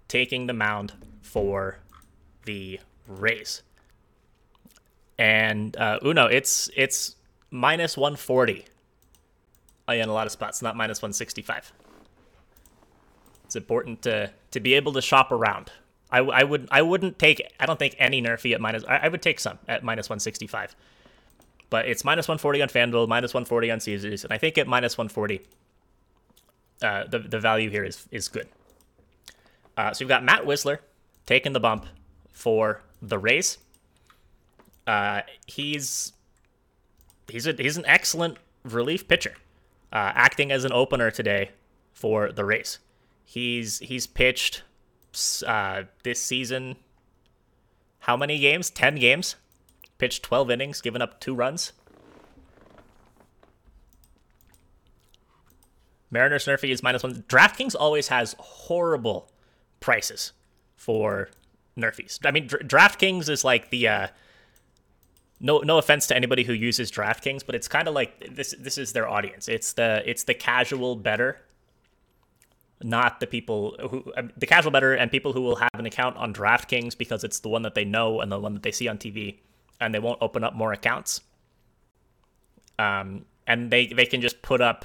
taking 0.09 0.47
the 0.47 0.53
mound 0.53 0.95
for 1.23 1.79
the 2.45 2.81
Rays. 3.09 3.63
And 5.19 5.77
uh, 5.77 5.99
Uno, 6.05 6.27
it's 6.27 6.71
it's 6.77 7.17
minus 7.51 7.97
140 7.97 8.65
in 9.91 10.09
a 10.09 10.13
lot 10.13 10.27
of 10.27 10.33
spots, 10.33 10.63
not 10.63 10.77
minus 10.77 11.03
165. 11.03 11.73
It's 13.45 13.57
important 13.57 14.03
to 14.03 14.31
to 14.53 14.61
be 14.61 14.75
able 14.75 14.93
to 14.95 15.03
shop 15.03 15.33
around. 15.33 15.73
I, 16.11 16.21
I 16.21 16.45
would 16.45 16.69
I 16.71 16.83
wouldn't 16.83 17.19
take 17.19 17.43
I 17.61 17.67
don't 17.67 17.79
think 17.79 17.97
any 17.99 18.23
NRFI 18.23 18.55
at 18.55 18.61
minus 18.61 18.85
I, 18.89 18.99
I 18.99 19.09
would 19.09 19.23
take 19.23 19.41
some 19.41 19.59
at 19.69 19.85
minus 19.85 20.09
165. 20.09 20.75
but 21.71 21.89
it's 21.89 22.05
minus 22.05 22.29
140 22.29 22.63
on 22.63 22.69
FanDuel, 22.69 23.09
minus 23.09 23.33
140 23.35 23.71
on 23.71 23.81
Caesars, 23.81 24.25
and 24.25 24.33
I 24.33 24.39
think 24.39 24.59
at 24.59 24.67
minus 24.67 24.99
140, 24.99 25.41
uh, 26.83 27.05
the 27.09 27.21
the 27.21 27.39
value 27.41 27.71
here 27.71 27.85
is 27.85 28.07
is 28.11 28.29
good. 28.29 28.49
Uh, 29.77 29.93
so 29.95 30.03
you've 30.05 30.09
got 30.09 30.25
Matt 30.25 30.43
Wisler 30.45 30.79
taking 31.27 31.53
the 31.53 31.61
bump 31.61 31.87
for 32.41 32.83
the 33.03 33.19
Rays. 33.19 33.59
Uh, 34.87 35.21
he's 35.47 36.15
he's 37.29 37.47
a, 37.47 37.53
he's 37.53 37.77
an 37.77 37.85
excellent 37.87 38.39
relief 38.65 39.07
pitcher, 39.07 39.35
uh, 39.93 40.13
acting 40.15 40.51
as 40.51 40.65
an 40.65 40.73
opener 40.73 41.11
today 41.11 41.51
for 41.93 42.33
the 42.33 42.47
Rays. 42.47 42.79
He's 43.25 43.79
he's 43.81 44.07
pitched 44.07 44.63
uh, 45.47 45.83
this 46.03 46.23
season. 46.23 46.77
How 48.01 48.17
many 48.17 48.39
games? 48.39 48.71
Ten 48.71 48.97
games. 48.97 49.37
Pitched 49.99 50.23
twelve 50.23 50.51
innings, 50.51 50.81
given 50.81 51.03
up 51.03 51.21
two 51.21 51.35
runs. 51.35 51.75
Mariners 56.11 56.47
NRFI 56.47 56.71
is 56.71 56.83
minus 56.83 57.03
one. 57.03 57.23
DraftKings 57.29 57.77
always 57.79 58.09
has 58.09 58.35
horrible 58.39 59.31
prices 59.79 60.33
for 60.75 61.29
NRFIs. 61.81 62.21
I 62.25 62.31
mean, 62.31 62.47
Dr- 62.47 62.63
DraftKings 62.67 63.29
is 63.29 63.45
like 63.45 63.71
the 63.71 63.89
uh, 63.89 64.09
no 65.41 65.59
no 65.59 65.79
offense 65.79 66.07
to 66.09 66.17
anybody 66.17 66.45
who 66.45 66.53
uses 66.53 66.91
DraftKings, 66.91 67.45
but 67.45 67.55
it's 67.55 67.69
kind 67.69 67.89
of 67.89 67.95
like 67.95 68.35
this 68.35 68.55
this 68.59 68.79
is 68.79 68.93
their 68.93 69.09
audience. 69.09 69.49
It's 69.49 69.73
the 69.73 70.03
it's 70.05 70.25
the 70.25 70.35
casual 70.35 70.97
better, 70.97 71.41
not 72.83 73.21
the 73.21 73.27
people 73.27 73.77
who 73.91 74.13
um, 74.17 74.31
the 74.37 74.47
casual 74.47 74.71
better 74.71 74.95
and 74.95 75.11
people 75.11 75.33
who 75.33 75.41
will 75.41 75.57
have 75.57 75.71
an 75.75 75.87
account 75.87 76.17
on 76.17 76.35
DraftKings 76.35 76.97
because 76.97 77.25
it's 77.25 77.41
the 77.41 77.49
one 77.49 77.63
that 77.63 77.75
they 77.75 77.85
know 77.85 78.21
and 78.21 78.31
the 78.31 78.39
one 78.39 78.55
that 78.55 78.63
they 78.63 78.73
see 78.73 78.87
on 78.89 78.99
TV, 78.99 79.39
and 79.81 79.95
they 79.95 79.99
won't 79.99 80.19
open 80.21 80.45
up 80.45 80.55
more 80.55 80.73
accounts. 80.73 81.23
Um, 82.79 83.25
and 83.47 83.71
they 83.71 83.87
they 83.87 84.07
can 84.07 84.21
just 84.21 84.43
put 84.43 84.61
up 84.61 84.85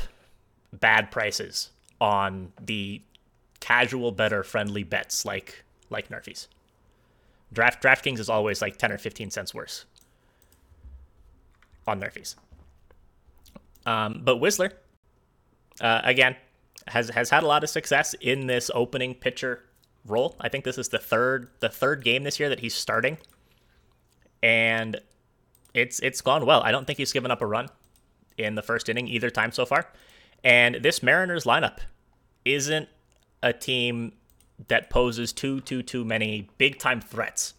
bad 0.72 1.12
prices 1.12 1.70
on 2.00 2.52
the 2.62 3.02
casual 3.60 4.12
better 4.12 4.44
friendly 4.44 4.84
bets 4.84 5.26
like 5.26 5.64
like 5.90 6.10
NRFIs. 6.10 6.48
Draft 7.56 7.82
DraftKings 7.82 8.20
is 8.20 8.30
always 8.30 8.62
like 8.62 8.78
10 8.78 8.92
or 8.92 8.98
15 8.98 9.32
cents 9.32 9.54
worse 9.54 9.86
on 11.88 12.00
NRFIs. 12.00 12.36
Um, 13.86 14.22
but 14.24 14.38
Wisler, 14.38 14.72
uh, 15.82 16.02
again, 16.04 16.36
has 16.88 17.10
has 17.10 17.30
had 17.30 17.44
a 17.44 17.48
lot 17.48 17.64
of 17.64 17.70
success 17.70 18.14
in 18.22 18.48
this 18.48 18.70
opening 18.74 19.16
pitcher 19.16 19.64
role. 20.06 20.36
I 20.40 20.50
think 20.50 20.64
this 20.64 20.78
is 20.78 20.90
the 20.90 21.00
third 21.00 21.50
the 21.60 21.70
third 21.70 22.04
game 22.04 22.24
this 22.24 22.40
year 22.40 22.50
that 22.50 22.60
he's 22.60 22.74
starting, 22.74 23.18
and 24.44 25.00
it's 25.74 26.00
it's 26.00 26.22
gone 26.22 26.46
well. 26.46 26.62
I 26.62 26.72
don't 26.72 26.86
think 26.86 26.98
he's 26.98 27.12
given 27.12 27.32
up 27.32 27.42
a 27.42 27.46
run 27.46 27.70
in 28.38 28.56
the 28.56 28.62
first 28.62 28.90
inning 28.90 29.08
either 29.08 29.30
time 29.30 29.52
so 29.52 29.66
far. 29.66 29.88
And 30.44 30.76
this 30.76 31.02
Mariners 31.02 31.46
lineup 31.46 31.80
isn't 32.44 32.88
a 33.42 33.54
team 33.54 34.14
that 34.68 34.90
poses 34.90 35.34
too 35.34 35.62
too 35.62 35.84
too 35.84 36.06
many 36.06 36.50
big 36.58 36.80
time 36.80 37.02
threats 37.02 37.54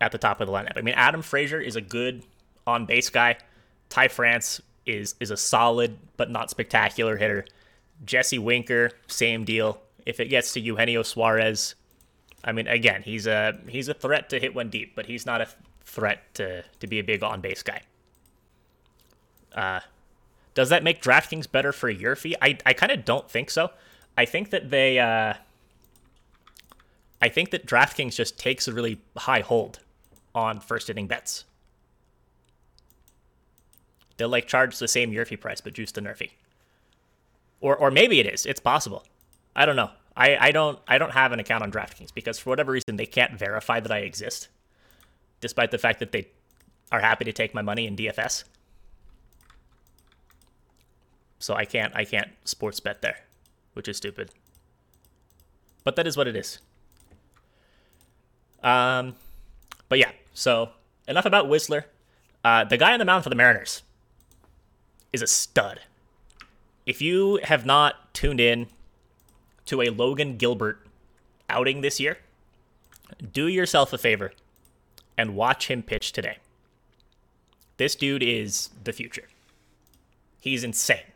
at 0.00 0.12
the 0.12 0.18
top 0.18 0.40
of 0.40 0.46
the 0.46 0.52
lineup. 0.52 0.76
I 0.76 0.82
mean, 0.82 0.94
Adam 0.94 1.22
Frazier 1.22 1.60
is 1.60 1.76
a 1.76 1.80
good 1.80 2.24
on 2.66 2.86
base 2.86 3.08
guy. 3.08 3.36
Ty 3.88 4.08
France 4.08 4.60
is 4.86 5.14
is 5.20 5.30
a 5.30 5.36
solid 5.36 5.98
but 6.16 6.30
not 6.30 6.50
spectacular 6.50 7.16
hitter. 7.16 7.46
Jesse 8.04 8.38
Winker, 8.38 8.90
same 9.06 9.44
deal. 9.44 9.80
If 10.04 10.18
it 10.18 10.26
gets 10.26 10.52
to 10.54 10.60
Eugenio 10.60 11.02
Suarez, 11.02 11.76
I 12.44 12.52
mean, 12.52 12.66
again, 12.66 13.02
he's 13.02 13.26
a 13.26 13.58
he's 13.68 13.88
a 13.88 13.94
threat 13.94 14.30
to 14.30 14.40
hit 14.40 14.54
one 14.54 14.70
deep, 14.70 14.94
but 14.96 15.06
he's 15.06 15.24
not 15.24 15.40
a 15.40 15.48
threat 15.84 16.34
to 16.34 16.62
to 16.80 16.86
be 16.86 16.98
a 16.98 17.04
big 17.04 17.22
on 17.22 17.40
base 17.40 17.62
guy. 17.62 17.82
Uh, 19.54 19.80
does 20.54 20.70
that 20.70 20.82
make 20.82 21.02
DraftKings 21.02 21.50
better 21.50 21.72
for 21.72 21.92
YRFI? 21.92 22.34
I 22.42 22.58
I 22.66 22.72
kind 22.72 22.90
of 22.90 23.04
don't 23.04 23.30
think 23.30 23.50
so. 23.50 23.70
I 24.18 24.24
think 24.24 24.50
that 24.50 24.70
they 24.70 24.98
uh, 24.98 25.34
I 27.22 27.28
think 27.28 27.50
that 27.50 27.66
DraftKings 27.66 28.16
just 28.16 28.36
takes 28.36 28.66
a 28.66 28.72
really 28.72 29.00
high 29.16 29.40
hold 29.40 29.78
on 30.34 30.58
first 30.58 30.90
inning 30.90 31.06
bets. 31.06 31.44
They'll 34.16 34.28
like 34.28 34.48
charge 34.48 34.78
the 34.78 34.88
same 34.88 35.12
YRFI 35.12 35.40
price 35.40 35.60
but 35.60 35.72
juice 35.72 35.92
the 35.92 36.00
NRFI. 36.00 36.30
Or 37.60 37.76
or 37.76 37.92
maybe 37.92 38.18
it 38.18 38.26
is. 38.26 38.44
It's 38.44 38.58
possible. 38.60 39.04
I 39.54 39.64
don't 39.64 39.76
know. 39.76 39.90
I, 40.16 40.36
I 40.36 40.50
don't 40.50 40.80
I 40.88 40.98
don't 40.98 41.12
have 41.12 41.30
an 41.30 41.38
account 41.38 41.62
on 41.62 41.70
DraftKings 41.70 42.12
because 42.12 42.40
for 42.40 42.50
whatever 42.50 42.72
reason 42.72 42.96
they 42.96 43.06
can't 43.06 43.38
verify 43.38 43.78
that 43.78 43.92
I 43.92 43.98
exist. 43.98 44.48
Despite 45.40 45.70
the 45.70 45.78
fact 45.78 46.00
that 46.00 46.10
they 46.10 46.28
are 46.90 47.00
happy 47.00 47.24
to 47.24 47.32
take 47.32 47.54
my 47.54 47.62
money 47.62 47.86
in 47.86 47.96
DFS. 47.96 48.42
So 51.38 51.54
I 51.54 51.66
can't 51.66 51.94
I 51.94 52.04
can't 52.04 52.30
sports 52.44 52.80
bet 52.80 53.00
there, 53.00 53.20
which 53.74 53.86
is 53.86 53.96
stupid. 53.96 54.30
But 55.84 55.94
that 55.94 56.06
is 56.08 56.16
what 56.16 56.26
it 56.26 56.34
is. 56.34 56.58
Um 58.62 59.14
but 59.88 59.98
yeah, 59.98 60.12
so 60.32 60.70
enough 61.06 61.26
about 61.26 61.46
Wisler. 61.46 61.84
Uh, 62.44 62.64
the 62.64 62.76
guy 62.76 62.92
on 62.92 62.98
the 62.98 63.04
mound 63.04 63.22
for 63.22 63.30
the 63.30 63.36
Mariners 63.36 63.82
is 65.12 65.22
a 65.22 65.26
stud. 65.26 65.80
If 66.86 67.00
you 67.00 67.38
have 67.44 67.64
not 67.64 68.12
tuned 68.14 68.40
in 68.40 68.66
to 69.66 69.82
a 69.82 69.90
Logan 69.90 70.36
Gilbert 70.36 70.84
outing 71.48 71.82
this 71.82 72.00
year, 72.00 72.18
do 73.32 73.46
yourself 73.46 73.92
a 73.92 73.98
favor 73.98 74.32
and 75.16 75.36
watch 75.36 75.68
him 75.68 75.82
pitch 75.82 76.12
today. 76.12 76.38
This 77.76 77.94
dude 77.94 78.22
is 78.22 78.70
the 78.82 78.92
future. 78.92 79.28
He's 80.40 80.64
insane. 80.64 81.12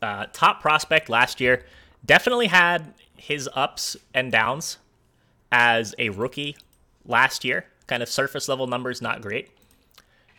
Uh, 0.00 0.26
top 0.32 0.60
prospect 0.60 1.08
last 1.08 1.40
year, 1.40 1.64
definitely 2.04 2.46
had 2.48 2.94
his 3.16 3.48
ups 3.54 3.96
and 4.14 4.30
downs 4.30 4.78
as 5.50 5.94
a 5.98 6.10
rookie 6.10 6.56
last 7.04 7.44
year. 7.44 7.66
Kind 7.86 8.02
of 8.02 8.08
surface 8.08 8.48
level 8.48 8.66
numbers, 8.66 9.00
not 9.00 9.22
great. 9.22 9.50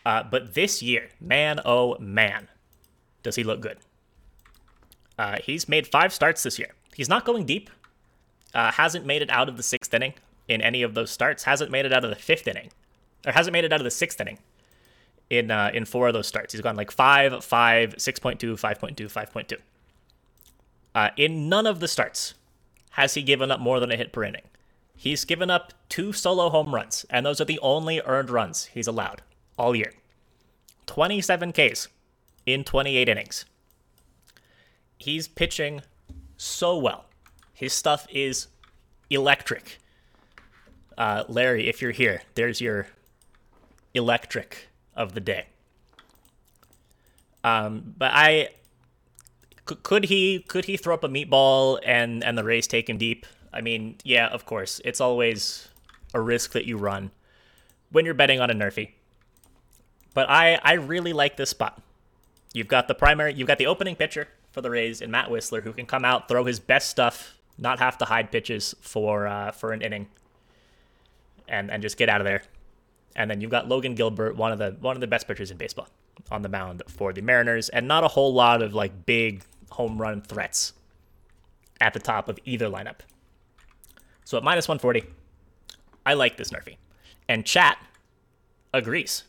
Uh, 0.05 0.23
but 0.23 0.53
this 0.53 0.81
year, 0.81 1.09
man, 1.19 1.59
oh 1.65 1.97
man, 1.99 2.47
does 3.23 3.35
he 3.35 3.43
look 3.43 3.61
good. 3.61 3.77
Uh, 5.17 5.37
he's 5.43 5.67
made 5.67 5.85
five 5.85 6.13
starts 6.13 6.43
this 6.43 6.57
year. 6.57 6.73
He's 6.95 7.09
not 7.09 7.25
going 7.25 7.45
deep. 7.45 7.69
Uh, 8.53 8.71
hasn't 8.71 9.05
made 9.05 9.21
it 9.21 9.29
out 9.29 9.49
of 9.49 9.57
the 9.57 9.63
sixth 9.63 9.93
inning 9.93 10.13
in 10.47 10.61
any 10.61 10.81
of 10.81 10.93
those 10.93 11.11
starts. 11.11 11.43
Hasn't 11.43 11.71
made 11.71 11.85
it 11.85 11.93
out 11.93 12.03
of 12.03 12.09
the 12.09 12.15
fifth 12.15 12.47
inning, 12.47 12.69
or 13.25 13.33
hasn't 13.33 13.51
made 13.51 13.65
it 13.65 13.73
out 13.73 13.79
of 13.79 13.83
the 13.83 13.91
sixth 13.91 14.19
inning 14.19 14.39
in 15.29 15.51
uh, 15.51 15.71
in 15.73 15.85
four 15.85 16.07
of 16.07 16.13
those 16.13 16.27
starts. 16.27 16.53
He's 16.53 16.61
gone 16.61 16.75
like 16.75 16.91
5, 16.91 17.43
5, 17.43 17.95
6.2, 17.95 18.37
5.2, 18.39 18.95
5.2. 18.95 19.57
Uh, 20.95 21.09
in 21.17 21.49
none 21.49 21.67
of 21.67 21.79
the 21.79 21.87
starts 21.87 22.33
has 22.91 23.13
he 23.13 23.21
given 23.21 23.51
up 23.51 23.59
more 23.59 23.79
than 23.79 23.91
a 23.91 23.95
hit 23.95 24.11
per 24.11 24.23
inning. 24.23 24.41
He's 24.99 25.23
given 25.23 25.49
up 25.49 25.71
two 25.87 26.11
solo 26.11 26.49
home 26.49 26.75
runs, 26.75 27.05
and 27.09 27.25
those 27.25 27.39
are 27.39 27.45
the 27.45 27.57
only 27.59 28.01
earned 28.01 28.29
runs 28.29 28.65
he's 28.65 28.85
allowed 28.85 29.21
all 29.57 29.73
year. 29.73 29.93
27 30.87 31.53
Ks 31.53 31.87
in 32.45 32.65
28 32.65 33.07
innings. 33.07 33.45
He's 34.97 35.29
pitching 35.29 35.83
so 36.35 36.77
well. 36.77 37.05
His 37.53 37.71
stuff 37.71 38.07
is 38.09 38.47
electric. 39.09 39.79
Uh, 40.97 41.23
Larry, 41.29 41.69
if 41.69 41.81
you're 41.81 41.91
here, 41.91 42.23
there's 42.35 42.59
your 42.59 42.87
electric 43.93 44.67
of 44.97 45.13
the 45.13 45.21
day. 45.21 45.45
Um, 47.45 47.93
but 47.97 48.11
I 48.13 48.49
could 49.63 50.03
he 50.03 50.39
could 50.39 50.65
he 50.65 50.75
throw 50.75 50.93
up 50.93 51.05
a 51.05 51.07
meatball 51.07 51.79
and 51.85 52.21
and 52.21 52.37
the 52.37 52.43
Rays 52.43 52.67
take 52.67 52.89
him 52.89 52.97
deep? 52.97 53.25
I 53.53 53.61
mean, 53.61 53.97
yeah, 54.03 54.27
of 54.27 54.45
course. 54.45 54.81
It's 54.85 55.01
always 55.01 55.67
a 56.13 56.21
risk 56.21 56.51
that 56.53 56.65
you 56.65 56.77
run 56.77 57.11
when 57.91 58.05
you're 58.05 58.13
betting 58.13 58.39
on 58.39 58.49
a 58.49 58.53
NRFI. 58.53 58.91
But 60.13 60.29
I 60.29 60.59
I 60.63 60.73
really 60.73 61.13
like 61.13 61.37
this 61.37 61.49
spot. 61.49 61.81
You've 62.53 62.67
got 62.67 62.87
the 62.87 62.95
primary, 62.95 63.33
you've 63.33 63.47
got 63.47 63.59
the 63.59 63.67
opening 63.67 63.95
pitcher 63.95 64.27
for 64.51 64.61
the 64.61 64.69
Rays 64.69 65.01
in 65.01 65.11
Matt 65.11 65.29
Wisler, 65.29 65.61
who 65.61 65.71
can 65.71 65.85
come 65.85 66.03
out, 66.03 66.27
throw 66.27 66.43
his 66.45 66.59
best 66.59 66.89
stuff, 66.89 67.37
not 67.57 67.79
have 67.79 67.97
to 67.99 68.05
hide 68.05 68.31
pitches 68.31 68.75
for 68.81 69.27
uh, 69.27 69.51
for 69.51 69.71
an 69.71 69.81
inning, 69.81 70.07
and 71.47 71.69
and 71.69 71.81
just 71.81 71.97
get 71.97 72.09
out 72.09 72.21
of 72.21 72.25
there. 72.25 72.43
And 73.15 73.29
then 73.29 73.41
you've 73.41 73.51
got 73.51 73.67
Logan 73.67 73.95
Gilbert, 73.95 74.35
one 74.35 74.51
of 74.51 74.59
the 74.59 74.75
one 74.79 74.95
of 74.95 75.01
the 75.01 75.07
best 75.07 75.27
pitchers 75.27 75.51
in 75.51 75.57
baseball, 75.57 75.87
on 76.31 76.41
the 76.41 76.49
mound 76.49 76.83
for 76.87 77.13
the 77.13 77.21
Mariners, 77.21 77.69
and 77.69 77.87
not 77.87 78.03
a 78.03 78.07
whole 78.07 78.33
lot 78.33 78.61
of 78.61 78.73
like 78.73 79.05
big 79.05 79.43
home 79.71 79.99
run 80.01 80.21
threats 80.21 80.73
at 81.79 81.93
the 81.93 81.99
top 81.99 82.27
of 82.29 82.39
either 82.45 82.67
lineup. 82.67 82.99
So 84.29 84.37
at 84.37 84.43
minus 84.43 84.67
140, 84.67 85.11
I 86.05 86.13
like 86.13 86.37
this 86.37 86.51
NRFI. 86.51 86.77
And 87.27 87.43
chat 87.43 87.79
agrees. 88.71 89.23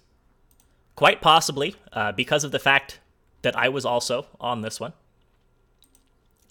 Quite 0.94 1.22
possibly 1.22 1.74
uh, 1.94 2.12
because 2.12 2.44
of 2.44 2.52
the 2.52 2.58
fact 2.58 3.00
that 3.40 3.56
I 3.56 3.70
was 3.70 3.86
also 3.86 4.26
on 4.38 4.60
this 4.60 4.78
one. 4.78 4.92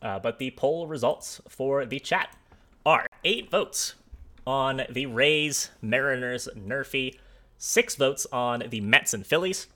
Uh, 0.02 0.18
but 0.18 0.39
the 0.39 0.50
poll 0.50 0.88
results 0.88 1.39
for 1.47 1.86
the 1.86 2.00
chat 2.00 2.36
are 2.88 3.06
eight 3.24 3.52
votes 3.52 3.93
on 4.47 4.82
the 4.89 5.06
Rays 5.06 5.70
Mariners 5.80 6.50
NRFI, 6.58 7.20
six 7.60 7.93
votes 7.93 8.26
on 8.34 8.64
the 8.68 8.82
Mets 8.82 9.14
and 9.14 9.28
Phillies, 9.28 9.68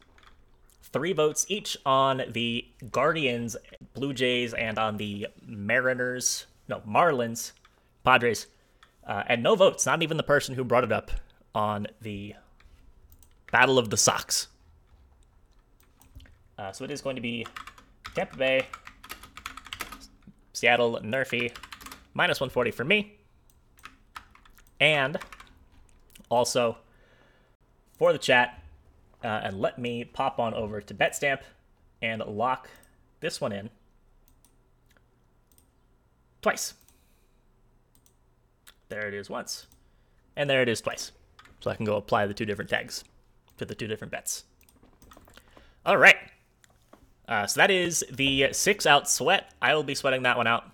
three 0.81 1.13
votes 1.13 1.45
each 1.47 1.77
on 1.85 2.23
the 2.27 2.65
Guardians, 2.91 3.55
Blue 3.93 4.13
Jays, 4.13 4.51
and 4.51 4.79
on 4.79 4.97
the 4.97 5.27
Mariners, 5.45 6.47
no, 6.67 6.79
Marlins, 6.87 7.51
Padres, 8.03 8.47
uh, 9.07 9.23
and 9.27 9.43
no 9.43 9.55
votes, 9.55 9.85
not 9.85 10.01
even 10.01 10.17
the 10.17 10.23
person 10.23 10.55
who 10.55 10.63
brought 10.63 10.83
it 10.83 10.91
up 10.91 11.11
on 11.53 11.87
the 12.01 12.35
Battle 13.51 13.77
of 13.77 13.89
the 13.89 13.97
Sox. 13.97 14.47
Uh, 16.57 16.71
so 16.71 16.83
it 16.83 16.91
is 16.91 17.01
going 17.01 17.15
to 17.15 17.21
be 17.21 17.45
Tampa 18.15 18.37
Bay, 18.37 18.67
Seattle, 20.53 20.99
NRFI, 21.03 21.55
minus 22.13 22.39
140 22.39 22.71
for 22.71 22.83
me. 22.83 23.17
And 24.79 25.17
also 26.29 26.77
for 27.97 28.13
the 28.13 28.19
chat, 28.19 28.61
uh, 29.23 29.41
and 29.43 29.59
let 29.59 29.79
me 29.79 30.03
pop 30.03 30.39
on 30.39 30.53
over 30.53 30.81
to 30.81 30.93
BetStamp 30.93 31.41
and 32.01 32.21
lock 32.21 32.69
this 33.19 33.39
one 33.39 33.51
in 33.51 33.69
twice. 36.41 36.73
There 38.93 39.07
it 39.07 39.15
is 39.15 39.27
once, 39.27 39.65
and 40.35 40.47
there 40.47 40.61
it 40.61 40.69
is 40.69 40.79
twice. 40.79 41.13
So 41.61 41.71
I 41.71 41.75
can 41.75 41.83
go 41.83 41.97
apply 41.97 42.27
the 42.27 42.33
two 42.35 42.45
different 42.45 42.69
tags 42.69 43.03
to 43.57 43.65
the 43.65 43.73
two 43.73 43.87
different 43.87 44.11
bets. 44.11 44.43
All 45.83 45.97
right. 45.97 46.17
Uh, 47.27 47.47
so 47.47 47.59
that 47.59 47.71
is 47.71 48.05
the 48.11 48.49
six 48.51 48.85
out 48.85 49.09
sweat. 49.09 49.51
I 49.63 49.73
will 49.73 49.81
be 49.81 49.95
sweating 49.95 50.21
that 50.23 50.37
one 50.37 50.45
out. 50.45 50.65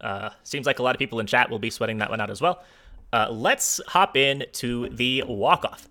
Uh, 0.00 0.30
seems 0.44 0.64
like 0.64 0.78
a 0.78 0.82
lot 0.82 0.94
of 0.94 0.98
people 0.98 1.20
in 1.20 1.26
chat 1.26 1.50
will 1.50 1.58
be 1.58 1.68
sweating 1.68 1.98
that 1.98 2.08
one 2.08 2.22
out 2.22 2.30
as 2.30 2.40
well. 2.40 2.64
Uh, 3.12 3.28
let's 3.30 3.82
hop 3.88 4.16
in 4.16 4.46
to 4.52 4.88
the 4.88 5.22
walk 5.28 5.66
off. 5.66 5.90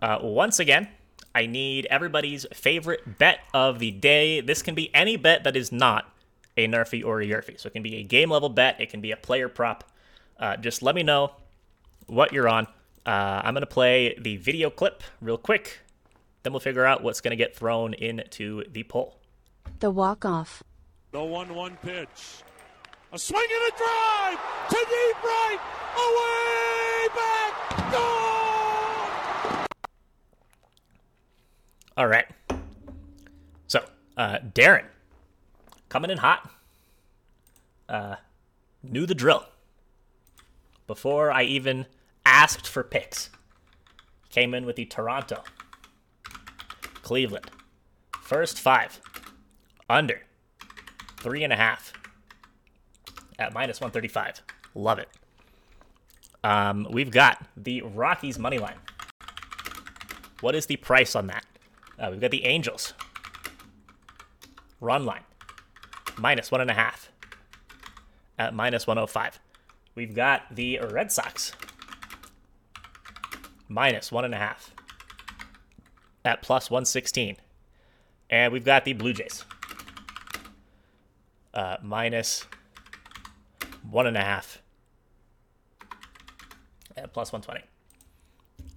Uh, 0.00 0.18
once 0.20 0.58
again, 0.58 0.88
I 1.32 1.46
need 1.46 1.86
everybody's 1.90 2.44
favorite 2.52 3.18
bet 3.18 3.38
of 3.54 3.78
the 3.78 3.92
day. 3.92 4.40
This 4.40 4.62
can 4.62 4.74
be 4.74 4.92
any 4.96 5.16
bet 5.16 5.44
that 5.44 5.54
is 5.54 5.70
not 5.70 6.12
a 6.56 6.66
NRFI 6.66 7.04
or 7.04 7.20
a 7.20 7.26
YRFI. 7.26 7.60
So 7.60 7.68
it 7.68 7.72
can 7.72 7.84
be 7.84 7.98
a 7.98 8.02
game 8.02 8.30
level 8.30 8.48
bet, 8.48 8.80
it 8.80 8.90
can 8.90 9.00
be 9.00 9.12
a 9.12 9.16
player 9.16 9.48
prop. 9.48 9.84
Uh, 10.40 10.56
just 10.56 10.82
let 10.82 10.94
me 10.94 11.02
know 11.02 11.32
what 12.06 12.32
you're 12.32 12.48
on. 12.48 12.66
Uh, 13.04 13.42
I'm 13.44 13.52
going 13.54 13.60
to 13.60 13.66
play 13.66 14.16
the 14.18 14.38
video 14.38 14.70
clip 14.70 15.02
real 15.20 15.36
quick. 15.36 15.80
Then 16.42 16.54
we'll 16.54 16.60
figure 16.60 16.86
out 16.86 17.02
what's 17.02 17.20
going 17.20 17.32
to 17.32 17.36
get 17.36 17.54
thrown 17.54 17.92
into 17.92 18.64
the 18.72 18.82
poll. 18.84 19.18
The 19.80 19.90
walk 19.90 20.24
off. 20.24 20.62
The 21.12 21.22
1 21.22 21.54
1 21.54 21.76
pitch. 21.82 22.42
A 23.12 23.18
swing 23.18 23.42
and 23.42 23.74
a 23.74 23.76
drive 23.76 24.38
to 24.68 24.76
deep 24.76 25.24
right. 25.24 25.58
Away 25.96 27.08
back. 27.16 27.92
Gone. 27.92 29.66
All 31.96 32.06
right. 32.06 32.26
So, 33.66 33.84
uh, 34.16 34.38
Darren, 34.54 34.84
coming 35.88 36.10
in 36.10 36.18
hot. 36.18 36.48
Uh, 37.88 38.16
knew 38.82 39.04
the 39.04 39.14
drill. 39.14 39.44
Before 40.90 41.30
I 41.30 41.44
even 41.44 41.86
asked 42.26 42.66
for 42.66 42.82
picks, 42.82 43.30
came 44.28 44.54
in 44.54 44.66
with 44.66 44.74
the 44.74 44.86
Toronto, 44.86 45.44
Cleveland, 47.02 47.48
first 48.20 48.58
five, 48.58 49.00
under, 49.88 50.22
three 51.20 51.44
and 51.44 51.52
a 51.52 51.56
half, 51.56 51.92
at 53.38 53.54
minus 53.54 53.80
135. 53.80 54.42
Love 54.74 54.98
it. 54.98 55.08
Um, 56.42 56.88
we've 56.90 57.12
got 57.12 57.40
the 57.56 57.82
Rockies 57.82 58.40
money 58.40 58.58
line. 58.58 58.80
What 60.40 60.56
is 60.56 60.66
the 60.66 60.76
price 60.76 61.14
on 61.14 61.28
that? 61.28 61.46
Uh, 62.00 62.08
we've 62.10 62.20
got 62.20 62.32
the 62.32 62.44
Angels. 62.44 62.94
Run 64.80 65.06
line. 65.06 65.22
Minus 66.18 66.50
one 66.50 66.60
and 66.60 66.70
a 66.70 66.74
half. 66.74 67.12
At 68.36 68.54
minus 68.54 68.88
105. 68.88 69.38
We've 69.94 70.14
got 70.14 70.54
the 70.54 70.80
Red 70.80 71.10
Sox. 71.12 71.52
Minus 73.68 74.10
one 74.10 74.24
and 74.24 74.34
a 74.34 74.38
half. 74.38 74.74
At 76.24 76.42
plus 76.42 76.70
116. 76.70 77.36
And 78.28 78.52
we've 78.52 78.64
got 78.64 78.84
the 78.84 78.92
Blue 78.92 79.12
Jays. 79.12 79.44
Uh, 81.52 81.76
minus 81.82 82.46
one 83.88 84.06
and 84.06 84.16
a 84.16 84.22
half. 84.22 84.62
At 86.96 87.12
plus 87.12 87.32
120. 87.32 87.66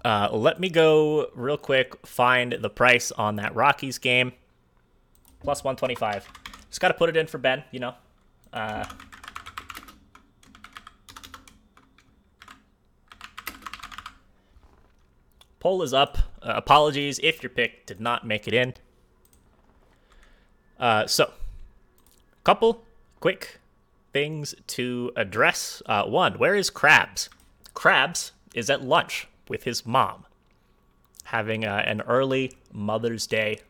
Uh, 0.05 0.30
let 0.36 0.59
me 0.59 0.70
go 0.70 1.28
real 1.34 1.57
quick, 1.57 2.05
find 2.05 2.53
the 2.53 2.70
price 2.70 3.11
on 3.11 3.38
that 3.38 3.55
Rockies 3.55 3.97
game. 3.97 4.34
Plus 5.39 5.64
125. 5.64 6.28
Just 6.70 6.82
got 6.82 6.89
to 6.89 6.93
put 6.93 7.09
it 7.09 7.18
in 7.18 7.28
for 7.28 7.38
Ben, 7.38 7.64
you 7.72 7.80
know. 7.80 7.93
Uh, 8.51 8.86
poll 15.64 15.82
is 15.82 15.93
up. 15.93 16.18
Uh, 16.41 16.51
apologies 16.57 17.22
if 17.24 17.41
your 17.41 17.49
pick 17.49 17.86
did 17.86 18.01
not 18.01 18.28
make 18.28 18.49
it 18.49 18.53
in. 18.53 18.74
Uh, 20.78 21.07
so, 21.07 21.32
couple 22.43 22.84
quick 23.22 23.61
things 24.11 24.53
to 24.68 25.14
address. 25.16 25.82
Uh, 25.86 26.03
one, 26.03 26.34
where 26.34 26.53
is 26.53 26.70
Krabs? 26.70 27.30
Krabs 27.74 28.32
is 28.53 28.70
at 28.70 28.84
lunch 28.84 29.30
with 29.47 29.64
his 29.64 29.86
mom, 29.86 30.26
having 31.24 31.64
uh, 31.64 31.82
an 31.86 32.01
early 32.01 32.51
Mother's 32.74 33.26
Day 33.26 33.61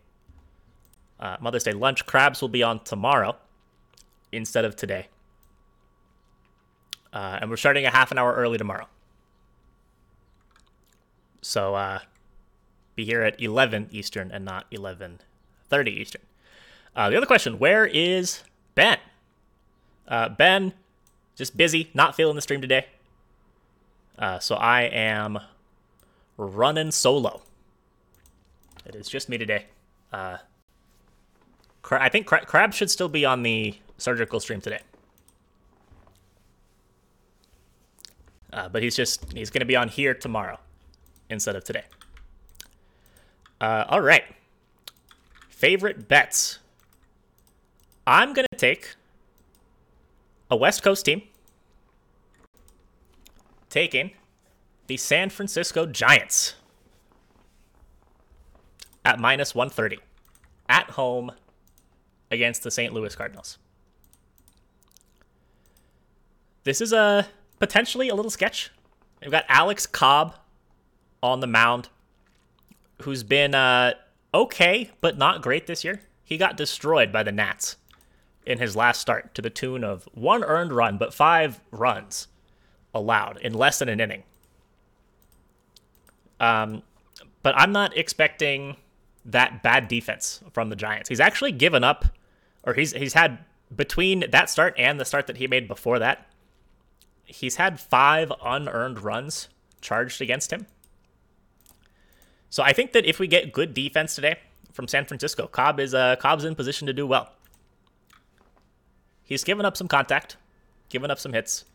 uh, 1.19 1.37
Mother's 1.39 1.63
Day 1.63 1.73
lunch. 1.73 2.07
Krabs 2.07 2.41
will 2.41 2.49
be 2.49 2.63
on 2.63 2.83
tomorrow 2.83 3.35
instead 4.31 4.65
of 4.65 4.75
today, 4.75 5.09
uh, 7.13 7.37
and 7.39 7.51
we're 7.51 7.57
starting 7.57 7.85
a 7.85 7.91
half 7.91 8.11
an 8.11 8.17
hour 8.17 8.33
early 8.33 8.57
tomorrow. 8.57 8.87
So 11.43 11.75
uh, 11.75 11.99
be 12.95 13.05
here 13.05 13.21
at 13.21 13.39
11 13.41 13.89
Eastern 13.91 14.31
and 14.31 14.45
not 14.45 14.69
11:30 14.71 15.87
Eastern. 15.89 16.21
Uh, 16.95 17.09
the 17.09 17.17
other 17.17 17.25
question: 17.25 17.59
Where 17.59 17.85
is 17.85 18.43
Ben? 18.75 18.97
Uh, 20.07 20.29
ben, 20.29 20.73
just 21.35 21.55
busy, 21.57 21.89
not 21.93 22.15
feeling 22.15 22.35
the 22.35 22.41
stream 22.41 22.61
today. 22.61 22.87
Uh, 24.17 24.39
so 24.39 24.55
I 24.55 24.83
am 24.83 25.39
running 26.37 26.91
solo. 26.91 27.41
It 28.85 28.95
is 28.95 29.07
just 29.07 29.27
me 29.29 29.37
today. 29.37 29.65
Uh, 30.11 30.37
Cra- 31.81 32.01
I 32.01 32.09
think 32.09 32.25
Cra- 32.25 32.45
Crab 32.45 32.73
should 32.73 32.91
still 32.91 33.09
be 33.09 33.25
on 33.25 33.43
the 33.43 33.75
surgical 33.97 34.39
stream 34.39 34.61
today. 34.61 34.81
Uh, 38.51 38.69
but 38.69 38.83
he's 38.83 38.95
just 38.95 39.33
he's 39.33 39.49
going 39.49 39.61
to 39.61 39.65
be 39.65 39.75
on 39.75 39.89
here 39.89 40.13
tomorrow 40.13 40.59
instead 41.30 41.55
of 41.55 41.63
today. 41.63 41.84
Uh, 43.59 43.86
all 43.88 44.01
right. 44.01 44.24
Favorite 45.49 46.07
bets. 46.07 46.59
I'm 48.05 48.34
going 48.34 48.47
to 48.51 48.57
take 48.57 48.95
a 50.51 50.55
West 50.55 50.84
Coast 50.84 51.05
team 51.05 51.24
taking 53.69 54.11
the 54.88 54.97
San 54.97 55.30
Francisco 55.30 55.86
Giants 55.86 56.55
at 59.05 59.19
minus 59.19 59.55
130 59.55 59.99
at 60.69 60.91
home 60.91 61.32
against 62.30 62.63
the 62.63 62.71
St. 62.71 62.93
Louis 62.93 63.15
Cardinals. 63.15 63.57
This 66.63 66.82
is 66.82 66.93
a 66.93 67.28
potentially 67.59 68.09
a 68.09 68.15
little 68.15 68.32
sketch. 68.32 68.71
We've 69.21 69.32
got 69.32 69.45
Alex 69.47 69.86
Cobb 69.86 70.36
on 71.24 71.39
the 71.39 71.47
mound, 71.47 71.89
who's 73.01 73.24
been 73.24 73.55
uh, 73.55 73.93
okay 74.34 74.91
but 75.01 75.17
not 75.17 75.41
great 75.41 75.65
this 75.65 75.84
year. 75.84 76.01
He 76.24 76.38
got 76.38 76.57
destroyed 76.57 77.11
by 77.11 77.24
the 77.24 77.32
Nats 77.32 77.78
in 78.45 78.59
his 78.59 78.76
last 78.76 78.99
start 78.99 79.34
to 79.34 79.41
the 79.41 79.49
tune 79.49 79.84
of 79.84 80.07
one 80.13 80.43
earned 80.43 80.74
run, 80.74 80.97
but 80.97 81.13
five 81.13 81.61
runs 81.71 82.28
allowed 82.93 83.38
in 83.38 83.53
less 83.53 83.80
than 83.80 83.89
an 83.89 83.99
inning. 83.99 84.24
Um, 86.39 86.84
but 87.41 87.55
I'm 87.57 87.71
not 87.71 87.95
expecting 87.97 88.76
that 89.26 89.63
bad 89.63 89.88
defense 89.88 90.41
from 90.51 90.69
the 90.69 90.76
Giants. 90.76 91.09
He's 91.09 91.21
actually 91.21 91.53
given 91.53 91.84
up, 91.84 92.05
or 92.63 92.74
he's 92.74 92.91
he's 92.91 93.13
had 93.13 93.39
between 93.74 94.26
that 94.30 94.49
start 94.49 94.76
and 94.78 94.99
the 94.99 95.05
start 95.05 95.28
that 95.28 95.38
he 95.38 95.47
made 95.47 95.67
before 95.67 95.99
that, 95.99 96.28
he's 97.24 97.55
had 97.55 97.80
five 97.80 98.32
unearned 98.43 99.01
runs 99.01 99.47
charged 99.80 100.21
against 100.21 100.51
him. 100.51 100.67
So 102.54 102.62
I 102.62 102.72
think 102.72 102.91
that 102.91 103.08
if 103.08 103.18
we 103.18 103.26
get 103.26 103.51
good 103.51 103.74
defense 103.74 104.14
today 104.14 104.38
from 104.74 104.88
San 104.88 105.06
Francisco, 105.06 105.47
Cobb 105.47 105.80
is 105.80 105.95
uh, 105.95 106.18
Cobb's 106.18 106.45
in 106.45 106.54
position 106.54 106.86
to 106.86 106.93
do 106.93 107.08
well. 107.08 107.32
He's 109.24 109.43
given 109.43 109.66
up 109.66 109.76
some 109.76 109.88
contact, 109.88 110.38
given 110.89 111.10
up 111.10 111.18
some 111.18 111.34
hits, 111.34 111.66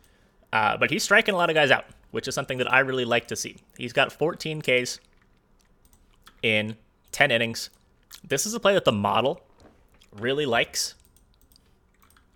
uh, 0.53 0.77
but 0.77 0.93
he's 0.93 1.03
striking 1.03 1.35
a 1.35 1.37
lot 1.37 1.51
of 1.51 1.57
guys 1.57 1.73
out, 1.73 1.87
which 2.13 2.29
is 2.29 2.35
something 2.37 2.59
that 2.59 2.73
I 2.73 2.79
really 2.79 3.05
like 3.05 3.27
to 3.27 3.35
see. 3.35 3.57
He's 3.77 3.93
got 3.93 4.13
14 4.13 4.63
Ks 4.63 5.01
in 6.45 6.77
10 7.11 7.33
innings. 7.33 7.71
This 8.23 8.47
is 8.47 8.55
a 8.55 8.61
play 8.61 8.75
that 8.75 8.85
the 8.85 8.93
model 8.93 9.41
really 10.13 10.47
likes. 10.47 10.95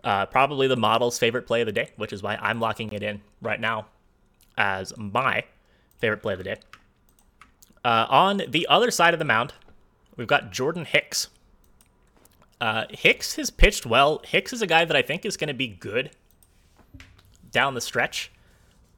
Uh, 0.02 0.26
probably 0.26 0.66
the 0.66 0.76
model's 0.76 1.16
favorite 1.16 1.46
play 1.46 1.60
of 1.60 1.66
the 1.66 1.72
day, 1.72 1.90
which 1.94 2.12
is 2.12 2.24
why 2.24 2.34
I'm 2.42 2.58
locking 2.58 2.92
it 2.92 3.04
in 3.04 3.20
right 3.40 3.60
now 3.60 3.86
as 4.58 4.92
my 4.98 5.44
favorite 5.98 6.22
play 6.22 6.32
of 6.32 6.38
the 6.38 6.44
day. 6.44 6.56
Uh, 7.84 8.06
on 8.08 8.42
the 8.48 8.66
other 8.68 8.90
side 8.90 9.14
of 9.14 9.18
the 9.18 9.24
mound, 9.24 9.54
we've 10.16 10.28
got 10.28 10.52
Jordan 10.52 10.84
Hicks. 10.84 11.28
Uh, 12.60 12.84
Hicks 12.90 13.34
has 13.36 13.50
pitched 13.50 13.84
well. 13.84 14.20
Hicks 14.24 14.52
is 14.52 14.62
a 14.62 14.66
guy 14.66 14.84
that 14.84 14.96
I 14.96 15.02
think 15.02 15.24
is 15.24 15.36
going 15.36 15.48
to 15.48 15.54
be 15.54 15.66
good 15.66 16.10
down 17.50 17.74
the 17.74 17.80
stretch. 17.80 18.30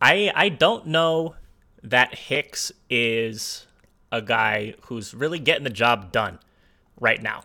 I 0.00 0.30
I 0.34 0.48
don't 0.50 0.86
know 0.86 1.34
that 1.82 2.14
Hicks 2.14 2.72
is 2.90 3.66
a 4.12 4.20
guy 4.20 4.74
who's 4.82 5.14
really 5.14 5.38
getting 5.38 5.64
the 5.64 5.70
job 5.70 6.12
done 6.12 6.38
right 7.00 7.22
now. 7.22 7.42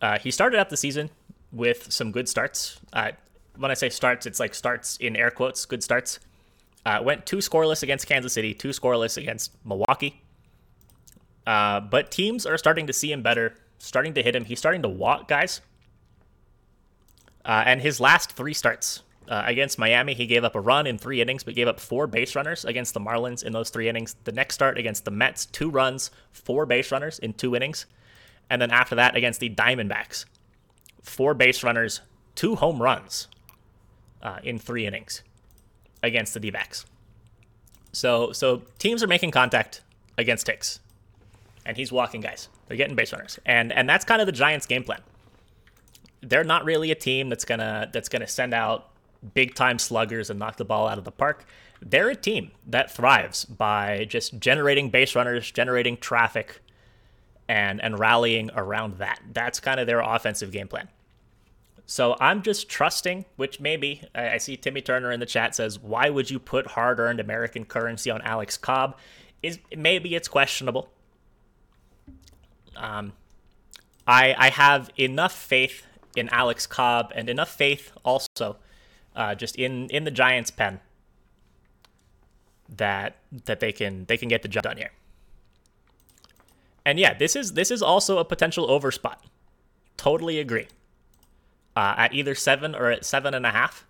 Uh, 0.00 0.18
he 0.18 0.30
started 0.30 0.58
out 0.58 0.70
the 0.70 0.76
season 0.76 1.10
with 1.52 1.92
some 1.92 2.10
good 2.10 2.28
starts. 2.28 2.80
Uh, 2.92 3.12
when 3.56 3.70
I 3.70 3.74
say 3.74 3.88
starts, 3.88 4.26
it's 4.26 4.40
like 4.40 4.54
starts 4.54 4.96
in 4.96 5.16
air 5.16 5.30
quotes, 5.30 5.64
good 5.64 5.82
starts. 5.82 6.18
Uh, 6.86 7.00
went 7.02 7.24
two 7.24 7.38
scoreless 7.38 7.82
against 7.82 8.06
Kansas 8.06 8.32
City, 8.32 8.52
two 8.52 8.68
scoreless 8.68 9.16
against 9.16 9.52
Milwaukee. 9.64 10.22
Uh, 11.46 11.80
but 11.80 12.10
teams 12.10 12.46
are 12.46 12.58
starting 12.58 12.86
to 12.86 12.92
see 12.92 13.10
him 13.10 13.22
better, 13.22 13.54
starting 13.78 14.14
to 14.14 14.22
hit 14.22 14.36
him. 14.36 14.44
He's 14.44 14.58
starting 14.58 14.82
to 14.82 14.88
walk 14.88 15.28
guys. 15.28 15.60
Uh, 17.44 17.62
and 17.66 17.80
his 17.80 18.00
last 18.00 18.32
three 18.32 18.54
starts 18.54 19.02
uh, 19.28 19.42
against 19.46 19.78
Miami, 19.78 20.14
he 20.14 20.26
gave 20.26 20.44
up 20.44 20.54
a 20.54 20.60
run 20.60 20.86
in 20.86 20.98
three 20.98 21.20
innings, 21.20 21.42
but 21.44 21.54
gave 21.54 21.68
up 21.68 21.80
four 21.80 22.06
base 22.06 22.34
runners 22.34 22.64
against 22.64 22.92
the 22.94 23.00
Marlins 23.00 23.42
in 23.42 23.52
those 23.52 23.70
three 23.70 23.88
innings. 23.88 24.16
The 24.24 24.32
next 24.32 24.54
start 24.54 24.78
against 24.78 25.04
the 25.04 25.10
Mets, 25.10 25.46
two 25.46 25.70
runs, 25.70 26.10
four 26.32 26.66
base 26.66 26.92
runners 26.92 27.18
in 27.18 27.32
two 27.32 27.56
innings. 27.56 27.86
And 28.50 28.60
then 28.60 28.70
after 28.70 28.94
that, 28.96 29.16
against 29.16 29.40
the 29.40 29.48
Diamondbacks, 29.48 30.26
four 31.02 31.32
base 31.32 31.62
runners, 31.62 32.02
two 32.34 32.56
home 32.56 32.82
runs 32.82 33.28
uh, 34.22 34.38
in 34.42 34.58
three 34.58 34.86
innings 34.86 35.22
against 36.04 36.34
the 36.34 36.40
D. 36.40 36.52
So, 37.92 38.32
so 38.32 38.62
teams 38.78 39.02
are 39.02 39.06
making 39.06 39.30
contact 39.30 39.82
against 40.18 40.46
Hicks, 40.46 40.80
and 41.64 41.76
he's 41.76 41.90
walking 41.90 42.20
guys. 42.20 42.48
They're 42.66 42.76
getting 42.76 42.96
base 42.96 43.12
runners, 43.12 43.38
and 43.46 43.72
and 43.72 43.88
that's 43.88 44.04
kind 44.04 44.20
of 44.20 44.26
the 44.26 44.32
Giants' 44.32 44.66
game 44.66 44.84
plan. 44.84 45.00
They're 46.20 46.44
not 46.44 46.64
really 46.64 46.90
a 46.90 46.94
team 46.94 47.28
that's 47.28 47.44
gonna 47.44 47.90
that's 47.92 48.08
gonna 48.08 48.26
send 48.26 48.54
out 48.54 48.90
big 49.34 49.54
time 49.54 49.78
sluggers 49.78 50.30
and 50.30 50.38
knock 50.38 50.56
the 50.56 50.64
ball 50.64 50.86
out 50.86 50.98
of 50.98 51.04
the 51.04 51.12
park. 51.12 51.46
They're 51.80 52.10
a 52.10 52.16
team 52.16 52.50
that 52.66 52.90
thrives 52.90 53.44
by 53.44 54.06
just 54.08 54.38
generating 54.38 54.90
base 54.90 55.14
runners, 55.14 55.50
generating 55.50 55.96
traffic, 55.96 56.60
and 57.48 57.82
and 57.82 57.98
rallying 57.98 58.50
around 58.54 58.98
that. 58.98 59.20
That's 59.32 59.60
kind 59.60 59.78
of 59.78 59.86
their 59.86 60.00
offensive 60.00 60.50
game 60.50 60.68
plan. 60.68 60.88
So 61.86 62.16
I'm 62.18 62.42
just 62.42 62.68
trusting, 62.68 63.26
which 63.36 63.60
maybe 63.60 64.02
I, 64.14 64.38
see 64.38 64.56
Timmy 64.56 64.80
Turner 64.80 65.12
in 65.12 65.20
the 65.20 65.26
chat 65.26 65.54
says, 65.54 65.78
"Why 65.78 66.08
would 66.08 66.30
you 66.30 66.38
put 66.38 66.68
hard-earned 66.68 67.20
American 67.20 67.64
currency 67.64 68.10
on 68.10 68.22
Alex 68.22 68.56
Cobb?" 68.56 68.96
Is 69.42 69.58
maybe 69.76 70.14
it's 70.14 70.28
questionable. 70.28 70.88
Um, 72.76 73.12
I 74.06 74.34
I 74.38 74.48
have 74.48 74.90
enough 74.98 75.32
faith 75.32 75.86
in 76.16 76.28
Alex 76.30 76.66
Cobb 76.66 77.12
and 77.14 77.28
enough 77.28 77.50
faith 77.50 77.92
also, 78.04 78.56
uh, 79.14 79.34
just 79.34 79.56
in 79.56 79.90
in 79.90 80.04
the 80.04 80.10
Giants' 80.10 80.50
pen 80.50 80.80
that 82.68 83.16
that 83.44 83.60
they 83.60 83.72
can 83.72 84.06
they 84.06 84.16
can 84.16 84.28
get 84.28 84.42
the 84.42 84.48
job 84.48 84.62
done 84.62 84.78
here. 84.78 84.92
And 86.86 86.98
yeah, 86.98 87.14
this 87.14 87.36
is 87.36 87.52
this 87.52 87.70
is 87.70 87.82
also 87.82 88.18
a 88.18 88.24
potential 88.24 88.70
over 88.70 88.90
spot. 88.90 89.22
Totally 89.96 90.38
agree. 90.38 90.68
Uh, 91.76 91.94
at 91.96 92.14
either 92.14 92.34
seven 92.34 92.74
or 92.74 92.90
at 92.90 93.04
seven 93.04 93.34
and 93.34 93.44
a 93.44 93.50
half. 93.50 93.84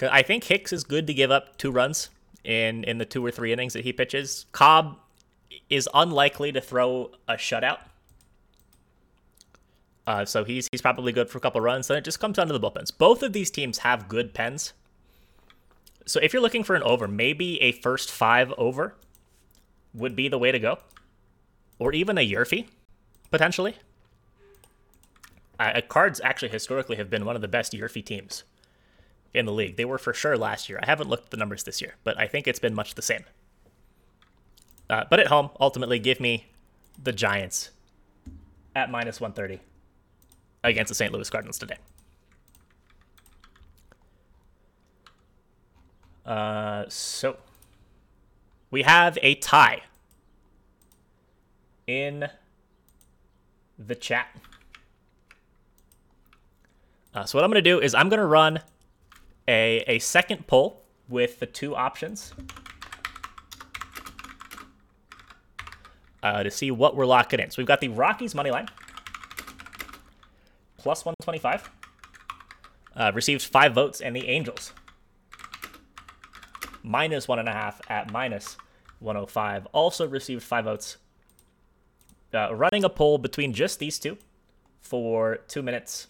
I 0.00 0.22
think 0.22 0.44
Hicks 0.44 0.72
is 0.72 0.82
good 0.82 1.06
to 1.06 1.14
give 1.14 1.30
up 1.30 1.56
two 1.56 1.70
runs 1.70 2.10
in 2.44 2.82
in 2.84 2.98
the 2.98 3.04
two 3.04 3.24
or 3.24 3.30
three 3.30 3.52
innings 3.52 3.74
that 3.74 3.84
he 3.84 3.92
pitches. 3.92 4.46
Cobb 4.52 4.98
is 5.70 5.88
unlikely 5.94 6.52
to 6.52 6.60
throw 6.60 7.12
a 7.28 7.34
shutout. 7.34 7.78
Uh, 10.06 10.24
so 10.24 10.42
he's 10.44 10.68
he's 10.72 10.82
probably 10.82 11.12
good 11.12 11.30
for 11.30 11.38
a 11.38 11.40
couple 11.40 11.60
runs. 11.60 11.86
Then 11.86 11.98
it 11.98 12.04
just 12.04 12.18
comes 12.18 12.36
down 12.36 12.48
to 12.48 12.52
the 12.52 12.60
bullpens. 12.60 12.96
Both 12.96 13.22
of 13.22 13.32
these 13.32 13.50
teams 13.50 13.78
have 13.78 14.08
good 14.08 14.34
pens. 14.34 14.72
So 16.06 16.18
if 16.20 16.32
you're 16.32 16.42
looking 16.42 16.64
for 16.64 16.74
an 16.74 16.82
over, 16.82 17.06
maybe 17.06 17.60
a 17.62 17.72
first 17.72 18.10
five 18.10 18.52
over 18.58 18.96
would 19.94 20.16
be 20.16 20.28
the 20.28 20.38
way 20.38 20.50
to 20.50 20.58
go, 20.58 20.78
or 21.78 21.92
even 21.92 22.18
a 22.18 22.28
YRFI, 22.28 22.66
potentially. 23.30 23.76
Cards 25.88 26.20
actually 26.24 26.48
historically 26.48 26.96
have 26.96 27.10
been 27.10 27.24
one 27.24 27.36
of 27.36 27.42
the 27.42 27.48
best 27.48 27.72
YRFI 27.72 28.04
teams 28.04 28.44
in 29.34 29.46
the 29.46 29.52
league. 29.52 29.76
They 29.76 29.84
were 29.84 29.98
for 29.98 30.12
sure 30.12 30.36
last 30.36 30.68
year. 30.68 30.78
I 30.82 30.86
haven't 30.86 31.08
looked 31.08 31.26
at 31.26 31.30
the 31.30 31.36
numbers 31.36 31.64
this 31.64 31.80
year, 31.80 31.94
but 32.04 32.18
I 32.18 32.26
think 32.26 32.46
it's 32.46 32.58
been 32.58 32.74
much 32.74 32.94
the 32.94 33.02
same. 33.02 33.24
Uh, 34.90 35.04
but 35.08 35.20
at 35.20 35.28
home, 35.28 35.50
ultimately, 35.60 35.98
give 35.98 36.20
me 36.20 36.46
the 37.02 37.12
Giants 37.12 37.70
at 38.74 38.90
minus 38.90 39.20
130 39.20 39.62
against 40.64 40.88
the 40.88 40.94
St. 40.94 41.12
Louis 41.12 41.28
Cardinals 41.30 41.58
today. 41.58 41.76
Uh, 46.24 46.84
so 46.88 47.36
we 48.70 48.82
have 48.82 49.18
a 49.22 49.34
tie 49.36 49.82
in 51.86 52.28
the 53.78 53.94
chat. 53.94 54.28
Uh, 57.14 57.24
so 57.24 57.38
what 57.38 57.44
I'm 57.44 57.50
going 57.50 57.62
to 57.62 57.70
do 57.70 57.80
is 57.80 57.94
I'm 57.94 58.08
going 58.08 58.20
to 58.20 58.26
run 58.26 58.60
a, 59.46 59.84
a 59.86 59.98
second 59.98 60.46
poll 60.46 60.82
with 61.08 61.40
the 61.40 61.46
two 61.46 61.76
options 61.76 62.32
uh, 66.22 66.42
to 66.42 66.50
see 66.50 66.70
what 66.70 66.96
we're 66.96 67.06
locking 67.06 67.40
in. 67.40 67.50
So 67.50 67.60
we've 67.60 67.66
got 67.66 67.80
the 67.80 67.88
Rockies 67.88 68.34
money 68.34 68.50
line 68.50 68.68
plus 70.78 71.04
125 71.04 71.70
uh, 72.96 73.12
received 73.14 73.42
five 73.42 73.74
votes, 73.74 74.00
and 74.00 74.14
the 74.14 74.28
Angels 74.28 74.72
minus 76.82 77.28
one 77.28 77.38
and 77.38 77.48
a 77.48 77.52
half 77.52 77.80
at 77.88 78.10
minus 78.10 78.56
105 78.98 79.66
also 79.72 80.06
received 80.06 80.42
five 80.42 80.64
votes. 80.64 80.98
Uh, 82.34 82.54
running 82.54 82.82
a 82.82 82.88
poll 82.88 83.18
between 83.18 83.52
just 83.52 83.78
these 83.78 83.98
two 83.98 84.16
for 84.80 85.36
two 85.48 85.62
minutes 85.62 86.08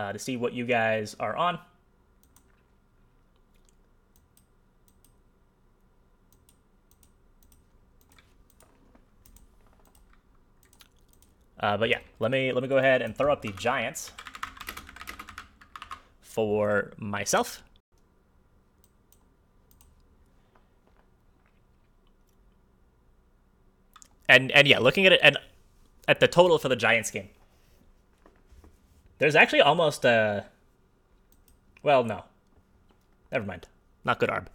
uh, 0.00 0.12
to 0.12 0.18
see 0.18 0.36
what 0.36 0.54
you 0.54 0.64
guys 0.64 1.14
are 1.20 1.36
on. 1.36 1.58
Uh, 11.58 11.76
but 11.76 11.90
yeah, 11.90 11.98
let 12.18 12.30
me 12.30 12.50
let 12.52 12.62
me 12.62 12.68
go 12.68 12.78
ahead 12.78 13.02
and 13.02 13.14
throw 13.14 13.30
up 13.30 13.42
the 13.42 13.52
Giants 13.52 14.12
for 16.22 16.92
myself. 16.96 17.62
And 24.26 24.50
and 24.52 24.66
yeah, 24.66 24.78
looking 24.78 25.04
at 25.04 25.12
it 25.12 25.20
and 25.22 25.36
at 26.08 26.20
the 26.20 26.28
total 26.28 26.56
for 26.58 26.70
the 26.70 26.76
Giants 26.76 27.10
game, 27.10 27.28
there's 29.20 29.36
actually 29.36 29.60
almost 29.60 30.04
a. 30.04 30.46
Well, 31.82 32.02
no. 32.02 32.24
Never 33.30 33.44
mind. 33.44 33.68
Not 34.04 34.18
good 34.18 34.30
arb. 34.30 34.46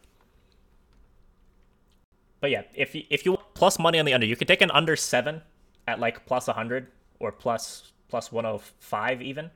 But 2.41 2.51
yeah, 2.51 2.63
if 2.73 2.93
you, 2.93 3.03
if 3.09 3.25
you 3.25 3.33
want 3.33 3.53
plus 3.53 3.79
money 3.79 3.99
on 3.99 4.05
the 4.05 4.13
under, 4.13 4.25
you 4.25 4.35
could 4.35 4.47
take 4.47 4.61
an 4.61 4.71
under 4.71 4.95
seven 4.95 5.41
at 5.87 5.99
like 5.99 6.25
plus 6.25 6.47
100 6.47 6.87
or 7.19 7.31
plus 7.31 7.93
plus 8.09 8.31
105 8.31 9.21
even. 9.21 9.51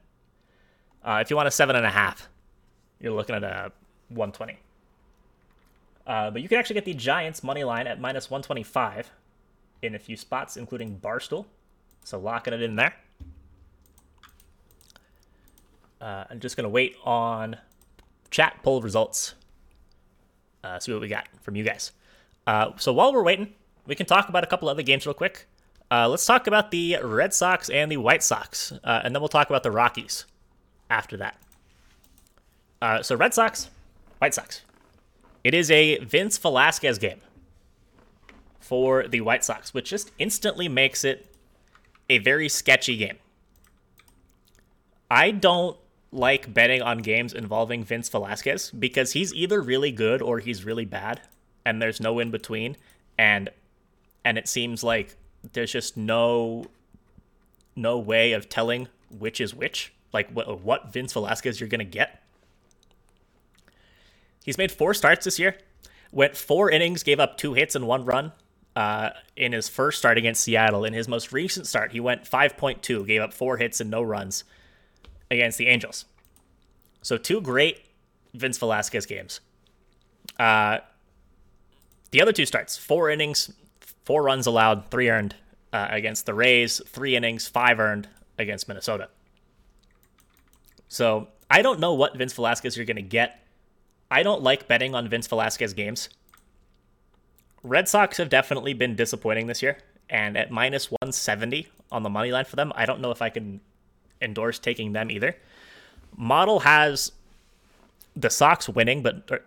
Uh, 1.03 1.19
if 1.21 1.29
you 1.29 1.35
want 1.35 1.47
a 1.47 1.51
seven 1.51 1.75
and 1.75 1.85
a 1.85 1.89
half, 1.89 2.29
you're 2.99 3.13
looking 3.13 3.35
at 3.35 3.43
a 3.43 3.71
120. 4.09 4.59
Uh, 6.05 6.31
but 6.31 6.41
you 6.41 6.47
can 6.47 6.57
actually 6.57 6.75
get 6.75 6.85
the 6.85 6.93
Giants 6.93 7.43
money 7.43 7.63
line 7.63 7.87
at 7.87 7.99
minus 7.99 8.29
125 8.29 9.11
in 9.81 9.95
a 9.95 9.99
few 9.99 10.15
spots, 10.15 10.55
including 10.55 10.99
Barstool. 10.99 11.45
So 12.03 12.19
locking 12.19 12.53
it 12.53 12.61
in 12.61 12.75
there. 12.75 12.95
Uh, 16.01 16.25
I'm 16.29 16.39
just 16.39 16.55
gonna 16.55 16.69
wait 16.69 16.95
on 17.03 17.57
chat 18.31 18.59
poll 18.63 18.81
results. 18.81 19.35
Uh, 20.63 20.79
see 20.79 20.91
what 20.91 21.01
we 21.01 21.07
got 21.07 21.27
from 21.41 21.55
you 21.55 21.63
guys. 21.63 21.91
Uh, 22.47 22.71
so 22.77 22.91
while 22.93 23.13
we're 23.13 23.23
waiting, 23.23 23.53
we 23.85 23.95
can 23.95 24.05
talk 24.05 24.29
about 24.29 24.43
a 24.43 24.47
couple 24.47 24.69
other 24.69 24.81
games 24.83 25.05
real 25.05 25.13
quick. 25.13 25.45
Uh, 25.91 26.07
let's 26.07 26.25
talk 26.25 26.47
about 26.47 26.71
the 26.71 26.97
Red 27.01 27.33
Sox 27.33 27.69
and 27.69 27.91
the 27.91 27.97
White 27.97 28.23
Sox, 28.23 28.71
uh, 28.83 29.01
and 29.03 29.15
then 29.15 29.21
we'll 29.21 29.29
talk 29.29 29.49
about 29.49 29.63
the 29.63 29.71
Rockies 29.71 30.25
after 30.89 31.17
that. 31.17 31.37
Uh, 32.81 33.01
so 33.01 33.15
Red 33.15 33.33
Sox, 33.33 33.69
White 34.19 34.33
Sox. 34.33 34.61
It 35.43 35.53
is 35.53 35.71
a 35.71 35.97
Vince 35.99 36.37
Velasquez 36.37 36.97
game. 36.99 37.21
for 38.59 39.07
the 39.07 39.21
White 39.21 39.43
Sox, 39.43 39.73
which 39.73 39.89
just 39.89 40.11
instantly 40.19 40.67
makes 40.69 41.03
it 41.03 41.33
a 42.09 42.19
very 42.19 42.47
sketchy 42.47 42.97
game. 42.97 43.17
I 45.09 45.31
don't 45.31 45.75
like 46.11 46.53
betting 46.53 46.81
on 46.81 46.99
games 46.99 47.33
involving 47.33 47.83
Vince 47.83 48.09
Velasquez 48.09 48.71
because 48.71 49.13
he's 49.13 49.33
either 49.33 49.61
really 49.61 49.91
good 49.91 50.21
or 50.21 50.39
he's 50.39 50.65
really 50.65 50.85
bad, 50.85 51.21
and 51.65 51.81
there's 51.81 51.99
no 51.99 52.19
in 52.19 52.31
between. 52.31 52.77
And 53.17 53.49
and 54.25 54.37
it 54.37 54.47
seems 54.47 54.83
like 54.83 55.15
there's 55.53 55.71
just 55.71 55.97
no 55.97 56.65
no 57.75 57.97
way 57.97 58.33
of 58.33 58.49
telling 58.49 58.87
which 59.17 59.39
is 59.39 59.53
which, 59.53 59.93
like 60.11 60.29
what 60.31 60.61
what 60.61 60.91
Vince 60.91 61.13
Velasquez 61.13 61.59
you're 61.59 61.69
gonna 61.69 61.83
get. 61.83 62.23
He's 64.43 64.57
made 64.57 64.71
four 64.71 64.93
starts 64.93 65.25
this 65.25 65.37
year, 65.37 65.57
went 66.11 66.35
four 66.35 66.71
innings, 66.71 67.03
gave 67.03 67.19
up 67.19 67.37
two 67.37 67.53
hits 67.53 67.75
and 67.75 67.85
one 67.85 68.05
run. 68.05 68.31
Uh, 68.75 69.09
in 69.35 69.51
his 69.51 69.67
first 69.67 69.97
start 69.97 70.17
against 70.17 70.41
Seattle, 70.41 70.85
in 70.85 70.93
his 70.93 71.07
most 71.07 71.33
recent 71.33 71.67
start, 71.67 71.91
he 71.91 71.99
went 71.99 72.23
5.2, 72.23 73.05
gave 73.05 73.19
up 73.19 73.33
four 73.33 73.57
hits 73.57 73.81
and 73.81 73.89
no 73.89 74.01
runs 74.01 74.45
against 75.31 75.57
the 75.57 75.67
Angels. 75.67 76.05
So 77.01 77.17
two 77.17 77.41
great 77.41 77.85
Vince 78.33 78.57
Velasquez 78.57 79.05
games. 79.05 79.39
Uh, 80.37 80.79
the 82.11 82.21
other 82.21 82.31
two 82.31 82.45
starts, 82.45 82.77
four 82.77 83.09
innings, 83.09 83.51
four 84.05 84.23
runs 84.23 84.47
allowed, 84.47 84.89
three 84.89 85.09
earned 85.09 85.35
uh, 85.71 85.87
against 85.89 86.25
the 86.25 86.33
Rays, 86.33 86.81
three 86.87 87.15
innings, 87.15 87.47
five 87.47 87.79
earned 87.79 88.07
against 88.37 88.67
Minnesota. 88.67 89.09
So 90.87 91.27
I 91.49 91.61
don't 91.61 91.79
know 91.79 91.93
what 91.93 92.17
Vince 92.17 92.33
Velasquez 92.33 92.75
you're 92.75 92.85
going 92.85 92.95
to 92.95 93.01
get. 93.01 93.43
I 94.09 94.23
don't 94.23 94.41
like 94.41 94.67
betting 94.67 94.95
on 94.95 95.07
Vince 95.07 95.27
Velasquez 95.27 95.73
games. 95.73 96.09
Red 97.61 97.87
Sox 97.87 98.17
have 98.17 98.29
definitely 98.29 98.73
been 98.73 98.95
disappointing 98.95 99.47
this 99.47 99.61
year, 99.61 99.77
and 100.09 100.37
at 100.37 100.49
minus 100.49 100.89
170 100.89 101.67
on 101.91 102.03
the 102.03 102.09
money 102.09 102.31
line 102.31 102.45
for 102.45 102.55
them, 102.55 102.71
I 102.75 102.85
don't 102.85 103.01
know 103.01 103.11
if 103.11 103.21
I 103.21 103.29
can 103.29 103.59
endorse 104.21 104.59
taking 104.59 104.93
them 104.93 105.09
either. 105.11 105.35
Model 106.15 106.61
has 106.61 107.11
the 108.15 108.29
Sox 108.29 108.67
winning, 108.67 109.01
but 109.01 109.29
or, 109.31 109.41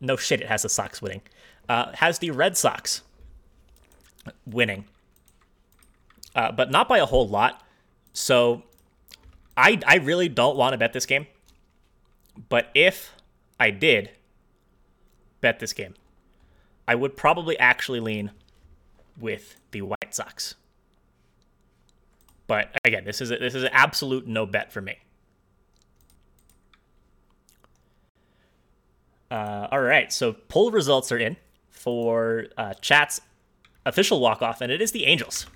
no 0.00 0.16
shit, 0.16 0.40
it 0.40 0.48
has 0.48 0.62
the 0.62 0.68
Sox 0.68 1.00
winning. 1.02 1.22
Uh, 1.68 1.92
has 1.94 2.18
the 2.18 2.30
Red 2.30 2.56
Sox 2.56 3.02
winning, 4.46 4.86
uh, 6.34 6.50
but 6.52 6.70
not 6.70 6.88
by 6.88 6.98
a 6.98 7.06
whole 7.06 7.28
lot. 7.28 7.62
So 8.12 8.62
I 9.56 9.78
I 9.86 9.96
really 9.96 10.28
don't 10.28 10.56
want 10.56 10.72
to 10.72 10.78
bet 10.78 10.92
this 10.92 11.06
game. 11.06 11.26
But 12.48 12.70
if 12.74 13.14
I 13.60 13.70
did 13.70 14.10
bet 15.40 15.58
this 15.58 15.72
game, 15.72 15.94
I 16.86 16.94
would 16.94 17.16
probably 17.16 17.58
actually 17.58 18.00
lean 18.00 18.30
with 19.18 19.56
the 19.72 19.82
White 19.82 20.14
Sox. 20.14 20.54
But 22.48 22.76
again, 22.84 23.04
this 23.04 23.20
is 23.20 23.30
a, 23.30 23.36
this 23.36 23.54
is 23.54 23.62
an 23.62 23.70
absolute 23.72 24.26
no 24.26 24.46
bet 24.46 24.72
for 24.72 24.80
me. 24.80 24.98
Uh, 29.30 29.68
all 29.70 29.82
right, 29.82 30.10
so 30.12 30.32
poll 30.32 30.70
results 30.70 31.12
are 31.12 31.18
in 31.18 31.36
for 31.68 32.46
uh, 32.56 32.72
chat's 32.80 33.20
official 33.84 34.20
walk 34.20 34.42
off, 34.42 34.60
and 34.62 34.72
it 34.72 34.80
is 34.80 34.90
the 34.92 35.04
Angels. 35.04 35.46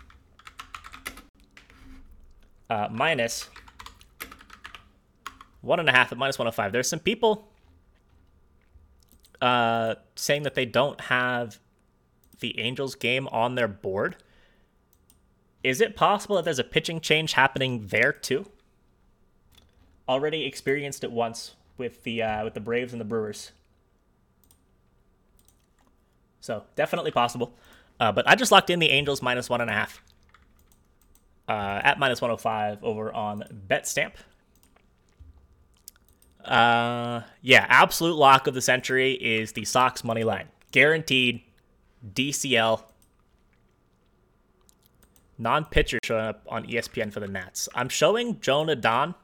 Uh, 2.68 2.88
minus 2.90 3.49
one 5.62 5.80
and 5.80 5.88
a 5.88 5.93
half 5.93 6.12
at 6.12 6.18
minus 6.18 6.38
105. 6.38 6.72
There's 6.72 6.88
some 6.88 6.99
people 6.99 7.49
uh, 9.40 9.95
saying 10.14 10.43
that 10.43 10.55
they 10.55 10.66
don't 10.66 11.01
have 11.03 11.59
the 12.40 12.59
Angels 12.61 12.95
game 12.95 13.28
on 13.28 13.55
their 13.55 13.68
board. 13.68 14.16
Is 15.62 15.80
it 15.80 15.96
possible 15.96 16.36
that 16.36 16.44
there's 16.44 16.58
a 16.58 16.64
pitching 16.64 17.00
change 17.00 17.34
happening 17.34 17.86
there 17.88 18.12
too? 18.12 18.46
Already 20.08 20.44
experienced 20.44 21.04
it 21.04 21.12
once 21.12 21.54
with 21.78 22.02
the 22.02 22.22
uh, 22.22 22.44
with 22.44 22.54
the 22.54 22.60
Braves 22.60 22.92
and 22.92 23.00
the 23.00 23.04
Brewers. 23.04 23.52
So 26.40 26.64
definitely 26.74 27.12
possible. 27.12 27.54
Uh, 28.00 28.10
but 28.10 28.28
I 28.28 28.34
just 28.34 28.50
locked 28.50 28.70
in 28.70 28.80
the 28.80 28.90
Angels 28.90 29.22
minus 29.22 29.48
one 29.48 29.60
and 29.60 29.70
a 29.70 29.72
half 29.72 30.02
uh, 31.48 31.80
at 31.84 31.98
minus 31.98 32.20
105 32.20 32.82
over 32.82 33.12
on 33.12 33.44
BetStamp. 33.68 34.12
Uh, 36.44 37.22
yeah, 37.40 37.66
absolute 37.68 38.16
lock 38.16 38.46
of 38.46 38.54
the 38.54 38.60
century 38.60 39.12
is 39.12 39.52
the 39.52 39.64
Sox 39.64 40.02
money 40.02 40.24
line. 40.24 40.48
Guaranteed 40.72 41.42
DCL. 42.12 42.82
Non 45.43 45.64
pitcher 45.64 45.99
showing 46.05 46.24
up 46.24 46.47
on 46.49 46.64
ESPN 46.68 47.12
for 47.12 47.18
the 47.18 47.26
Nats. 47.26 47.68
I'm 47.74 47.88
showing 47.88 48.38
Joan 48.38 48.70
Adon 48.70 49.16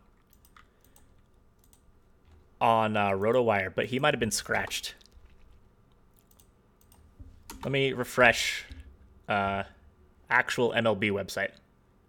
on 2.61 2.97
uh, 2.97 3.11
RotoWire, 3.11 3.73
but 3.73 3.87
he 3.87 4.01
might 4.01 4.15
have 4.15 4.19
been 4.19 4.33
scratched. 4.33 4.97
Let 7.63 7.71
me 7.71 7.93
refresh 7.93 8.65
uh, 9.29 9.63
actual 10.29 10.73
MLB 10.73 11.13
website. 11.13 11.51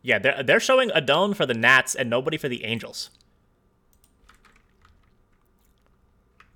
Yeah, 0.01 0.17
they're, 0.17 0.41
they're 0.41 0.59
showing 0.59 0.89
Adon 0.95 1.35
for 1.35 1.45
the 1.45 1.53
Nats 1.53 1.93
and 1.93 2.09
nobody 2.09 2.37
for 2.37 2.49
the 2.49 2.65
Angels. 2.65 3.11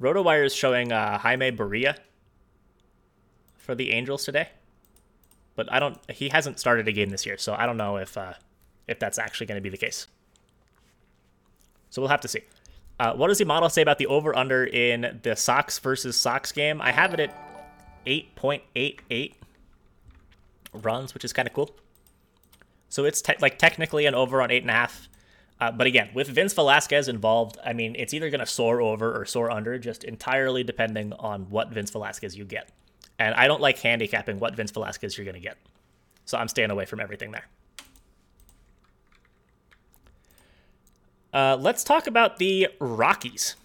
RotoWire 0.01 0.43
is 0.43 0.55
showing 0.55 0.91
uh, 0.91 1.19
Jaime 1.19 1.51
Barria 1.51 1.97
for 3.57 3.75
the 3.75 3.91
Angels 3.91 4.25
today, 4.25 4.49
but 5.55 5.71
I 5.71 5.79
don't. 5.79 5.97
He 6.09 6.29
hasn't 6.29 6.59
started 6.59 6.87
a 6.87 6.91
game 6.91 7.09
this 7.09 7.25
year, 7.25 7.37
so 7.37 7.53
I 7.53 7.65
don't 7.65 7.77
know 7.77 7.97
if 7.97 8.17
uh, 8.17 8.33
if 8.87 8.99
that's 8.99 9.19
actually 9.19 9.47
going 9.47 9.57
to 9.57 9.61
be 9.61 9.69
the 9.69 9.77
case. 9.77 10.07
So 11.89 12.01
we'll 12.01 12.09
have 12.09 12.21
to 12.21 12.27
see. 12.27 12.41
Uh, 12.99 13.13
what 13.13 13.27
does 13.27 13.37
the 13.37 13.45
model 13.45 13.69
say 13.69 13.81
about 13.81 13.97
the 13.97 14.07
over 14.07 14.35
under 14.35 14.65
in 14.65 15.19
the 15.23 15.35
Sox 15.35 15.79
versus 15.79 16.19
Sox 16.19 16.51
game? 16.51 16.81
I 16.81 16.91
have 16.91 17.13
it 17.13 17.19
at 17.19 17.35
8.88 18.05 19.33
runs, 20.73 21.13
which 21.13 21.25
is 21.25 21.33
kind 21.33 21.47
of 21.47 21.53
cool. 21.53 21.75
So 22.89 23.05
it's 23.05 23.21
te- 23.21 23.35
like 23.41 23.57
technically 23.57 24.05
an 24.05 24.15
over 24.15 24.41
on 24.41 24.51
eight 24.51 24.61
and 24.61 24.69
a 24.69 24.73
half. 24.73 25.07
Uh, 25.59 25.71
but 25.71 25.87
again, 25.87 26.09
with 26.13 26.27
Vince 26.27 26.53
Velasquez 26.53 27.07
involved, 27.07 27.57
I 27.65 27.73
mean, 27.73 27.95
it's 27.97 28.13
either 28.13 28.29
going 28.29 28.39
to 28.39 28.45
soar 28.45 28.81
over 28.81 29.19
or 29.19 29.25
soar 29.25 29.49
under, 29.49 29.77
just 29.79 30.03
entirely 30.03 30.63
depending 30.63 31.13
on 31.13 31.49
what 31.49 31.69
Vince 31.69 31.89
Velasquez 31.91 32.37
you 32.37 32.45
get. 32.45 32.69
And 33.19 33.35
I 33.35 33.47
don't 33.47 33.61
like 33.61 33.79
handicapping 33.79 34.39
what 34.39 34.55
Vince 34.55 34.71
Velasquez 34.71 35.17
you're 35.17 35.25
going 35.25 35.35
to 35.35 35.41
get. 35.41 35.57
So 36.25 36.37
I'm 36.37 36.47
staying 36.47 36.71
away 36.71 36.85
from 36.85 36.99
everything 36.99 37.31
there. 37.31 37.45
Uh, 41.33 41.57
let's 41.59 41.83
talk 41.83 42.07
about 42.07 42.37
the 42.37 42.67
Rockies. 42.79 43.55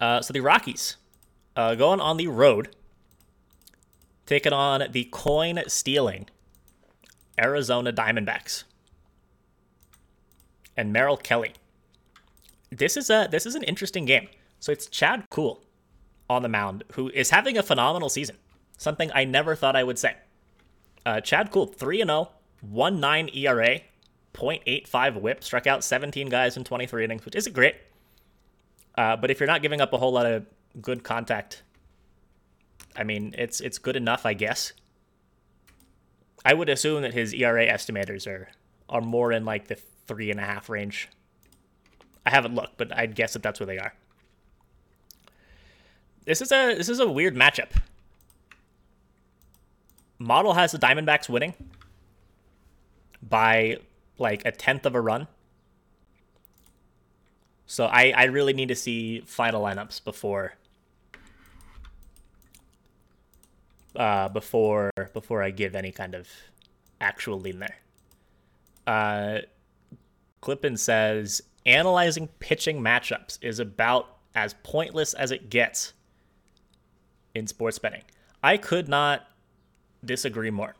Uh, 0.00 0.20
so 0.20 0.32
the 0.32 0.40
Rockies 0.40 0.96
uh, 1.56 1.74
going 1.74 2.00
on 2.00 2.16
the 2.16 2.28
road, 2.28 2.74
taking 4.26 4.52
on 4.52 4.84
the 4.92 5.04
coin 5.04 5.62
stealing 5.66 6.28
Arizona 7.40 7.92
Diamondbacks 7.92 8.64
and 10.76 10.92
Merrill 10.92 11.16
Kelly. 11.16 11.54
This 12.70 12.96
is 12.96 13.10
a 13.10 13.28
this 13.30 13.46
is 13.46 13.54
an 13.54 13.62
interesting 13.64 14.04
game. 14.04 14.28
So 14.60 14.72
it's 14.72 14.86
Chad 14.86 15.24
Kuhl 15.30 15.62
on 16.28 16.42
the 16.42 16.48
mound 16.48 16.84
who 16.92 17.08
is 17.10 17.30
having 17.30 17.56
a 17.56 17.62
phenomenal 17.62 18.08
season. 18.08 18.36
Something 18.78 19.10
I 19.14 19.24
never 19.24 19.54
thought 19.54 19.76
I 19.76 19.84
would 19.84 19.98
say. 19.98 20.16
Uh, 21.04 21.20
Chad 21.20 21.50
Kuhl 21.50 21.66
3 21.66 21.98
0, 21.98 22.30
1 22.60 23.00
9 23.00 23.30
ERA, 23.34 23.80
0.85 24.34 25.20
whip, 25.20 25.44
struck 25.44 25.66
out 25.66 25.84
17 25.84 26.28
guys 26.28 26.56
in 26.56 26.64
23 26.64 27.04
innings, 27.04 27.24
which 27.24 27.36
isn't 27.36 27.52
great. 27.52 27.76
Uh, 28.96 29.16
but 29.16 29.30
if 29.30 29.40
you're 29.40 29.46
not 29.46 29.62
giving 29.62 29.80
up 29.80 29.92
a 29.92 29.98
whole 29.98 30.12
lot 30.12 30.26
of 30.26 30.46
good 30.80 31.04
contact, 31.04 31.62
I 32.96 33.04
mean, 33.04 33.34
it's 33.36 33.60
it's 33.60 33.78
good 33.78 33.96
enough, 33.96 34.24
I 34.26 34.34
guess. 34.34 34.72
I 36.44 36.54
would 36.54 36.68
assume 36.68 37.02
that 37.02 37.12
his 37.12 37.34
ERA 37.34 37.66
estimators 37.66 38.26
are 38.26 38.48
are 38.88 39.00
more 39.00 39.32
in 39.32 39.44
like 39.44 39.68
the 39.68 39.76
three 40.06 40.30
and 40.30 40.40
a 40.40 40.44
half 40.44 40.68
range. 40.68 41.08
I 42.24 42.30
haven't 42.30 42.54
looked, 42.54 42.78
but 42.78 42.96
I'd 42.96 43.14
guess 43.14 43.34
that 43.34 43.42
that's 43.42 43.60
where 43.60 43.66
they 43.66 43.78
are. 43.78 43.94
This 46.26 46.42
is 46.42 46.50
a 46.50 46.74
this 46.74 46.88
is 46.88 46.98
a 46.98 47.08
weird 47.08 47.36
matchup. 47.36 47.70
Model 50.18 50.54
has 50.54 50.72
the 50.72 50.78
Diamondbacks 50.78 51.28
winning 51.28 51.54
by 53.22 53.78
like 54.18 54.44
a 54.44 54.50
tenth 54.50 54.84
of 54.86 54.94
a 54.94 55.00
run. 55.00 55.28
So 57.66 57.86
I, 57.86 58.12
I 58.16 58.24
really 58.24 58.52
need 58.52 58.68
to 58.68 58.74
see 58.74 59.20
final 59.20 59.62
lineups 59.62 60.02
before 60.02 60.54
uh, 63.94 64.28
before 64.28 64.90
before 65.12 65.42
I 65.42 65.50
give 65.50 65.76
any 65.76 65.92
kind 65.92 66.14
of 66.14 66.28
actual 67.00 67.38
lean 67.38 67.60
there. 67.60 67.76
Uh, 68.86 69.38
Clippin 70.40 70.76
says 70.76 71.42
analyzing 71.64 72.28
pitching 72.40 72.80
matchups 72.80 73.38
is 73.42 73.60
about 73.60 74.16
as 74.34 74.54
pointless 74.62 75.14
as 75.14 75.30
it 75.30 75.50
gets 75.50 75.92
in 77.36 77.46
sports 77.46 77.78
betting. 77.78 78.02
I 78.42 78.56
could 78.56 78.88
not 78.88 79.28
disagree 80.04 80.50
more. 80.50 80.74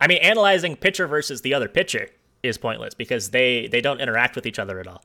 I 0.00 0.06
mean, 0.06 0.18
analyzing 0.18 0.74
pitcher 0.74 1.06
versus 1.06 1.42
the 1.42 1.54
other 1.54 1.68
pitcher 1.68 2.08
is 2.42 2.58
pointless 2.58 2.94
because 2.94 3.30
they 3.30 3.68
they 3.68 3.80
don't 3.80 4.00
interact 4.00 4.34
with 4.34 4.46
each 4.46 4.58
other 4.58 4.80
at 4.80 4.86
all. 4.86 5.04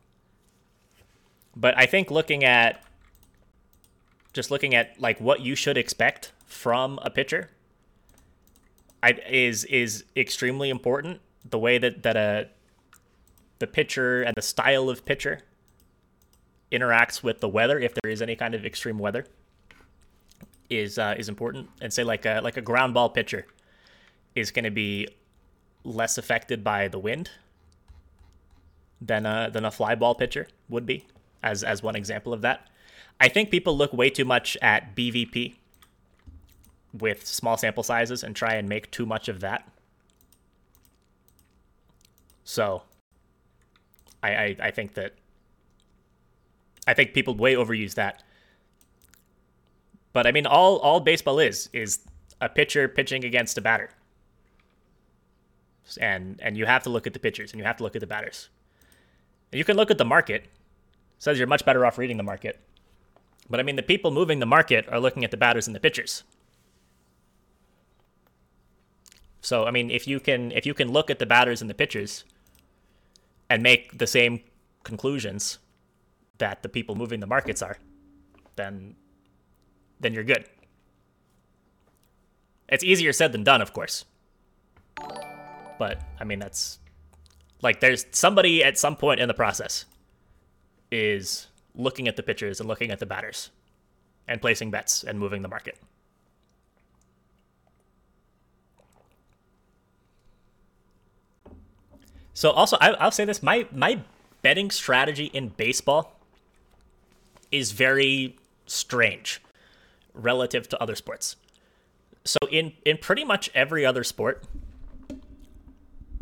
But 1.55 1.77
I 1.77 1.85
think 1.85 2.09
looking 2.09 2.43
at 2.43 2.83
just 4.33 4.49
looking 4.49 4.73
at 4.73 4.99
like 4.99 5.19
what 5.19 5.41
you 5.41 5.55
should 5.55 5.77
expect 5.77 6.31
from 6.45 6.99
a 7.03 7.09
pitcher 7.09 7.51
I, 9.03 9.11
is 9.29 9.65
is 9.65 10.05
extremely 10.15 10.69
important. 10.69 11.21
The 11.47 11.59
way 11.59 11.77
that 11.77 12.03
that 12.03 12.15
a 12.15 12.47
the 13.59 13.67
pitcher 13.67 14.23
and 14.23 14.35
the 14.35 14.41
style 14.41 14.89
of 14.89 15.05
pitcher 15.05 15.41
interacts 16.71 17.23
with 17.23 17.39
the 17.39 17.49
weather, 17.49 17.79
if 17.79 17.93
there 17.93 18.11
is 18.11 18.21
any 18.21 18.35
kind 18.35 18.53
of 18.53 18.65
extreme 18.65 18.97
weather, 18.97 19.25
is 20.69 20.97
uh, 20.99 21.15
is 21.17 21.29
important. 21.29 21.69
And 21.81 21.91
say 21.91 22.03
like 22.03 22.25
a 22.25 22.41
like 22.41 22.57
a 22.57 22.61
ground 22.61 22.93
ball 22.93 23.09
pitcher 23.09 23.45
is 24.35 24.51
going 24.51 24.65
to 24.65 24.71
be 24.71 25.07
less 25.83 26.17
affected 26.17 26.63
by 26.63 26.87
the 26.87 26.99
wind 26.99 27.31
than 29.01 29.25
a 29.25 29.49
than 29.51 29.65
a 29.65 29.71
fly 29.71 29.95
ball 29.95 30.15
pitcher 30.15 30.47
would 30.69 30.85
be, 30.85 31.05
as 31.43 31.63
as 31.63 31.81
one 31.81 31.95
example 31.95 32.33
of 32.33 32.41
that. 32.41 32.69
I 33.19 33.29
think 33.29 33.49
people 33.49 33.75
look 33.75 33.93
way 33.93 34.09
too 34.09 34.25
much 34.25 34.57
at 34.61 34.95
BVP 34.95 35.55
with 36.93 37.25
small 37.25 37.57
sample 37.57 37.83
sizes 37.83 38.23
and 38.23 38.35
try 38.35 38.55
and 38.55 38.69
make 38.69 38.91
too 38.91 39.05
much 39.05 39.27
of 39.27 39.39
that. 39.39 39.67
So 42.43 42.83
I, 44.23 44.29
I, 44.29 44.55
I 44.63 44.71
think 44.71 44.93
that 44.93 45.13
I 46.87 46.93
think 46.93 47.13
people 47.13 47.35
way 47.35 47.53
overuse 47.53 47.95
that. 47.95 48.23
But 50.13 50.25
I 50.25 50.31
mean 50.31 50.47
all 50.47 50.77
all 50.79 50.99
baseball 50.99 51.37
is 51.39 51.69
is 51.73 51.99
a 52.41 52.49
pitcher 52.49 52.87
pitching 52.87 53.23
against 53.25 53.57
a 53.57 53.61
batter. 53.61 53.91
And 55.99 56.39
and 56.41 56.57
you 56.57 56.65
have 56.65 56.83
to 56.83 56.89
look 56.89 57.05
at 57.05 57.13
the 57.13 57.19
pitchers 57.19 57.51
and 57.51 57.59
you 57.59 57.65
have 57.65 57.77
to 57.77 57.83
look 57.83 57.95
at 57.95 57.99
the 57.99 58.07
batters. 58.07 58.49
You 59.51 59.63
can 59.63 59.77
look 59.77 59.91
at 59.91 59.97
the 59.97 60.05
market. 60.05 60.43
It 60.43 60.49
says 61.19 61.37
you're 61.37 61.47
much 61.47 61.65
better 61.65 61.85
off 61.85 61.97
reading 61.97 62.17
the 62.17 62.23
market. 62.23 62.59
But 63.49 63.59
I 63.59 63.63
mean 63.63 63.75
the 63.75 63.83
people 63.83 64.11
moving 64.11 64.39
the 64.39 64.45
market 64.45 64.87
are 64.89 64.99
looking 64.99 65.23
at 65.23 65.31
the 65.31 65.37
batters 65.37 65.67
and 65.67 65.75
the 65.75 65.79
pitchers. 65.79 66.23
So 69.47 69.65
I 69.65 69.71
mean, 69.71 69.89
if 69.89 70.07
you 70.07 70.19
can 70.19 70.51
if 70.51 70.65
you 70.65 70.73
can 70.73 70.91
look 70.91 71.09
at 71.09 71.19
the 71.19 71.25
batters 71.25 71.61
and 71.61 71.69
the 71.69 71.73
pitchers 71.73 72.25
and 73.49 73.63
make 73.63 73.97
the 73.97 74.05
same 74.07 74.41
conclusions 74.83 75.59
that 76.37 76.63
the 76.63 76.69
people 76.69 76.95
moving 76.95 77.19
the 77.19 77.27
markets 77.27 77.61
are, 77.61 77.77
then 78.55 78.95
then 79.99 80.13
you're 80.13 80.23
good. 80.23 80.45
It's 82.69 82.83
easier 82.83 83.13
said 83.13 83.31
than 83.31 83.43
done, 83.43 83.61
of 83.61 83.73
course. 83.73 84.05
But 85.79 86.01
I 86.19 86.23
mean, 86.23 86.39
that's 86.39 86.79
like 87.61 87.79
there's 87.79 88.05
somebody 88.11 88.63
at 88.63 88.77
some 88.77 88.95
point 88.95 89.19
in 89.19 89.27
the 89.27 89.33
process 89.33 89.85
is 90.91 91.47
looking 91.75 92.07
at 92.07 92.15
the 92.15 92.23
pitchers 92.23 92.59
and 92.59 92.67
looking 92.67 92.91
at 92.91 92.99
the 92.99 93.05
batters 93.05 93.51
and 94.27 94.41
placing 94.41 94.71
bets 94.71 95.03
and 95.03 95.19
moving 95.19 95.41
the 95.41 95.47
market. 95.47 95.77
So 102.33 102.51
also, 102.51 102.77
I, 102.79 102.91
I'll 102.93 103.11
say 103.11 103.25
this: 103.25 103.41
my 103.41 103.67
my 103.71 104.01
betting 104.41 104.69
strategy 104.69 105.25
in 105.33 105.49
baseball 105.49 106.16
is 107.51 107.71
very 107.71 108.37
strange 108.65 109.41
relative 110.13 110.67
to 110.69 110.81
other 110.81 110.95
sports. 110.95 111.35
So 112.25 112.37
in 112.51 112.73
in 112.85 112.97
pretty 112.97 113.23
much 113.23 113.49
every 113.53 113.85
other 113.85 114.03
sport, 114.03 114.43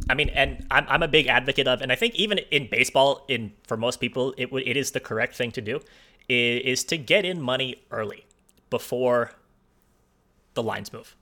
I 0.09 0.13
mean, 0.13 0.30
and 0.30 0.65
I'm 0.69 0.86
I'm 0.88 1.03
a 1.03 1.07
big 1.07 1.28
advocate 1.28 1.67
of, 1.67 1.82
and 1.82 1.91
I 1.91 1.95
think 1.95 2.15
even 2.15 2.39
in 2.51 2.67
baseball, 2.69 3.26
in 3.28 3.53
for 3.67 3.78
most 3.78 3.99
people, 3.99 4.34
it 4.38 4.51
would 4.51 4.67
it 4.67 4.78
is 4.78 4.91
the 4.91 4.99
correct 4.99 5.36
thing 5.36 5.51
to 5.51 5.61
do, 5.61 5.80
is, 6.30 6.61
is 6.63 6.84
to 6.86 6.97
get 6.97 7.26
in 7.26 7.41
money 7.41 7.82
early, 7.89 8.26
before 8.69 9.32
the 10.53 10.61
lines 10.61 10.91
move. 10.93 11.15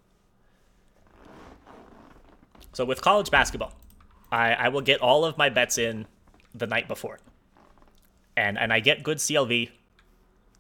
So 2.74 2.84
with 2.84 3.02
college 3.02 3.30
basketball, 3.30 3.74
I, 4.32 4.54
I 4.54 4.70
will 4.70 4.82
get 4.82 5.00
all 5.02 5.26
of 5.26 5.38
my 5.38 5.50
bets 5.50 5.78
in 5.78 6.08
the 6.56 6.68
night 6.68 6.88
before. 6.88 7.20
And 8.36 8.58
and 8.58 8.74
I 8.74 8.80
get 8.80 9.04
good 9.04 9.20
CLV 9.20 9.70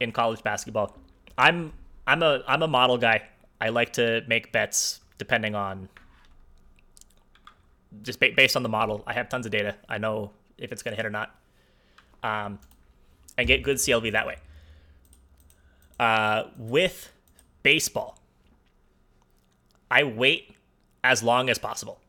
in 0.04 0.12
college 0.12 0.44
basketball. 0.44 0.96
I'm 1.38 1.74
I'm 2.06 2.22
a 2.22 2.44
I'm 2.48 2.62
a 2.62 2.68
model 2.68 2.98
guy. 2.98 3.24
I 3.60 3.70
like 3.70 3.94
to 3.94 4.24
make 4.28 4.52
bets 4.52 5.00
depending 5.18 5.56
on 5.56 5.90
just 8.02 8.20
ba- 8.20 8.34
based 8.36 8.56
on 8.56 8.64
the 8.64 8.70
model. 8.70 9.04
I 9.08 9.14
have 9.14 9.30
tons 9.30 9.46
of 9.46 9.52
data. 9.52 9.76
I 9.88 9.98
know 9.98 10.32
if 10.58 10.72
it's 10.72 10.84
going 10.84 10.92
to 10.92 10.96
hit 10.98 11.06
or 11.06 11.10
not. 11.10 11.36
Um, 12.22 12.60
and 13.38 13.48
get 13.48 13.64
good 13.64 13.78
CLV 13.78 14.12
that 14.12 14.28
way. 14.28 14.38
Uh, 16.00 16.46
with 16.58 17.12
baseball, 17.64 18.18
I 19.90 20.04
wait 20.04 20.56
as 21.04 21.24
long 21.24 21.50
as 21.50 21.58
possible. 21.58 22.00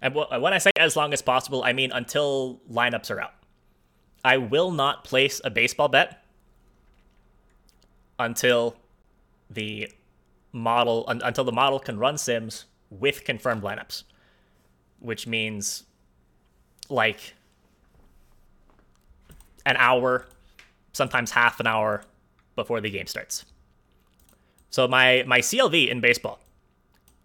And 0.00 0.14
wh- 0.14 0.30
when 0.40 0.52
I 0.52 0.58
say 0.58 0.70
as 0.76 0.96
long 0.96 1.12
as 1.12 1.22
possible, 1.22 1.62
I 1.62 1.72
mean 1.72 1.92
until 1.92 2.60
lineups 2.70 3.10
are 3.10 3.20
out. 3.20 3.34
I 4.24 4.36
will 4.36 4.70
not 4.70 5.04
place 5.04 5.40
a 5.44 5.50
baseball 5.50 5.88
bet 5.88 6.24
until 8.18 8.76
the 9.50 9.90
model 10.52 11.04
un- 11.08 11.22
until 11.24 11.44
the 11.44 11.52
model 11.52 11.78
can 11.78 11.98
run 11.98 12.18
sims 12.18 12.66
with 12.90 13.24
confirmed 13.24 13.62
lineups, 13.62 14.04
which 15.00 15.26
means 15.26 15.84
like 16.88 17.34
an 19.64 19.76
hour, 19.78 20.26
sometimes 20.92 21.30
half 21.30 21.58
an 21.60 21.66
hour 21.66 22.02
before 22.54 22.80
the 22.80 22.90
game 22.90 23.06
starts. 23.06 23.44
So 24.70 24.86
my 24.86 25.24
my 25.26 25.40
CLV 25.40 25.88
in 25.88 26.00
baseball 26.00 26.38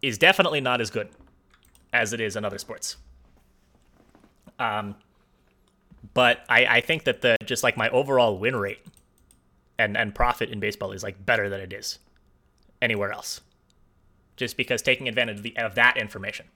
is 0.02 0.18
definitely 0.18 0.62
not 0.62 0.82
as 0.82 0.89
good 0.89 1.10
as 1.93 2.14
it 2.14 2.22
is 2.22 2.36
in 2.36 2.45
other 2.45 2.58
sports. 2.58 2.98
Um, 4.60 4.95
but 6.14 6.43
I, 6.49 6.66
I 6.66 6.82
think 6.82 7.05
that 7.05 7.22
the 7.22 7.36
just 7.45 7.64
like 7.64 7.78
my 7.78 7.89
overall 7.89 8.38
win 8.38 8.55
rate 8.55 8.80
and 9.78 9.97
and 9.97 10.14
profit 10.14 10.49
in 10.49 10.60
baseball 10.60 10.91
is 10.91 11.03
like 11.03 11.26
better 11.26 11.49
than 11.49 11.62
it 11.62 11.74
is 11.74 11.99
anywhere 12.82 13.12
else, 13.12 13.41
just 14.36 14.58
because 14.58 14.82
taking 14.82 15.08
advantage 15.08 15.38
of, 15.38 15.43
the, 15.43 15.58
of 15.58 15.76
that 15.76 15.97
information. 15.97 16.47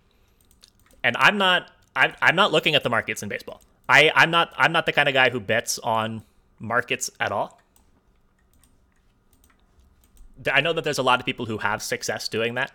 And 1.04 1.16
I'm 1.18 1.38
not 1.38 1.72
I'm, 1.95 2.14
I'm 2.22 2.36
not 2.36 2.52
looking 2.52 2.76
at 2.76 2.84
the 2.84 2.89
markets 2.89 3.24
in 3.24 3.30
baseball. 3.30 3.62
I 3.89 4.12
I'm 4.16 4.32
not 4.32 4.54
I'm 4.58 4.72
not 4.72 4.86
the 4.86 4.93
kind 4.93 5.08
of 5.08 5.14
guy 5.14 5.30
who 5.30 5.39
bets 5.39 5.80
on 5.80 6.24
markets 6.60 7.10
at 7.20 7.32
all. 7.32 7.60
I 10.52 10.62
know 10.62 10.74
that 10.74 10.84
there's 10.84 10.97
a 10.97 11.04
lot 11.04 11.20
of 11.20 11.26
people 11.26 11.45
who 11.45 11.60
have 11.60 11.84
success 11.84 12.28
doing 12.28 12.56
that. 12.56 12.72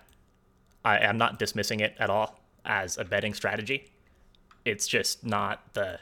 I 0.84 0.98
am 0.98 1.18
not 1.18 1.38
dismissing 1.38 1.80
it 1.80 1.96
at 1.98 2.10
all 2.10 2.38
as 2.64 2.96
a 2.96 3.04
betting 3.04 3.34
strategy. 3.34 3.90
It's 4.64 4.86
just 4.86 5.24
not 5.24 5.74
the 5.74 5.98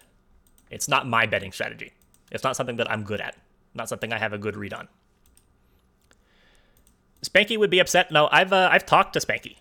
it's 0.75 0.89
not 0.89 1.07
my 1.07 1.25
betting 1.25 1.53
strategy. 1.53 1.93
It's 2.33 2.43
not 2.43 2.57
something 2.57 2.77
that 2.77 2.91
I'm 2.91 3.05
good 3.05 3.20
at. 3.20 3.37
Not 3.75 3.89
something 3.89 4.12
I 4.12 4.18
have 4.18 4.33
a 4.33 4.39
good 4.39 4.57
read 4.57 4.75
on. 4.75 4.89
Spanky 7.22 7.57
would 7.57 7.70
be 7.70 7.79
upset. 7.79 8.11
No, 8.11 8.29
I've 8.33 8.53
uh, 8.53 8.68
I've 8.70 8.85
talked 8.85 9.12
to 9.12 9.20
Spanky. 9.20 9.57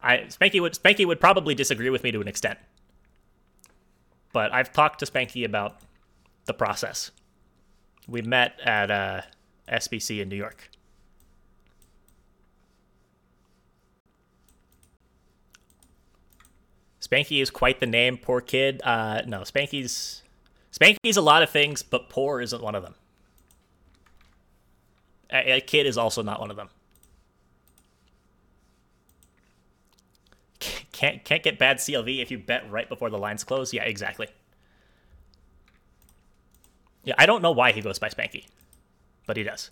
I 0.00 0.18
Spanky 0.28 0.60
would 0.60 0.74
Spanky 0.74 1.04
would 1.04 1.20
probably 1.20 1.54
disagree 1.54 1.90
with 1.90 2.04
me 2.04 2.12
to 2.12 2.20
an 2.20 2.28
extent. 2.28 2.58
But 4.32 4.52
I've 4.52 4.72
talked 4.72 5.00
to 5.00 5.06
Spanky 5.06 5.44
about 5.44 5.80
the 6.44 6.54
process. 6.54 7.10
We 8.06 8.22
met 8.22 8.58
at 8.64 8.90
uh, 8.90 9.22
SBC 9.68 10.20
in 10.20 10.28
New 10.28 10.36
York. 10.36 10.70
Spanky 17.10 17.40
is 17.40 17.50
quite 17.50 17.80
the 17.80 17.86
name. 17.86 18.18
Poor 18.18 18.40
kid. 18.40 18.82
Uh, 18.84 19.22
no, 19.26 19.40
Spanky's 19.40 20.22
Spanky's 20.72 21.16
a 21.16 21.22
lot 21.22 21.42
of 21.42 21.50
things, 21.50 21.82
but 21.82 22.08
poor 22.08 22.40
isn't 22.40 22.62
one 22.62 22.74
of 22.74 22.82
them. 22.82 22.94
A, 25.30 25.56
a 25.56 25.60
kid 25.60 25.86
is 25.86 25.96
also 25.96 26.22
not 26.22 26.40
one 26.40 26.50
of 26.50 26.56
them. 26.56 26.68
Can't 30.92 31.24
can't 31.24 31.42
get 31.42 31.58
bad 31.58 31.76
CLV 31.78 32.20
if 32.20 32.30
you 32.30 32.38
bet 32.38 32.68
right 32.70 32.88
before 32.88 33.08
the 33.08 33.18
lines 33.18 33.44
close. 33.44 33.72
Yeah, 33.72 33.84
exactly. 33.84 34.26
Yeah, 37.04 37.14
I 37.16 37.26
don't 37.26 37.40
know 37.40 37.52
why 37.52 37.72
he 37.72 37.80
goes 37.80 37.98
by 37.98 38.08
Spanky, 38.08 38.46
but 39.26 39.36
he 39.36 39.44
does. 39.44 39.70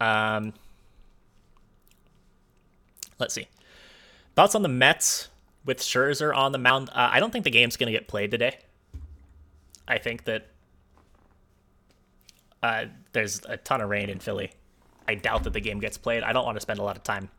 Um, 0.00 0.54
let's 3.22 3.34
see. 3.34 3.46
Thoughts 4.34 4.54
on 4.54 4.62
the 4.62 4.68
Mets 4.68 5.28
with 5.64 5.78
Scherzer 5.78 6.36
on 6.36 6.52
the 6.52 6.58
mound? 6.58 6.90
Uh, 6.90 7.08
I 7.12 7.20
don't 7.20 7.30
think 7.30 7.44
the 7.44 7.50
game's 7.50 7.76
going 7.76 7.86
to 7.86 7.98
get 7.98 8.08
played 8.08 8.32
today. 8.32 8.58
I 9.86 9.98
think 9.98 10.24
that 10.24 10.48
uh, 12.62 12.86
there's 13.12 13.40
a 13.48 13.56
ton 13.56 13.80
of 13.80 13.88
rain 13.88 14.10
in 14.10 14.18
Philly. 14.18 14.50
I 15.06 15.14
doubt 15.14 15.44
that 15.44 15.52
the 15.52 15.60
game 15.60 15.78
gets 15.78 15.96
played. 15.96 16.24
I 16.24 16.32
don't 16.32 16.44
want 16.44 16.56
to 16.56 16.60
spend 16.60 16.80
a 16.80 16.82
lot 16.82 16.96
of 16.96 17.04
time 17.04 17.30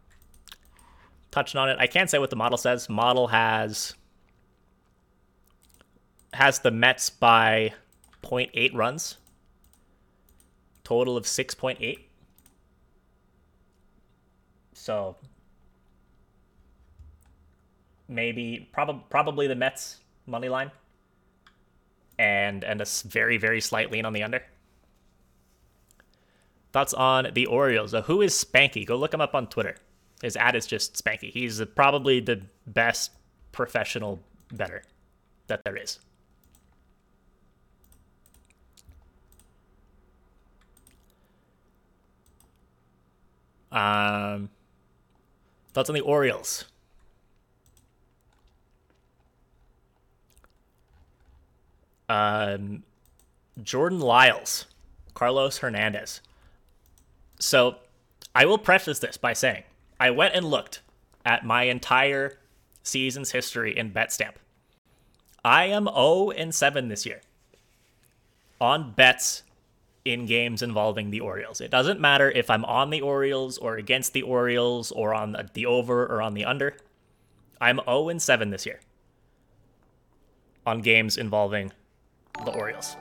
touching 1.31 1.59
on 1.59 1.69
it. 1.69 1.77
I 1.79 1.87
can't 1.87 2.09
say 2.09 2.17
what 2.17 2.29
the 2.29 2.35
model 2.37 2.57
says. 2.57 2.89
Model 2.89 3.27
has 3.27 3.93
has 6.33 6.59
the 6.59 6.71
Mets 6.71 7.09
by 7.09 7.73
0.8 8.23 8.73
runs. 8.73 9.17
Total 10.83 11.15
of 11.15 11.25
6.8. 11.25 11.99
So 14.73 15.15
maybe 18.07 18.69
probably 18.71 19.03
probably 19.09 19.47
the 19.47 19.55
Mets 19.55 19.99
money 20.25 20.49
line 20.49 20.71
and 22.19 22.63
and 22.63 22.81
a 22.81 22.85
very 23.05 23.37
very 23.37 23.61
slight 23.61 23.91
lean 23.91 24.05
on 24.05 24.13
the 24.13 24.23
under. 24.23 24.41
Thoughts 26.71 26.93
on 26.93 27.27
the 27.33 27.45
Orioles? 27.45 27.93
Uh, 27.93 28.01
who 28.01 28.21
is 28.21 28.33
Spanky? 28.33 28.85
Go 28.85 28.95
look 28.95 29.13
him 29.13 29.21
up 29.21 29.35
on 29.35 29.47
Twitter. 29.47 29.75
His 30.23 30.35
ad 30.35 30.55
is 30.55 30.65
just 30.65 30.95
Spanky. 30.95 31.31
He's 31.31 31.63
probably 31.75 32.19
the 32.19 32.41
best 32.65 33.11
professional 33.51 34.19
bettor 34.51 34.81
that 35.47 35.63
there 35.63 35.77
is. 35.77 35.99
Um, 43.71 44.49
thoughts 45.73 45.89
on 45.89 45.95
the 45.95 46.01
Orioles? 46.01 46.65
Um, 52.13 52.83
Jordan 53.63 53.99
Lyles, 53.99 54.67
Carlos 55.15 55.57
Hernandez. 55.57 56.21
So, 57.39 57.77
I 58.35 58.45
will 58.45 58.59
preface 58.59 58.99
this 58.99 59.17
by 59.17 59.33
saying 59.33 59.63
I 59.99 60.11
went 60.11 60.35
and 60.35 60.45
looked 60.45 60.81
at 61.25 61.43
my 61.43 61.63
entire 61.63 62.37
season's 62.83 63.31
history 63.31 63.75
in 63.75 63.91
BetStamp. 63.91 64.33
I 65.43 65.65
am 65.65 65.85
0 65.85 66.29
and 66.31 66.53
7 66.53 66.87
this 66.87 67.03
year 67.03 67.21
on 68.61 68.91
bets 68.91 69.41
in 70.05 70.27
games 70.27 70.61
involving 70.61 71.09
the 71.09 71.19
Orioles. 71.19 71.61
It 71.61 71.71
doesn't 71.71 71.99
matter 71.99 72.29
if 72.29 72.49
I'm 72.49 72.65
on 72.65 72.91
the 72.91 73.01
Orioles 73.01 73.57
or 73.57 73.77
against 73.77 74.13
the 74.13 74.21
Orioles 74.21 74.91
or 74.91 75.15
on 75.15 75.31
the- 75.31 75.49
the 75.53 75.65
over 75.65 76.05
or 76.05 76.21
on 76.21 76.35
the 76.35 76.45
under. 76.45 76.77
I'm 77.59 77.79
0 77.85 78.09
and 78.09 78.21
7 78.21 78.51
this 78.51 78.65
year 78.67 78.81
on 80.65 80.81
games 80.81 81.17
involving 81.17 81.71
the 82.45 82.51
Orioles. 82.51 82.95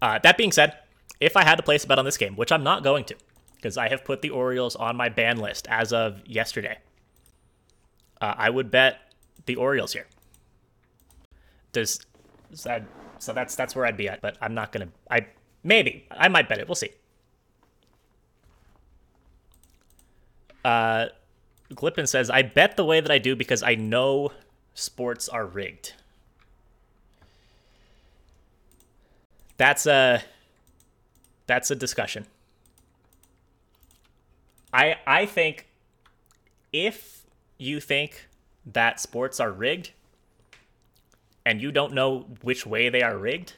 Uh, 0.00 0.18
that 0.22 0.36
being 0.36 0.52
said, 0.52 0.74
if 1.20 1.36
I 1.36 1.44
had 1.44 1.56
to 1.56 1.62
place 1.62 1.84
a 1.84 1.88
bet 1.88 1.98
on 1.98 2.04
this 2.04 2.16
game, 2.16 2.36
which 2.36 2.52
I'm 2.52 2.62
not 2.62 2.84
going 2.84 3.04
to, 3.06 3.16
because 3.56 3.76
I 3.76 3.88
have 3.88 4.04
put 4.04 4.22
the 4.22 4.30
Orioles 4.30 4.76
on 4.76 4.96
my 4.96 5.08
ban 5.08 5.38
list 5.38 5.66
as 5.68 5.92
of 5.92 6.26
yesterday, 6.26 6.78
uh, 8.20 8.34
I 8.36 8.50
would 8.50 8.70
bet 8.70 9.12
the 9.46 9.56
Orioles 9.56 9.92
here. 9.92 10.06
Does 11.72 12.00
is 12.50 12.62
that, 12.62 12.84
so 13.18 13.32
that's 13.32 13.54
that's 13.54 13.76
where 13.76 13.84
I'd 13.84 13.96
be 13.96 14.08
at, 14.08 14.20
but 14.20 14.38
I'm 14.40 14.54
not 14.54 14.72
gonna. 14.72 14.88
I 15.10 15.26
maybe 15.62 16.06
I 16.10 16.28
might 16.28 16.48
bet 16.48 16.58
it. 16.58 16.68
We'll 16.68 16.76
see. 16.76 16.92
Uh, 20.64 21.06
Glippin 21.72 22.08
says, 22.08 22.30
"I 22.30 22.42
bet 22.42 22.76
the 22.76 22.84
way 22.84 23.00
that 23.00 23.10
I 23.10 23.18
do 23.18 23.36
because 23.36 23.62
I 23.62 23.74
know 23.74 24.32
sports 24.74 25.28
are 25.28 25.44
rigged." 25.44 25.94
That's 29.58 29.86
a 29.86 30.22
that's 31.46 31.70
a 31.70 31.74
discussion. 31.76 32.26
I 34.72 34.96
I 35.06 35.26
think 35.26 35.66
if 36.72 37.26
you 37.58 37.80
think 37.80 38.28
that 38.66 39.00
sports 39.00 39.40
are 39.40 39.50
rigged 39.50 39.90
and 41.44 41.60
you 41.60 41.72
don't 41.72 41.92
know 41.92 42.26
which 42.42 42.66
way 42.66 42.88
they 42.88 43.02
are 43.02 43.16
rigged, 43.16 43.54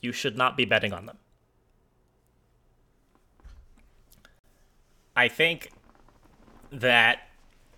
you 0.00 0.12
should 0.12 0.36
not 0.36 0.56
be 0.56 0.64
betting 0.64 0.92
on 0.92 1.06
them. 1.06 1.18
I 5.16 5.28
think 5.28 5.70
that 6.70 7.28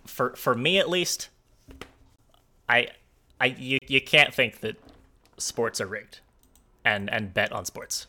for 0.07 0.37
for 0.37 0.55
me 0.55 0.79
at 0.79 0.89
least, 0.89 1.29
I 2.69 2.89
I 3.41 3.47
you, 3.47 3.79
you 3.87 4.01
can't 4.01 4.35
think 4.35 4.61
that 4.61 4.77
sports 5.39 5.81
are 5.81 5.87
rigged 5.87 6.21
and 6.85 7.11
and 7.11 7.35
bet 7.35 7.53
on 7.53 7.65
sports. 7.65 8.07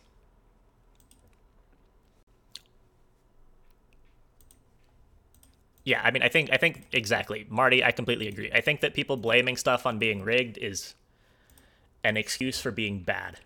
Yeah, 5.85 6.01
I 6.03 6.11
mean, 6.11 6.23
I 6.23 6.29
think 6.29 6.49
I 6.51 6.57
think 6.57 6.87
exactly, 6.93 7.45
Marty. 7.49 7.83
I 7.83 7.91
completely 7.91 8.27
agree. 8.27 8.49
I 8.53 8.61
think 8.61 8.79
that 8.81 8.93
people 8.93 9.17
blaming 9.17 9.57
stuff 9.57 9.85
on 9.85 9.99
being 9.99 10.23
rigged 10.23 10.57
is 10.57 10.95
an 12.03 12.17
excuse 12.17 12.59
for 12.59 12.71
being 12.71 12.99
bad 13.03 13.39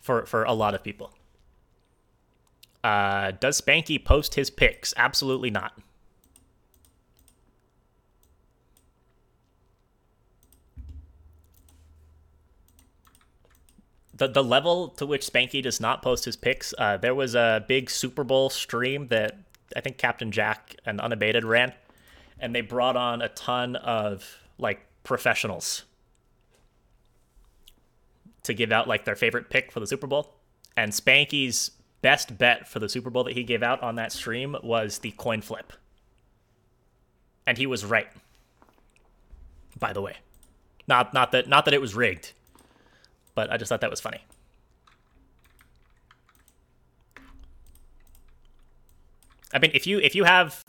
for 0.00 0.26
for 0.26 0.44
a 0.44 0.52
lot 0.52 0.74
of 0.74 0.82
people. 0.82 1.10
Uh, 2.82 3.32
does 3.32 3.60
Spanky 3.60 4.02
post 4.02 4.34
his 4.34 4.50
picks? 4.50 4.94
Absolutely 4.96 5.50
not. 5.50 5.78
The 14.20 14.28
the 14.28 14.44
level 14.44 14.88
to 14.88 15.06
which 15.06 15.26
Spanky 15.26 15.62
does 15.62 15.80
not 15.80 16.02
post 16.02 16.26
his 16.26 16.36
picks. 16.36 16.74
Uh, 16.76 16.98
there 16.98 17.14
was 17.14 17.34
a 17.34 17.64
big 17.66 17.88
Super 17.88 18.22
Bowl 18.22 18.50
stream 18.50 19.08
that 19.08 19.38
I 19.74 19.80
think 19.80 19.96
Captain 19.96 20.30
Jack 20.30 20.76
and 20.84 21.00
Unabated 21.00 21.42
ran, 21.42 21.72
and 22.38 22.54
they 22.54 22.60
brought 22.60 22.96
on 22.96 23.22
a 23.22 23.30
ton 23.30 23.76
of 23.76 24.38
like 24.58 24.86
professionals 25.04 25.84
to 28.42 28.52
give 28.52 28.70
out 28.70 28.86
like 28.86 29.06
their 29.06 29.16
favorite 29.16 29.48
pick 29.48 29.72
for 29.72 29.80
the 29.80 29.86
Super 29.86 30.06
Bowl. 30.06 30.34
And 30.76 30.92
Spanky's 30.92 31.70
best 32.02 32.36
bet 32.36 32.68
for 32.68 32.78
the 32.78 32.90
Super 32.90 33.08
Bowl 33.08 33.24
that 33.24 33.34
he 33.34 33.42
gave 33.42 33.62
out 33.62 33.82
on 33.82 33.94
that 33.94 34.12
stream 34.12 34.54
was 34.62 34.98
the 34.98 35.12
coin 35.12 35.40
flip. 35.40 35.72
And 37.46 37.56
he 37.56 37.66
was 37.66 37.86
right. 37.86 38.08
By 39.78 39.94
the 39.94 40.02
way. 40.02 40.16
Not 40.86 41.14
not 41.14 41.32
that 41.32 41.48
not 41.48 41.64
that 41.64 41.72
it 41.72 41.80
was 41.80 41.94
rigged 41.94 42.32
but 43.34 43.50
I 43.50 43.56
just 43.56 43.68
thought 43.68 43.80
that 43.80 43.90
was 43.90 44.00
funny. 44.00 44.24
I 49.52 49.58
mean, 49.58 49.70
if 49.74 49.86
you 49.86 49.98
if 49.98 50.14
you 50.14 50.24
have 50.24 50.64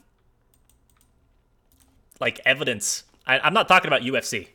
like 2.19 2.39
evidence, 2.45 3.03
I, 3.27 3.39
I'm 3.39 3.53
not 3.53 3.67
talking 3.67 3.87
about 3.87 4.01
UFC 4.01 4.47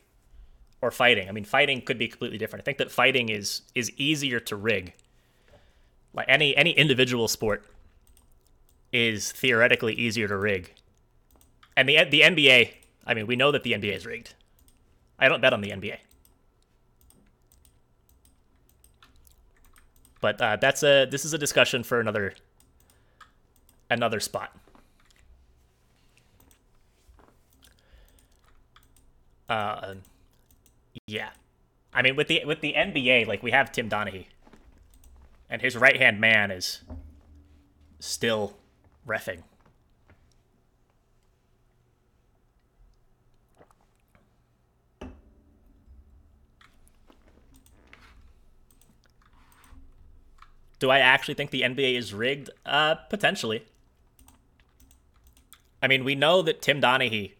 or 0.80 0.90
fighting. 0.90 1.28
I 1.28 1.32
mean, 1.32 1.44
fighting 1.44 1.80
could 1.80 1.98
be 1.98 2.08
completely 2.08 2.38
different. 2.38 2.62
I 2.62 2.64
think 2.64 2.78
that 2.78 2.90
fighting 2.90 3.28
is 3.28 3.62
is 3.74 3.90
easier 3.96 4.40
to 4.40 4.56
rig. 4.56 4.94
Like 6.12 6.26
any 6.28 6.56
any 6.56 6.70
individual 6.70 7.28
sport 7.28 7.64
is 8.92 9.32
theoretically 9.32 9.94
easier 9.94 10.28
to 10.28 10.36
rig, 10.36 10.72
and 11.76 11.88
the 11.88 12.04
the 12.04 12.22
NBA. 12.22 12.72
I 13.06 13.14
mean, 13.14 13.26
we 13.26 13.36
know 13.36 13.52
that 13.52 13.62
the 13.62 13.72
NBA 13.72 13.94
is 13.94 14.06
rigged. 14.06 14.34
I 15.18 15.28
don't 15.28 15.40
bet 15.40 15.52
on 15.52 15.60
the 15.60 15.70
NBA. 15.70 15.98
But 20.20 20.40
uh, 20.40 20.56
that's 20.56 20.82
a 20.82 21.06
this 21.06 21.24
is 21.24 21.32
a 21.32 21.38
discussion 21.38 21.82
for 21.82 22.00
another 22.00 22.34
another 23.90 24.20
spot. 24.20 24.56
Uh, 29.48 29.94
yeah, 31.06 31.30
I 31.92 32.02
mean 32.02 32.16
with 32.16 32.28
the 32.28 32.44
with 32.44 32.60
the 32.60 32.74
NBA, 32.76 33.26
like 33.26 33.42
we 33.42 33.50
have 33.50 33.70
Tim 33.70 33.88
Donaghy, 33.88 34.26
and 35.48 35.62
his 35.62 35.76
right 35.76 35.96
hand 35.96 36.20
man 36.20 36.50
is 36.50 36.80
still 38.00 38.56
refing. 39.06 39.42
Do 50.78 50.90
I 50.90 50.98
actually 50.98 51.34
think 51.34 51.50
the 51.50 51.62
NBA 51.62 51.96
is 51.96 52.12
rigged? 52.12 52.50
Uh, 52.64 52.96
potentially. 53.08 53.64
I 55.82 55.88
mean, 55.88 56.04
we 56.04 56.14
know 56.14 56.42
that 56.42 56.60
Tim 56.62 56.80
Donaghy 56.80 57.32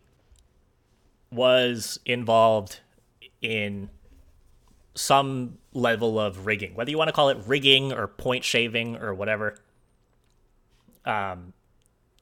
was 1.31 1.99
involved 2.07 2.81
in 3.43 3.91
some 4.95 5.59
level 5.73 6.19
of 6.19 6.47
rigging, 6.47 6.75
whether 6.75 6.91
you 6.91 6.99
want 6.99 7.09
to 7.09 7.13
call 7.13 7.29
it 7.29 7.39
rigging 7.47 7.93
or 7.93 8.07
point 8.07 8.45
shaving 8.45 8.97
or 8.97 9.13
whatever. 9.15 9.57
Um, 11.05 11.53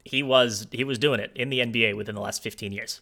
he 0.03 0.21
was 0.21 0.67
he 0.71 0.83
was 0.83 0.99
doing 0.99 1.19
it 1.19 1.31
in 1.35 1.49
the 1.49 1.59
NBA 1.59 1.95
within 1.95 2.15
the 2.15 2.21
last 2.21 2.43
15 2.43 2.71
years, 2.71 3.01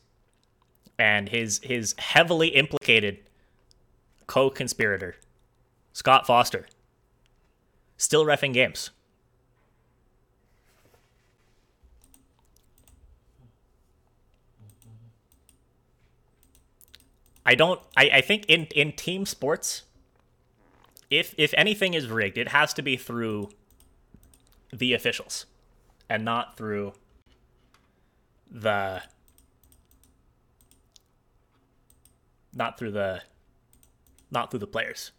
and 0.97 1.29
his 1.29 1.59
his 1.63 1.95
heavily 1.97 2.49
implicated 2.49 3.19
co-conspirator, 4.27 5.15
Scott 5.91 6.25
Foster, 6.25 6.65
still 8.03 8.25
refing 8.25 8.53
games. 8.53 8.89
I 17.45 17.55
don't. 17.55 17.79
I, 17.95 18.09
I 18.15 18.21
think 18.21 18.45
in 18.47 18.65
in 18.67 18.93
team 18.93 19.25
sports, 19.25 19.83
if 21.09 21.33
if 21.37 21.53
anything 21.57 21.93
is 21.93 22.07
rigged, 22.07 22.37
it 22.37 22.49
has 22.49 22.73
to 22.75 22.81
be 22.81 22.95
through 22.95 23.49
the 24.71 24.93
officials, 24.93 25.45
and 26.09 26.23
not 26.23 26.57
through 26.57 26.93
the 28.49 29.03
not 32.53 32.77
through 32.77 32.91
the 32.91 33.21
not 34.31 34.49
through 34.51 34.59
the 34.59 34.67
players. 34.67 35.11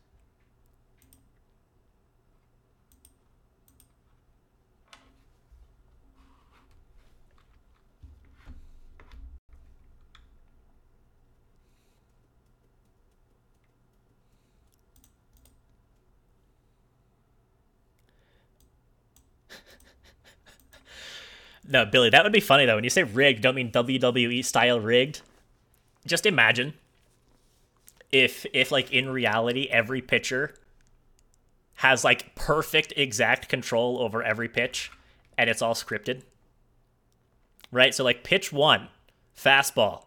No, 21.66 21.86
Billy, 21.86 22.10
that 22.10 22.22
would 22.22 22.32
be 22.32 22.40
funny 22.40 22.66
though. 22.66 22.74
When 22.74 22.84
you 22.84 22.90
say 22.90 23.02
rigged, 23.02 23.42
don't 23.42 23.54
mean 23.54 23.70
WWE 23.70 24.44
style 24.44 24.80
rigged. 24.80 25.22
Just 26.06 26.26
imagine 26.26 26.74
if 28.12 28.46
if 28.52 28.70
like 28.70 28.92
in 28.92 29.08
reality 29.08 29.68
every 29.70 30.02
pitcher 30.02 30.54
has 31.76 32.04
like 32.04 32.34
perfect 32.34 32.92
exact 32.96 33.48
control 33.48 33.98
over 34.00 34.22
every 34.22 34.48
pitch 34.48 34.92
and 35.36 35.48
it's 35.50 35.62
all 35.62 35.74
scripted. 35.74 36.22
Right? 37.72 37.94
So 37.94 38.04
like 38.04 38.22
pitch 38.22 38.52
1, 38.52 38.88
fastball, 39.36 40.04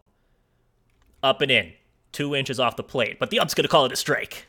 up 1.21 1.41
and 1.41 1.51
in, 1.51 1.73
2 2.13 2.35
inches 2.35 2.59
off 2.59 2.77
the 2.77 2.83
plate, 2.83 3.19
but 3.19 3.29
the 3.29 3.39
ump's 3.39 3.53
going 3.53 3.63
to 3.63 3.69
call 3.69 3.85
it 3.85 3.91
a 3.91 3.97
strike. 3.97 4.47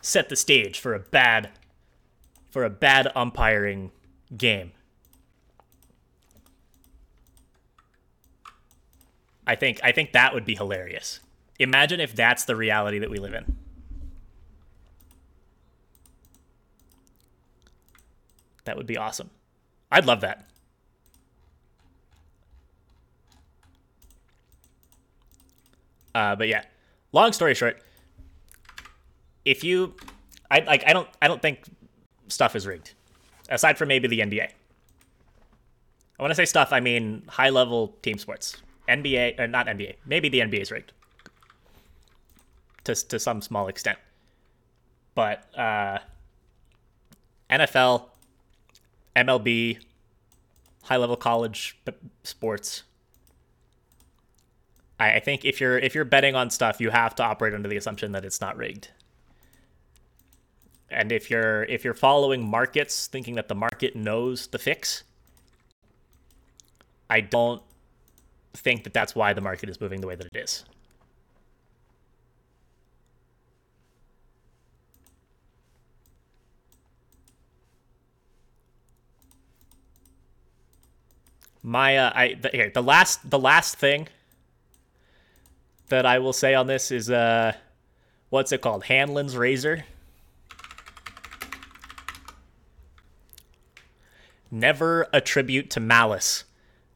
Set 0.00 0.28
the 0.28 0.36
stage 0.36 0.78
for 0.78 0.94
a 0.94 1.00
bad 1.00 1.50
for 2.50 2.64
a 2.64 2.70
bad 2.70 3.10
umpiring 3.16 3.90
game. 4.36 4.72
I 9.46 9.56
think 9.56 9.80
I 9.82 9.92
think 9.92 10.12
that 10.12 10.32
would 10.32 10.44
be 10.44 10.54
hilarious. 10.54 11.20
Imagine 11.58 12.00
if 12.00 12.14
that's 12.14 12.44
the 12.44 12.56
reality 12.56 12.98
that 13.00 13.10
we 13.10 13.18
live 13.18 13.34
in. 13.34 13.56
That 18.64 18.76
would 18.76 18.86
be 18.86 18.96
awesome. 18.96 19.30
I'd 19.90 20.06
love 20.06 20.20
that. 20.20 20.48
Uh, 26.14 26.36
but 26.36 26.48
yeah, 26.48 26.62
long 27.12 27.32
story 27.32 27.54
short, 27.54 27.82
if 29.44 29.64
you, 29.64 29.94
I 30.50 30.60
like, 30.60 30.84
I 30.86 30.92
don't, 30.92 31.08
I 31.20 31.28
don't 31.28 31.40
think 31.42 31.64
stuff 32.28 32.54
is 32.56 32.66
rigged 32.66 32.94
aside 33.50 33.76
from 33.76 33.88
maybe 33.88 34.08
the 34.08 34.20
NBA. 34.20 34.48
I 36.18 36.22
want 36.22 36.30
to 36.30 36.34
say 36.34 36.44
stuff, 36.44 36.72
I 36.72 36.80
mean 36.80 37.22
high 37.28 37.50
level 37.50 37.96
team 38.02 38.18
sports. 38.18 38.56
NBA, 38.88 39.38
or 39.38 39.46
not 39.46 39.66
NBA, 39.66 39.96
maybe 40.04 40.28
the 40.28 40.40
NBA 40.40 40.60
is 40.60 40.70
rigged 40.70 40.92
to, 42.84 42.94
to 42.94 43.18
some 43.18 43.40
small 43.40 43.68
extent. 43.68 43.98
But 45.14 45.44
uh, 45.56 45.98
NFL, 47.48 48.06
MLB, 49.14 49.78
high 50.84 50.96
level 50.96 51.16
college 51.16 51.78
p- 51.84 51.92
sports. 52.24 52.82
I, 54.98 55.14
I 55.14 55.20
think 55.20 55.44
if 55.44 55.60
you're 55.60 55.78
if 55.78 55.94
you're 55.94 56.04
betting 56.04 56.34
on 56.34 56.50
stuff, 56.50 56.80
you 56.80 56.90
have 56.90 57.14
to 57.16 57.22
operate 57.22 57.54
under 57.54 57.68
the 57.68 57.76
assumption 57.76 58.12
that 58.12 58.24
it's 58.24 58.40
not 58.40 58.56
rigged 58.56 58.88
and 60.90 61.12
if 61.12 61.30
you're 61.30 61.64
if 61.64 61.84
you're 61.84 61.94
following 61.94 62.48
markets 62.48 63.06
thinking 63.06 63.34
that 63.36 63.48
the 63.48 63.54
market 63.54 63.94
knows 63.94 64.48
the 64.48 64.58
fix 64.58 65.04
i 67.08 67.20
don't 67.20 67.62
think 68.54 68.84
that 68.84 68.92
that's 68.92 69.14
why 69.14 69.32
the 69.32 69.40
market 69.40 69.68
is 69.68 69.80
moving 69.80 70.00
the 70.00 70.06
way 70.06 70.14
that 70.16 70.26
it 70.26 70.36
is. 70.36 70.64
My 81.62 81.98
uh, 81.98 82.12
i 82.14 82.34
the, 82.40 82.50
here 82.52 82.70
the 82.72 82.82
last 82.82 83.28
the 83.28 83.38
last 83.38 83.76
thing 83.76 84.08
that 85.90 86.06
i 86.06 86.18
will 86.18 86.32
say 86.32 86.54
on 86.54 86.66
this 86.66 86.90
is 86.90 87.10
uh 87.10 87.52
what's 88.30 88.50
it 88.52 88.62
called? 88.62 88.84
Hanlon's 88.84 89.36
razor 89.36 89.84
Never 94.50 95.06
attribute 95.12 95.70
to 95.70 95.80
malice 95.80 96.44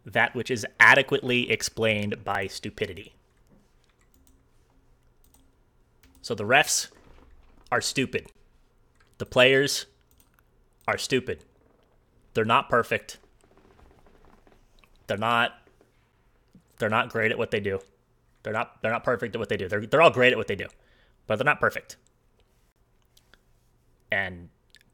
that 0.04 0.34
which 0.34 0.50
is 0.50 0.66
adequately 0.78 1.50
explained 1.50 2.24
by 2.24 2.46
stupidity. 2.46 3.14
So 6.20 6.34
the 6.34 6.44
refs 6.44 6.88
are 7.70 7.80
stupid. 7.80 8.30
The 9.18 9.26
players 9.26 9.86
are 10.88 10.98
stupid. 10.98 11.44
They're 12.34 12.44
not 12.44 12.68
perfect. 12.68 13.18
They're 15.06 15.16
not 15.16 15.52
they're 16.78 16.90
not 16.90 17.10
great 17.10 17.30
at 17.30 17.38
what 17.38 17.50
they 17.50 17.60
do. 17.60 17.78
They're 18.42 18.52
not 18.52 18.82
they're 18.82 18.90
not 18.90 19.04
perfect 19.04 19.34
at 19.34 19.38
what 19.38 19.48
they 19.48 19.56
do. 19.56 19.68
They're 19.68 19.86
they're 19.86 20.02
all 20.02 20.10
great 20.10 20.32
at 20.32 20.38
what 20.38 20.48
they 20.48 20.56
do. 20.56 20.66
But 21.26 21.36
they're 21.36 21.44
not 21.44 21.60
perfect. 21.60 21.96
And 24.10 24.48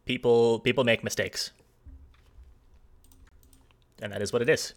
people 0.05 0.61
people 0.61 0.85
make 0.85 1.03
mistakes 1.03 1.51
and 4.01 4.13
that 4.13 4.23
is 4.23 4.33
what 4.33 4.43
it 4.43 4.49
is. 4.49 4.75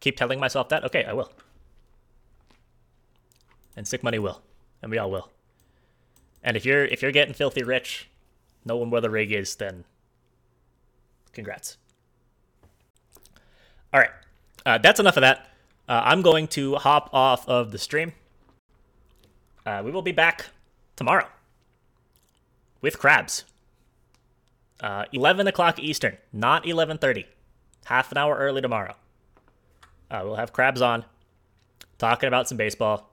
Keep 0.00 0.16
telling 0.16 0.40
myself 0.40 0.68
that? 0.70 0.84
Okay, 0.84 1.04
I 1.04 1.12
will. 1.12 1.30
And 3.76 3.86
sick 3.86 4.02
money 4.02 4.18
will. 4.18 4.42
And 4.82 4.90
we 4.90 4.98
all 4.98 5.10
will. 5.10 5.30
And 6.42 6.56
if 6.56 6.64
you're 6.64 6.84
if 6.84 7.02
you're 7.02 7.12
getting 7.12 7.34
filthy 7.34 7.62
rich, 7.62 8.08
knowing 8.64 8.90
where 8.90 9.00
the 9.00 9.10
rig 9.10 9.30
is, 9.30 9.54
then 9.54 9.84
congrats. 11.32 11.76
All 13.94 14.00
right, 14.00 14.10
uh, 14.66 14.78
that's 14.78 14.98
enough 14.98 15.16
of 15.16 15.20
that. 15.20 15.48
Uh, 15.88 16.02
I'm 16.04 16.22
going 16.22 16.48
to 16.48 16.76
hop 16.76 17.10
off 17.12 17.48
of 17.48 17.70
the 17.70 17.78
stream. 17.78 18.12
Uh, 19.64 19.82
we 19.84 19.92
will 19.92 20.02
be 20.02 20.12
back 20.12 20.46
tomorrow 20.96 21.28
with 22.80 22.98
crabs. 22.98 23.44
Uh, 24.82 25.04
11 25.12 25.46
o'clock 25.46 25.78
Eastern, 25.78 26.18
not 26.32 26.66
11:30. 26.66 27.24
Half 27.84 28.10
an 28.10 28.18
hour 28.18 28.36
early 28.36 28.60
tomorrow. 28.60 28.94
Uh, 30.10 30.22
we'll 30.24 30.36
have 30.36 30.52
crabs 30.52 30.82
on, 30.82 31.04
talking 31.98 32.26
about 32.26 32.48
some 32.48 32.58
baseball. 32.58 33.08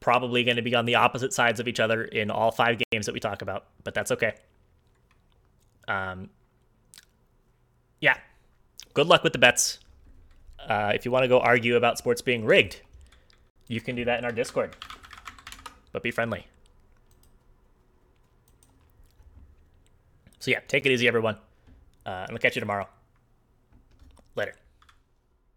Probably 0.00 0.44
going 0.44 0.56
to 0.56 0.62
be 0.62 0.74
on 0.74 0.84
the 0.84 0.96
opposite 0.96 1.32
sides 1.32 1.60
of 1.60 1.66
each 1.66 1.80
other 1.80 2.04
in 2.04 2.30
all 2.30 2.50
five 2.50 2.80
games 2.90 3.06
that 3.06 3.12
we 3.12 3.20
talk 3.20 3.40
about, 3.40 3.66
but 3.84 3.94
that's 3.94 4.10
okay. 4.12 4.34
Um, 5.88 6.28
yeah. 8.00 8.18
Good 8.94 9.06
luck 9.06 9.24
with 9.24 9.32
the 9.32 9.38
bets. 9.38 9.78
Uh, 10.68 10.92
if 10.94 11.04
you 11.04 11.10
want 11.10 11.24
to 11.24 11.28
go 11.28 11.40
argue 11.40 11.76
about 11.76 11.98
sports 11.98 12.20
being 12.20 12.44
rigged, 12.44 12.80
you 13.68 13.80
can 13.80 13.96
do 13.96 14.04
that 14.04 14.18
in 14.18 14.24
our 14.24 14.32
Discord. 14.32 14.76
But 15.92 16.02
be 16.02 16.10
friendly. 16.10 16.46
So 20.42 20.50
yeah, 20.50 20.58
take 20.66 20.84
it 20.86 20.90
easy, 20.90 21.06
everyone. 21.06 21.36
Uh, 22.04 22.24
and 22.26 22.30
we'll 22.30 22.40
catch 22.40 22.56
you 22.56 22.60
tomorrow. 22.60 22.88
Later. 24.34 24.54